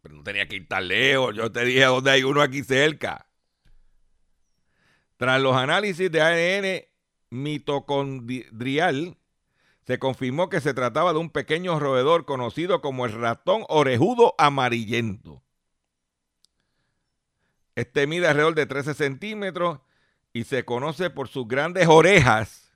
Pero 0.01 0.15
no 0.15 0.23
tenía 0.23 0.47
que 0.47 0.57
ir 0.57 0.67
tan 0.67 0.87
lejos, 0.87 1.35
yo 1.35 1.51
te 1.51 1.65
dije 1.65 1.85
dónde 1.85 2.11
hay 2.11 2.23
uno 2.23 2.41
aquí 2.41 2.63
cerca. 2.63 3.27
Tras 5.17 5.41
los 5.41 5.55
análisis 5.55 6.11
de 6.11 6.21
ADN 6.21 6.85
mitocondrial, 7.29 9.17
se 9.85 9.99
confirmó 9.99 10.49
que 10.49 10.61
se 10.61 10.73
trataba 10.73 11.13
de 11.13 11.19
un 11.19 11.29
pequeño 11.29 11.79
roedor 11.79 12.25
conocido 12.25 12.81
como 12.81 13.05
el 13.05 13.11
ratón 13.13 13.63
orejudo 13.69 14.33
amarillento. 14.37 15.43
Este 17.75 18.07
mide 18.07 18.27
alrededor 18.27 18.55
de 18.55 18.65
13 18.65 18.93
centímetros 18.93 19.79
y 20.33 20.45
se 20.45 20.65
conoce 20.65 21.09
por 21.09 21.27
sus 21.27 21.47
grandes 21.47 21.87
orejas 21.87 22.73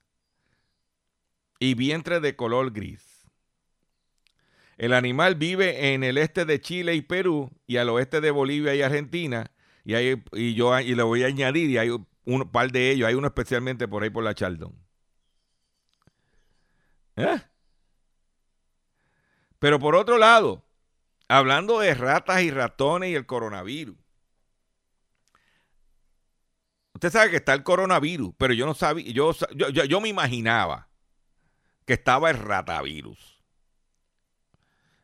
y 1.58 1.74
vientre 1.74 2.20
de 2.20 2.36
color 2.36 2.72
gris. 2.72 3.28
El 4.78 4.94
animal 4.94 5.36
vive 5.36 5.94
en 5.94 6.04
el 6.04 6.18
este 6.18 6.46
de 6.46 6.62
Chile 6.62 6.96
y 6.96 7.02
Perú 7.02 7.50
y 7.66 7.78
al 7.78 7.90
oeste 7.90 8.22
de 8.22 8.32
Bolivia 8.32 8.76
y 8.76 8.82
Argentina. 8.82 9.52
Y, 9.84 9.94
y 10.34 10.54
yo 10.54 10.80
y 10.80 10.96
le 10.96 11.04
voy 11.04 11.24
a 11.24 11.28
añadir, 11.28 11.70
y 11.70 11.78
hay 11.78 11.90
un 11.90 12.50
par 12.52 12.72
de 12.72 12.92
ellos, 12.92 13.08
hay 13.08 13.16
uno 13.16 13.28
especialmente 13.28 13.88
por 13.88 14.04
ahí 14.04 14.10
por 14.10 14.24
la 14.24 14.36
Chaldón. 14.36 14.89
¿Eh? 17.20 17.42
Pero 19.60 19.78
por 19.78 19.96
otro 19.96 20.18
lado, 20.18 20.64
hablando 21.28 21.80
de 21.80 21.94
ratas 21.94 22.42
y 22.42 22.50
ratones 22.50 23.12
y 23.12 23.16
el 23.16 23.26
coronavirus. 23.26 23.98
Usted 26.94 27.12
sabe 27.12 27.32
que 27.32 27.38
está 27.38 27.54
el 27.54 27.64
coronavirus, 27.64 28.34
pero 28.38 28.54
yo 28.54 28.66
no 28.66 28.74
sabía, 28.74 29.12
yo, 29.12 29.34
yo, 29.56 29.70
yo 29.70 30.02
me 30.02 30.10
imaginaba 30.10 30.90
que 31.86 31.94
estaba 31.94 32.30
el 32.30 32.38
ratavirus. 32.38 33.42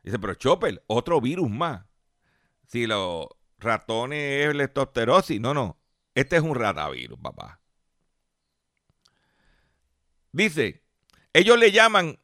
Dice, 0.02 0.18
pero 0.18 0.34
Chopper, 0.34 0.82
otro 0.86 1.20
virus 1.20 1.50
más. 1.50 1.84
Si 2.66 2.86
los 2.86 3.28
ratones 3.58 4.48
es 4.48 4.54
leptosterosis, 4.54 5.40
no, 5.40 5.52
no. 5.52 5.78
Este 6.14 6.36
es 6.36 6.42
un 6.42 6.54
ratavirus, 6.54 7.18
papá. 7.18 7.60
Dice, 10.32 10.85
ellos 11.38 11.58
le 11.58 11.72
llaman 11.72 12.18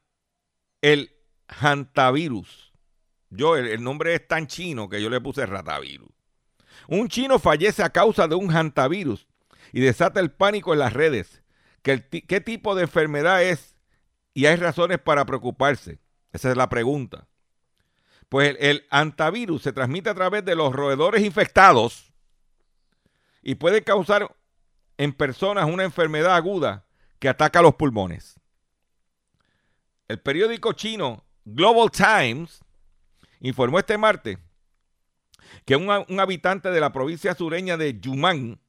el 0.81 1.15
hantavirus. 1.49 2.73
Yo, 3.31 3.57
el, 3.57 3.83
nombre 3.83 4.15
es 4.15 4.27
tan 4.29 4.47
chino 4.47 4.89
que 4.89 5.01
yo 5.01 5.09
le 5.09 5.21
puse 5.21 5.47
ratavirus. 5.47 6.11
Un 6.89 7.09
chino 7.09 7.39
fallece 7.39 7.83
a 7.83 7.91
causa 7.91 8.29
de 8.29 8.35
un 8.35 8.51
hantavirus 8.51 9.27
y 9.73 9.81
desata 9.81 10.21
el 10.21 10.31
pánico 10.31 10.73
en 10.73 10.81
las 10.81 10.93
redes. 10.93 11.43
¿Qué, 11.83 12.07
qué 12.09 12.41
tipo 12.41 12.75
de 12.75 12.83
enfermedad 12.83 13.43
es? 13.43 13.73
y 14.35 14.47
hay 14.47 14.57
razones 14.57 14.99
para 14.99 15.25
preocuparse. 15.25 15.99
Esa 16.33 16.51
es 16.51 16.57
la 16.57 16.69
pregunta. 16.69 17.27
Pues 18.29 18.57
el, 18.61 18.87
antivirus 18.91 19.63
se 19.63 19.73
transmite 19.73 20.11
a 20.11 20.15
través 20.15 20.45
de 20.45 20.55
los 20.55 20.73
roedores 20.73 21.23
infectados 21.23 22.13
y 23.43 23.57
puede 23.57 23.83
causar 23.83 24.35
en 24.97 25.13
personas 25.13 25.67
una 25.67 25.85
enfermedad 25.85 26.35
aguda 26.35 26.87
que 27.19 27.29
ataca 27.29 27.61
los 27.61 27.75
pulmones. 27.75 28.41
El 30.13 30.21
periódico 30.21 30.75
chino 30.75 31.25
Global 31.47 31.91
Times 31.91 32.61
informó 33.41 33.79
este 33.79 33.97
martes 33.97 34.37
que 35.65 35.75
un, 35.75 36.21
habitante 36.21 36.71
de 36.71 36.81
la 36.81 36.93
provincia 36.93 37.35
sureña 37.35 37.79
de 37.79 37.99
Yunnan, 37.99 38.61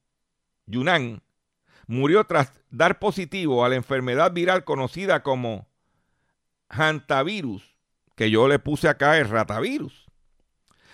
murió 1.86 2.24
tras 2.24 2.50
dar 2.70 2.98
positivo 2.98 3.62
a 3.62 3.68
la 3.68 3.74
enfermedad 3.74 4.32
viral 4.32 4.64
conocida 4.64 5.22
como 5.22 5.68
hantavirus, 6.70 7.76
que 8.16 8.30
yo 8.30 8.48
le 8.48 8.58
puse 8.58 8.88
acá 8.88 9.18
el 9.18 9.28
ratavirus. 9.28 10.06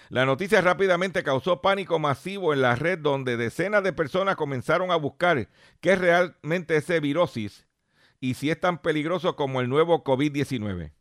La 0.08 0.26
noticia 0.26 0.60
rápidamente 0.62 1.22
causó 1.22 1.62
pánico 1.62 2.00
masivo 2.00 2.52
en 2.52 2.62
la 2.62 2.74
red 2.74 2.98
donde 2.98 3.36
decenas 3.36 3.84
de 3.84 3.92
personas 3.92 4.34
comenzaron 4.34 4.90
a 4.90 4.96
buscar 4.96 5.48
qué 5.80 5.92
es 5.92 5.98
realmente 6.00 6.74
ese 6.74 6.98
virosis 6.98 7.69
y 8.20 8.34
si 8.34 8.50
es 8.50 8.60
tan 8.60 8.78
peligroso 8.78 9.34
como 9.34 9.60
el 9.60 9.68
nuevo 9.68 10.04
COVID-19. 10.04 10.92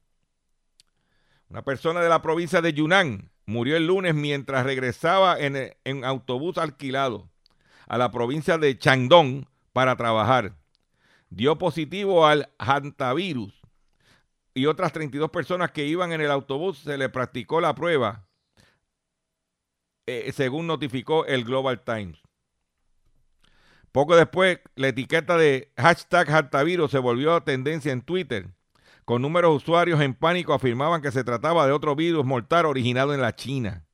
Una 1.49 1.63
persona 1.63 2.01
de 2.01 2.09
la 2.09 2.21
provincia 2.21 2.61
de 2.61 2.73
Yunnan 2.73 3.31
murió 3.45 3.75
el 3.75 3.87
lunes 3.87 4.15
mientras 4.15 4.63
regresaba 4.63 5.39
en, 5.39 5.75
en 5.83 6.05
autobús 6.05 6.57
alquilado 6.57 7.29
a 7.87 7.97
la 7.97 8.11
provincia 8.11 8.57
de 8.57 8.77
Changdong 8.77 9.47
para 9.73 9.95
trabajar. 9.95 10.55
Dio 11.29 11.57
positivo 11.57 12.25
al 12.25 12.49
hantavirus 12.57 13.59
y 14.53 14.65
otras 14.65 14.93
32 14.93 15.29
personas 15.29 15.71
que 15.71 15.85
iban 15.85 16.11
en 16.11 16.21
el 16.21 16.31
autobús 16.31 16.79
se 16.79 16.97
le 16.97 17.09
practicó 17.09 17.61
la 17.61 17.75
prueba, 17.75 18.27
eh, 20.05 20.31
según 20.33 20.67
notificó 20.67 21.25
el 21.25 21.43
Global 21.43 21.83
Times. 21.83 22.19
Poco 23.91 24.15
después, 24.15 24.59
la 24.75 24.89
etiqueta 24.89 25.37
de 25.37 25.71
hashtag 25.77 26.29
hantavirus 26.29 26.91
se 26.91 26.99
volvió 26.99 27.41
tendencia 27.41 27.91
en 27.91 28.01
Twitter, 28.01 28.49
con 29.05 29.21
números 29.23 29.51
de 29.51 29.57
usuarios 29.57 30.01
en 30.01 30.13
pánico 30.13 30.53
afirmaban 30.53 31.01
que 31.01 31.11
se 31.11 31.23
trataba 31.23 31.65
de 31.65 31.71
otro 31.71 31.95
virus 31.95 32.25
mortal 32.25 32.67
originado 32.67 33.13
en 33.13 33.21
la 33.21 33.35
China. 33.35 33.85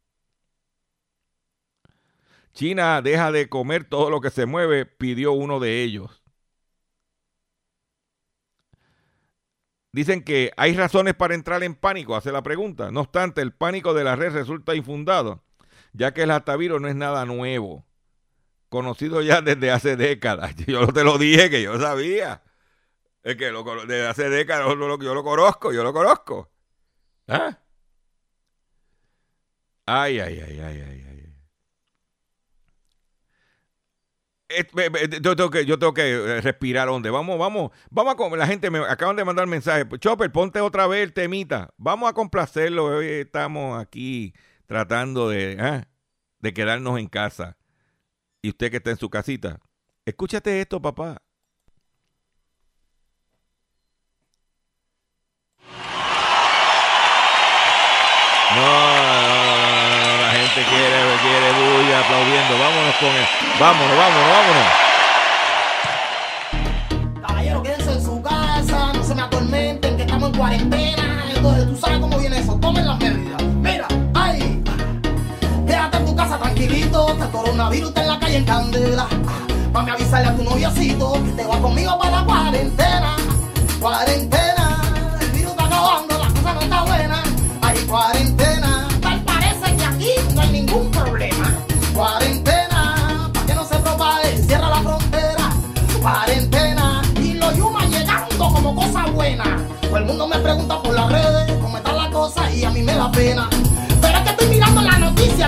China 2.53 3.01
deja 3.01 3.31
de 3.31 3.49
comer 3.49 3.85
todo 3.85 4.09
lo 4.09 4.21
que 4.21 4.29
se 4.29 4.45
mueve, 4.45 4.85
pidió 4.85 5.33
uno 5.33 5.59
de 5.59 5.83
ellos. 5.83 6.21
Dicen 9.93 10.23
que 10.23 10.51
hay 10.57 10.75
razones 10.75 11.13
para 11.13 11.35
entrar 11.35 11.63
en 11.63 11.75
pánico, 11.75 12.17
hace 12.17 12.33
la 12.33 12.43
pregunta. 12.43 12.91
No 12.91 12.99
obstante, 13.01 13.41
el 13.41 13.53
pánico 13.53 13.93
de 13.93 14.03
la 14.03 14.17
red 14.17 14.33
resulta 14.33 14.75
infundado, 14.75 15.43
ya 15.93 16.13
que 16.13 16.23
el 16.23 16.31
hatavirus 16.31 16.81
no 16.81 16.89
es 16.89 16.95
nada 16.95 17.25
nuevo, 17.25 17.85
conocido 18.75 19.21
ya 19.21 19.41
desde 19.41 19.71
hace 19.71 19.95
décadas. 19.95 20.55
Yo 20.67 20.87
te 20.87 21.03
lo 21.03 21.17
dije 21.17 21.49
que 21.49 21.63
yo 21.63 21.79
sabía. 21.79 22.43
Es 23.23 23.37
que 23.37 23.51
lo, 23.51 23.63
desde 23.63 24.07
hace 24.07 24.29
décadas 24.29 24.67
yo 24.67 24.75
lo, 24.75 25.23
conozco, 25.23 25.73
yo 25.73 25.83
lo 25.83 25.91
conozco. 25.93 26.51
¿Ah? 27.27 27.57
Ay, 29.87 30.19
ay, 30.19 30.39
ay, 30.45 30.59
ay, 30.59 30.81
ay, 30.81 31.05
ay. 31.07 31.15
Yo 35.21 35.35
tengo, 35.35 35.49
que, 35.49 35.65
yo 35.65 35.79
tengo 35.79 35.93
que 35.93 36.11
eh, 36.11 36.41
respirar 36.41 36.87
donde 36.87 37.09
vamos, 37.09 37.39
vamos, 37.39 37.71
vamos 37.89 38.13
a 38.13 38.17
comer. 38.17 38.37
La 38.37 38.47
gente 38.47 38.69
me 38.69 38.79
acaban 38.79 39.15
de 39.15 39.25
mandar 39.25 39.47
mensaje. 39.47 39.85
Chopper, 39.99 40.31
ponte 40.31 40.61
otra 40.61 40.85
vez 40.85 41.03
el 41.03 41.13
temita. 41.13 41.73
Vamos 41.77 42.09
a 42.09 42.13
complacerlo. 42.13 42.85
Hoy 42.85 43.07
estamos 43.07 43.81
aquí 43.81 44.33
tratando 44.67 45.29
de, 45.29 45.57
¿ah? 45.59 45.87
de 46.39 46.53
quedarnos 46.53 46.99
en 46.99 47.07
casa. 47.07 47.57
Y 48.45 48.49
usted 48.49 48.69
que 48.69 48.77
está 48.77 48.91
en 48.91 48.97
su 48.97 49.09
casita, 49.09 49.57
escúchate 50.05 50.61
esto, 50.61 50.79
papá. 50.79 51.17
No, 58.55 58.61
no, 58.61 59.01
no, 60.05 60.21
la 60.21 60.29
gente 60.29 60.61
quiere, 60.69 61.17
quiere 61.23 61.49
bulla 61.57 61.99
aplaudiendo. 62.01 62.59
Vámonos 62.59 62.95
con 62.97 63.09
él. 63.09 63.25
Vámonos, 63.59 63.97
vámonos, 63.97 64.29
vámonos. 64.29 64.67
Caballero, 67.27 67.63
quédense 67.63 67.93
en 67.93 68.03
su 68.03 68.21
casa, 68.21 68.93
no 68.93 69.03
se 69.03 69.15
me 69.15 69.23
atormenten, 69.23 69.97
que 69.97 70.03
estamos 70.03 70.29
en 70.29 70.37
cuarentena. 70.37 71.25
Entonces 71.35 71.65
tú 71.67 71.75
sabes 71.77 71.97
cómo 71.97 72.19
viene 72.19 72.37
eso, 72.37 72.59
tomen 72.59 72.85
este 77.15 77.29
coronavirus 77.29 77.89
está 77.89 78.01
en 78.01 78.07
la 78.07 78.19
calle 78.19 78.37
en 78.37 78.45
candela. 78.45 79.07
Mami, 79.71 79.91
avisarle 79.91 80.27
a 80.27 80.35
tu 80.35 80.43
noviocito 80.43 81.13
que 81.13 81.31
te 81.31 81.45
va 81.45 81.59
conmigo 81.59 81.97
para 81.97 82.19
la 82.19 82.25
cuarentena. 82.25 83.15
Cuarentena, 83.79 84.81
el 85.21 85.31
virus 85.31 85.51
está 85.51 85.65
acabando, 85.65 86.17
la 86.17 86.27
cosa 86.27 86.53
no 86.53 86.61
está 86.61 86.83
buena. 86.83 87.23
Hay 87.61 87.77
cuarentena, 87.79 88.87
tal 89.01 89.23
parece 89.23 89.75
que 89.75 89.85
aquí 89.85 90.11
no 90.33 90.41
hay 90.41 90.51
ningún 90.51 90.91
problema. 90.91 91.53
Cuarentena, 91.93 93.29
para 93.33 93.45
que 93.45 93.55
no 93.55 93.65
se 93.65 93.75
propague, 93.75 94.37
cierra 94.43 94.69
la 94.69 94.81
frontera. 94.81 95.49
Cuarentena, 96.01 97.01
y 97.21 97.33
los 97.33 97.55
yumas 97.55 97.89
llegando 97.89 98.49
como 98.49 98.75
cosa 98.75 99.05
buena. 99.07 99.65
Todo 99.81 99.97
el 99.97 100.05
mundo 100.05 100.27
me 100.27 100.37
pregunta 100.39 100.81
por 100.81 100.93
las 100.93 101.09
redes 101.11 101.53
cómo 101.61 101.77
está 101.77 101.93
la 101.93 102.09
cosa 102.11 102.51
y 102.51 102.63
a 102.63 102.71
mí 102.71 102.81
me 102.81 102.95
da 102.95 103.11
pena. 103.11 103.49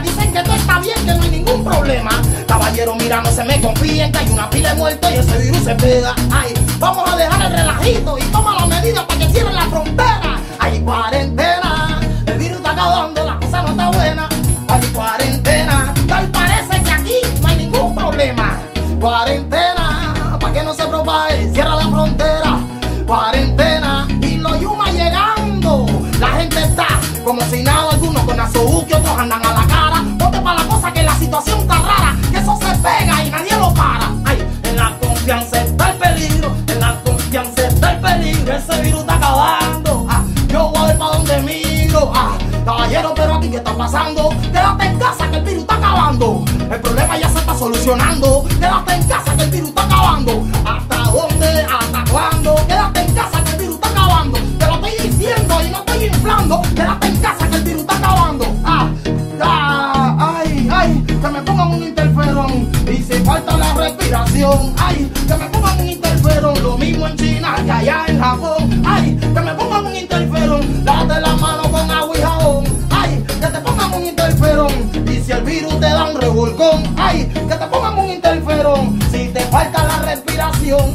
Dicen 0.02 0.34
que 0.34 0.44
todo 0.44 0.56
está 0.56 0.80
bien, 0.80 0.96
que 1.06 1.14
no 1.14 1.22
hay 1.24 1.30
ningún 1.30 1.64
problema. 1.64 2.10
Caballero, 2.48 2.96
mira, 2.96 3.22
no 3.22 3.32
se 3.32 3.44
me 3.44 3.60
confíen, 3.62 4.12
que 4.12 4.18
hay 4.18 4.30
una 4.30 4.50
pila 4.50 4.70
de 4.70 4.76
muertos 4.76 5.12
y 5.12 5.16
ese 5.16 5.38
virus 5.38 5.64
se 5.64 5.76
pega. 5.76 6.16
Ay, 6.32 6.54
vamos 6.80 7.10
a 7.10 7.16
dejar 7.16 7.42
el 7.46 7.52
relajito 7.52 8.18
y 8.18 8.22
toma 8.24 8.56
las 8.56 8.68
medidas 8.68 9.04
para 9.06 9.20
que 9.20 9.30
cierren 9.30 9.56
la 9.56 9.66
frontera. 9.66 10.40
Hay 10.60 10.80
cuarentena, 10.82 12.00
el 12.26 12.38
virus 12.38 12.58
está 12.58 12.72
acabando, 12.72 13.24
la 13.24 13.40
cosa 13.40 13.62
no 13.64 13.70
está 13.70 13.90
buena. 13.92 14.30
Hay 14.70 14.88
cuarentena, 14.88 15.94
tal 16.08 16.28
parece 16.28 16.82
que 16.84 16.92
aquí 16.92 17.16
no 17.42 17.48
hay 17.48 17.58
ningún 17.58 17.96
problema. 17.96 18.60
Cuarentena, 19.00 19.67
pasando? 43.88 44.30
Quédate 44.52 44.86
en 44.86 45.00
casa 45.00 45.30
que 45.32 45.38
el 45.38 45.44
virus 45.44 45.62
está 45.62 45.76
acabando. 45.76 46.44
El 46.70 46.82
problema 46.82 47.18
ya 47.18 47.30
se 47.30 47.40
está 47.40 47.56
solucionando. 47.56 48.44
Quédate 48.60 48.94
en 48.94 49.04
casa 49.04 49.17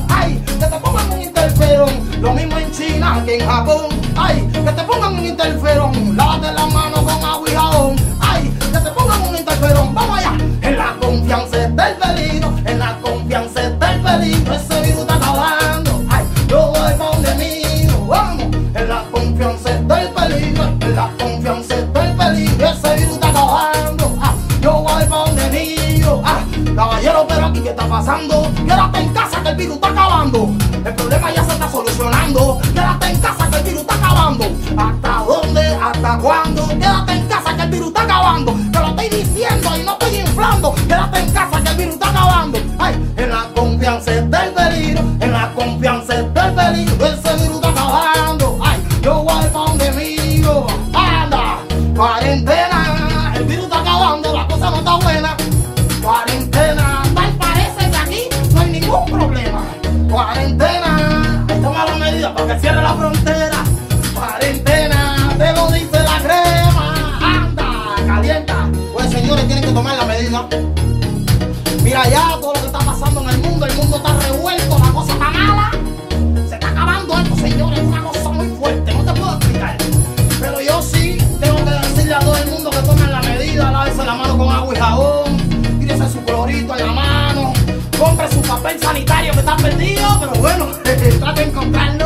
ay, 0.08 0.42
que 0.46 0.66
te 0.66 0.78
pongan 0.78 1.10
un 1.10 1.22
interferón. 1.22 1.90
Lo 2.20 2.32
mismo 2.34 2.58
en 2.58 2.70
China 2.72 3.22
que 3.24 3.38
en 3.38 3.46
Japón, 3.46 3.88
ay, 4.16 4.48
que 4.52 4.60
te 4.60 4.82
pongan 4.82 5.14
un 5.14 5.24
interferón. 5.24 6.16
Lávate 6.16 6.52
la 6.52 6.66
mano 6.66 7.01
Mira 71.82 72.08
ya 72.08 72.38
todo 72.40 72.54
lo 72.54 72.60
que 72.60 72.66
está 72.66 72.78
pasando 72.78 73.20
en 73.22 73.28
el 73.30 73.38
mundo. 73.38 73.66
El 73.66 73.76
mundo 73.76 73.96
está 73.96 74.16
revuelto. 74.20 74.78
La 74.78 74.92
cosa 74.92 75.12
está 75.12 75.30
mala. 75.30 75.70
Se 76.48 76.54
está 76.54 76.68
acabando 76.68 77.18
esto, 77.18 77.36
señores. 77.36 77.78
Es 77.80 77.84
una 77.84 78.02
cosa 78.04 78.28
muy 78.30 78.48
fuerte. 78.50 78.94
No 78.94 79.04
te 79.04 79.20
puedo 79.20 79.36
explicar. 79.36 79.76
Pero 80.40 80.60
yo 80.60 80.82
sí 80.82 81.18
tengo 81.40 81.56
que 81.56 81.70
decirle 81.70 82.14
a 82.14 82.18
todo 82.20 82.36
el 82.36 82.50
mundo 82.50 82.70
que 82.70 82.78
tomen 82.78 83.10
la 83.10 83.20
medida. 83.22 83.70
Lávese 83.70 84.04
la 84.04 84.14
mano 84.14 84.38
con 84.38 84.48
agua 84.48 84.74
y 84.74 84.78
jabón. 84.78 85.36
Tírese 85.80 86.08
su 86.10 86.24
clorito 86.24 86.76
en 86.76 86.86
la 86.86 86.92
mano. 86.92 87.52
Compre 87.98 88.30
su 88.30 88.42
papel 88.42 88.80
sanitario 88.80 89.32
que 89.32 89.38
está 89.40 89.56
perdido. 89.56 90.20
Pero 90.20 90.32
bueno, 90.40 90.66
trate 91.18 91.40
de 91.40 91.46
encontrarlo. 91.48 92.01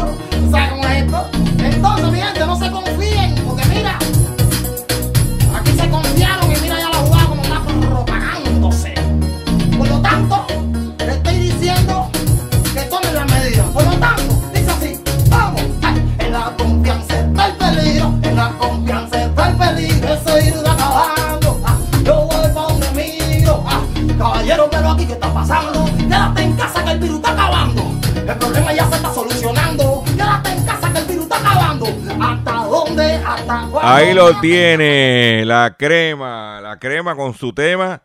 Virus 27.06 27.16
está 27.16 27.32
acabando. 27.32 27.82
El 28.14 28.38
problema 28.38 28.72
ya 28.72 28.88
se 28.88 28.96
está 28.96 29.14
solucionando. 29.14 30.04
Quédate 30.04 30.50
en 30.50 30.64
casa 30.64 30.92
que 30.92 30.98
el 30.98 31.04
virus 31.06 31.22
está 31.24 31.36
acabando. 31.36 31.86
¿Hasta 32.20 32.52
dónde? 32.52 33.14
¿Hasta 33.14 33.68
cuándo? 33.70 33.80
Ahí 33.80 34.14
lo 34.14 34.40
tiene, 34.40 35.44
la 35.44 35.76
crema, 35.78 36.60
la 36.60 36.78
crema 36.78 37.14
con 37.14 37.34
su 37.34 37.52
tema, 37.52 38.02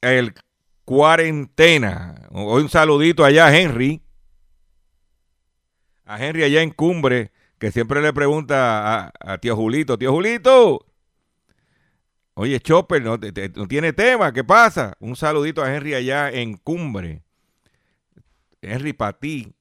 el 0.00 0.34
cuarentena. 0.84 2.28
Hoy 2.30 2.62
un 2.62 2.68
saludito 2.68 3.24
allá 3.24 3.46
a 3.46 3.56
Henry, 3.56 4.02
a 6.04 6.22
Henry 6.22 6.44
allá 6.44 6.62
en 6.62 6.70
Cumbre, 6.70 7.32
que 7.58 7.72
siempre 7.72 8.02
le 8.02 8.12
pregunta 8.12 9.04
a, 9.04 9.12
a 9.20 9.38
tío 9.38 9.56
Julito, 9.56 9.96
tío 9.96 10.12
Julito, 10.12 10.84
oye 12.34 12.60
Chopper, 12.60 13.02
no, 13.02 13.18
tiene 13.68 13.92
tema, 13.92 14.32
¿qué 14.32 14.44
pasa? 14.44 14.96
Un 15.00 15.16
saludito 15.16 15.62
a 15.62 15.74
Henry 15.74 15.94
allá 15.94 16.30
en 16.30 16.56
Cumbre. 16.56 17.22
Henry, 18.60 18.92
para 18.92 19.18
ti, 19.18 19.54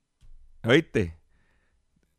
¿oíste? 0.64 1.18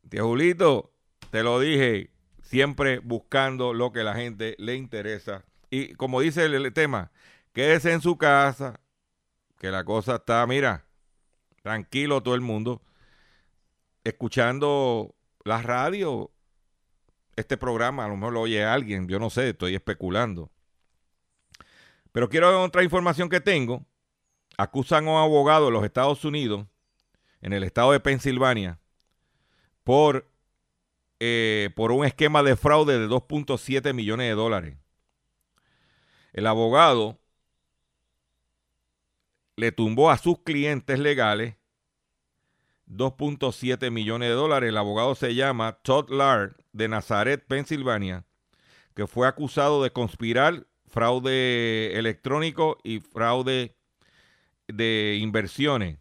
Tío 0.09 0.25
Julito, 0.25 0.93
te 1.31 1.43
lo 1.43 1.59
dije, 1.59 2.11
siempre 2.43 2.99
buscando 2.99 3.73
lo 3.73 3.91
que 3.91 4.03
la 4.03 4.13
gente 4.13 4.55
le 4.59 4.75
interesa. 4.75 5.43
Y 5.69 5.95
como 5.95 6.21
dice 6.21 6.45
el 6.45 6.73
tema, 6.73 7.11
quédese 7.53 7.91
en 7.91 8.01
su 8.01 8.17
casa, 8.17 8.79
que 9.57 9.71
la 9.71 9.83
cosa 9.83 10.17
está, 10.17 10.45
mira, 10.45 10.85
tranquilo 11.63 12.21
todo 12.21 12.35
el 12.35 12.41
mundo, 12.41 12.81
escuchando 14.03 15.15
la 15.43 15.61
radio, 15.61 16.31
este 17.35 17.57
programa, 17.57 18.05
a 18.05 18.07
lo 18.07 18.15
mejor 18.15 18.33
lo 18.33 18.41
oye 18.41 18.63
alguien, 18.63 19.07
yo 19.07 19.19
no 19.19 19.29
sé, 19.29 19.49
estoy 19.49 19.75
especulando. 19.75 20.51
Pero 22.11 22.29
quiero 22.29 22.63
otra 22.63 22.83
información 22.83 23.29
que 23.29 23.41
tengo. 23.41 23.85
Acusan 24.57 25.07
a 25.07 25.11
un 25.11 25.17
abogado 25.17 25.65
de 25.65 25.71
los 25.71 25.83
Estados 25.83 26.23
Unidos, 26.23 26.65
en 27.41 27.51
el 27.51 27.63
estado 27.63 27.91
de 27.91 27.99
Pensilvania, 27.99 28.79
por, 29.83 30.29
eh, 31.19 31.71
por 31.75 31.91
un 31.91 32.05
esquema 32.05 32.41
de 32.41 32.55
fraude 32.55 32.97
de 32.97 33.07
2.7 33.07 33.93
millones 33.93 34.29
de 34.29 34.35
dólares. 34.35 34.77
El 36.31 36.47
abogado 36.47 37.19
le 39.57 39.71
tumbó 39.71 40.09
a 40.09 40.17
sus 40.17 40.39
clientes 40.39 40.99
legales 40.99 41.55
2.7 42.87 43.91
millones 43.91 44.29
de 44.29 44.35
dólares. 44.35 44.69
El 44.69 44.77
abogado 44.77 45.15
se 45.15 45.35
llama 45.35 45.73
Todd 45.81 46.09
Lard 46.09 46.55
de 46.73 46.87
Nazaret, 46.87 47.45
Pensilvania, 47.47 48.25
que 48.93 49.07
fue 49.07 49.27
acusado 49.27 49.83
de 49.83 49.91
conspirar 49.91 50.67
fraude 50.87 51.97
electrónico 51.97 52.77
y 52.83 52.99
fraude 52.99 53.75
de 54.67 55.17
inversiones. 55.21 55.99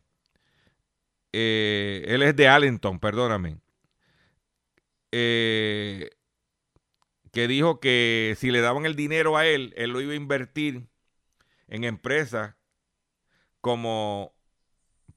Eh, 1.32 2.05
él 2.07 2.22
es 2.22 2.37
de 2.37 2.49
Allenton, 2.49 3.01
perdóname. 3.01 3.59
Eh, 5.11 6.11
que 7.32 7.49
dijo 7.49 7.80
que 7.80 8.37
si 8.39 8.51
le 8.51 8.61
daban 8.61 8.87
el 8.87 8.95
dinero 8.95 9.37
a 9.37 9.47
él, 9.47 9.74
él 9.76 9.91
lo 9.91 10.01
iba 10.01 10.12
a 10.12 10.16
invertir 10.16 10.87
en 11.66 11.85
empresas 11.85 12.55
como 13.61 14.32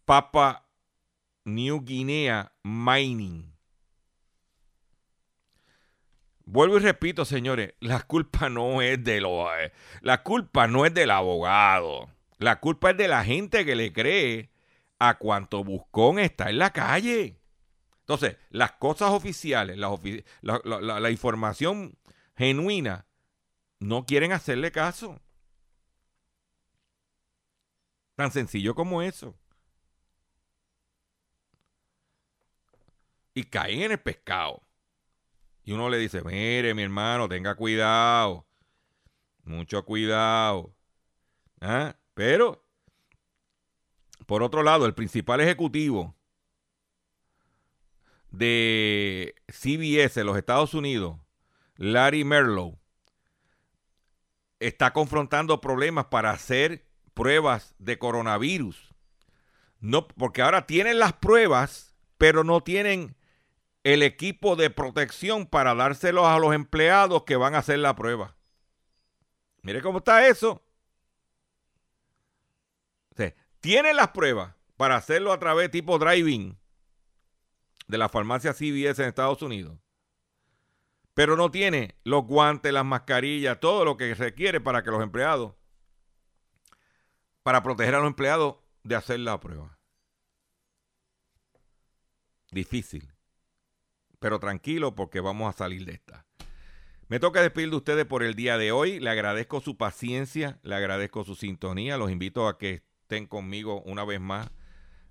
Papa 0.06 0.67
New 1.48 1.86
Guinea 1.86 2.52
Mining. 2.64 3.56
Vuelvo 6.44 6.76
y 6.76 6.82
repito, 6.82 7.24
señores, 7.24 7.74
la 7.80 8.02
culpa 8.02 8.50
no 8.50 8.82
es 8.82 9.02
de 9.02 9.22
lo, 9.22 9.54
eh, 9.58 9.72
la 10.02 10.24
culpa 10.24 10.68
no 10.68 10.86
es 10.86 10.94
del 10.94 11.10
abogado. 11.10 12.10
La 12.38 12.60
culpa 12.60 12.92
es 12.92 12.98
de 12.98 13.08
la 13.08 13.24
gente 13.24 13.66
que 13.66 13.76
le 13.76 13.94
cree 13.94 14.50
a 15.00 15.18
cuanto 15.18 15.64
buscón 15.64 16.20
está 16.20 16.50
en 16.50 16.60
la 16.60 16.72
calle. 16.72 17.40
Entonces, 18.02 18.36
las 18.50 18.74
cosas 18.74 19.12
oficiales, 19.12 19.78
la 19.78 21.12
información 21.12 21.98
genuina, 22.36 23.06
no 23.80 24.06
quieren 24.06 24.34
hacerle 24.34 24.74
caso. 24.74 25.22
Tan 28.16 28.32
sencillo 28.32 28.76
como 28.76 29.02
eso. 29.02 29.38
Y 33.38 33.44
caen 33.44 33.84
en 33.84 33.92
el 33.92 34.00
pescado. 34.00 34.64
Y 35.64 35.72
uno 35.72 35.92
le 35.92 36.00
dice, 36.00 36.24
mire, 36.24 36.74
mi 36.74 36.82
hermano, 36.82 37.30
tenga 37.30 37.54
cuidado. 37.54 38.48
Mucho 39.44 39.86
cuidado. 39.86 40.74
¿Ah? 41.62 41.96
Pero, 42.16 42.66
por 44.26 44.42
otro 44.42 44.64
lado, 44.64 44.88
el 44.88 44.96
principal 44.96 45.40
ejecutivo 45.40 46.16
de 48.32 49.36
CBS 49.48 50.24
los 50.24 50.36
Estados 50.36 50.74
Unidos, 50.74 51.20
Larry 51.76 52.24
Merlow, 52.24 52.80
está 54.60 54.94
confrontando 54.94 55.62
problemas 55.62 56.06
para 56.06 56.32
hacer 56.32 56.88
pruebas 57.14 57.76
de 57.78 58.00
coronavirus. 58.00 58.96
No, 59.80 60.08
porque 60.08 60.42
ahora 60.42 60.66
tienen 60.66 60.98
las 60.98 61.14
pruebas, 61.14 61.96
pero 62.18 62.44
no 62.44 62.64
tienen 62.64 63.16
el 63.94 64.04
equipo 64.04 64.56
de 64.56 64.70
protección 64.70 65.46
para 65.46 65.74
dárselos 65.74 66.26
a 66.26 66.40
los 66.40 66.54
empleados 66.54 67.24
que 67.24 67.38
van 67.38 67.56
a 67.56 67.60
hacer 67.60 67.80
la 67.80 67.96
prueba. 67.96 68.36
Mire 69.62 69.82
cómo 69.82 70.00
está 70.00 70.28
eso. 70.28 70.64
Tienen 73.60 73.96
las 73.96 74.10
pruebas 74.10 74.56
para 74.78 74.96
hacerlo 74.96 75.34
a 75.34 75.40
través 75.40 75.72
tipo 75.72 75.98
driving 75.98 76.58
de 77.88 77.98
la 77.98 78.08
farmacia 78.08 78.54
CVS 78.54 79.02
en 79.02 79.10
Estados 79.10 79.42
Unidos. 79.42 79.80
Pero 81.14 81.36
no 81.36 81.50
tiene 81.50 81.98
los 82.04 82.26
guantes, 82.26 82.72
las 82.72 82.86
mascarillas, 82.86 83.60
todo 83.60 83.84
lo 83.84 83.98
que 83.98 84.14
requiere 84.14 84.62
para 84.62 84.84
que 84.84 84.92
los 84.92 85.02
empleados, 85.02 85.56
para 87.42 87.64
proteger 87.64 87.96
a 87.96 88.00
los 88.00 88.08
empleados 88.08 88.58
de 88.84 88.96
hacer 88.96 89.20
la 89.20 89.40
prueba. 89.40 89.80
Difícil. 92.52 93.17
Pero 94.20 94.40
tranquilo 94.40 94.96
porque 94.96 95.20
vamos 95.20 95.54
a 95.54 95.58
salir 95.58 95.86
de 95.86 95.94
esta. 95.94 96.26
Me 97.08 97.20
toca 97.20 97.42
despedir 97.42 97.70
de 97.70 97.78
ustedes 97.78 98.06
por 98.06 98.24
el 98.24 98.36
día 98.36 98.58
de 98.58 98.72
hoy. 98.72 99.00
Le 99.00 99.10
agradezco 99.10 99.62
su 99.62 99.78
paciencia, 99.78 100.60
le 100.64 100.76
agradezco 100.76 101.24
su 101.24 101.36
sintonía. 101.36 101.98
Los 101.98 102.12
invito 102.12 102.48
a 102.48 102.58
que 102.58 102.84
estén 103.02 103.28
conmigo 103.28 103.82
una 103.84 104.04
vez 104.04 104.20
más 104.20 104.52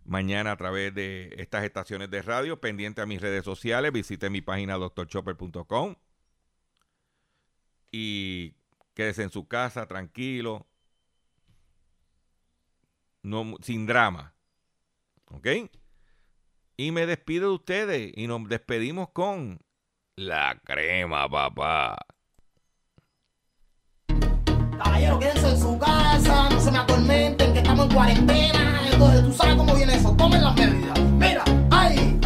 mañana 0.04 0.52
a 0.52 0.56
través 0.56 0.94
de 0.94 1.34
estas 1.38 1.64
estaciones 1.64 2.10
de 2.10 2.22
radio, 2.22 2.60
pendiente 2.60 3.00
a 3.00 3.06
mis 3.06 3.20
redes 3.20 3.44
sociales, 3.44 3.92
visite 3.92 4.30
mi 4.30 4.40
página 4.40 4.76
drchopper.com 4.76 5.96
y 7.90 8.54
quédese 8.94 9.22
en 9.22 9.30
su 9.30 9.48
casa 9.48 9.86
tranquilo, 9.86 10.66
sin 13.62 13.86
drama. 13.86 14.34
¿Ok? 15.30 15.46
Y 16.78 16.90
me 16.90 17.06
despido 17.06 17.48
de 17.48 17.54
ustedes 17.54 18.12
y 18.14 18.26
nos 18.26 18.46
despedimos 18.48 19.08
con 19.10 19.58
la 20.16 20.60
crema, 20.62 21.26
papá. 21.26 21.96
Caballero, 24.76 25.18
quédense 25.18 25.48
en 25.48 25.58
su 25.58 25.78
casa, 25.78 26.50
no 26.50 26.60
se 26.60 26.70
me 26.70 26.78
atormenten, 26.78 27.54
que 27.54 27.60
estamos 27.60 27.86
en 27.86 27.94
cuarentena. 27.94 28.82
Entonces, 28.92 29.24
tú 29.24 29.32
sabes 29.32 29.56
cómo 29.56 29.74
viene 29.74 29.94
eso, 29.94 30.14
tomen 30.16 30.44
las 30.44 30.54
medidas. 30.54 31.00
Mira, 31.00 31.44
ay, 31.70 32.20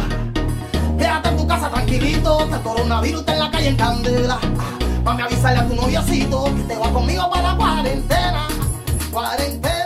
quédate 0.97 1.29
en 1.29 1.37
tu 1.37 1.47
casa 1.47 1.69
tranquilito, 1.69 2.49
que 2.49 2.55
el 2.55 2.61
coronavirus 2.61 3.19
está 3.21 3.33
en 3.33 3.39
la 3.39 3.51
calle 3.51 3.67
en 3.69 3.77
candela. 3.77 4.39
Para 5.05 5.25
avisarle 5.25 5.59
a 5.61 5.67
tu 5.69 5.75
noviocito 5.75 6.43
que 6.55 6.63
te 6.63 6.75
va 6.77 6.91
conmigo 6.91 7.29
para 7.29 7.51
la 7.51 7.57
cuarentena. 7.57 8.47
Cuarentena. 9.11 9.80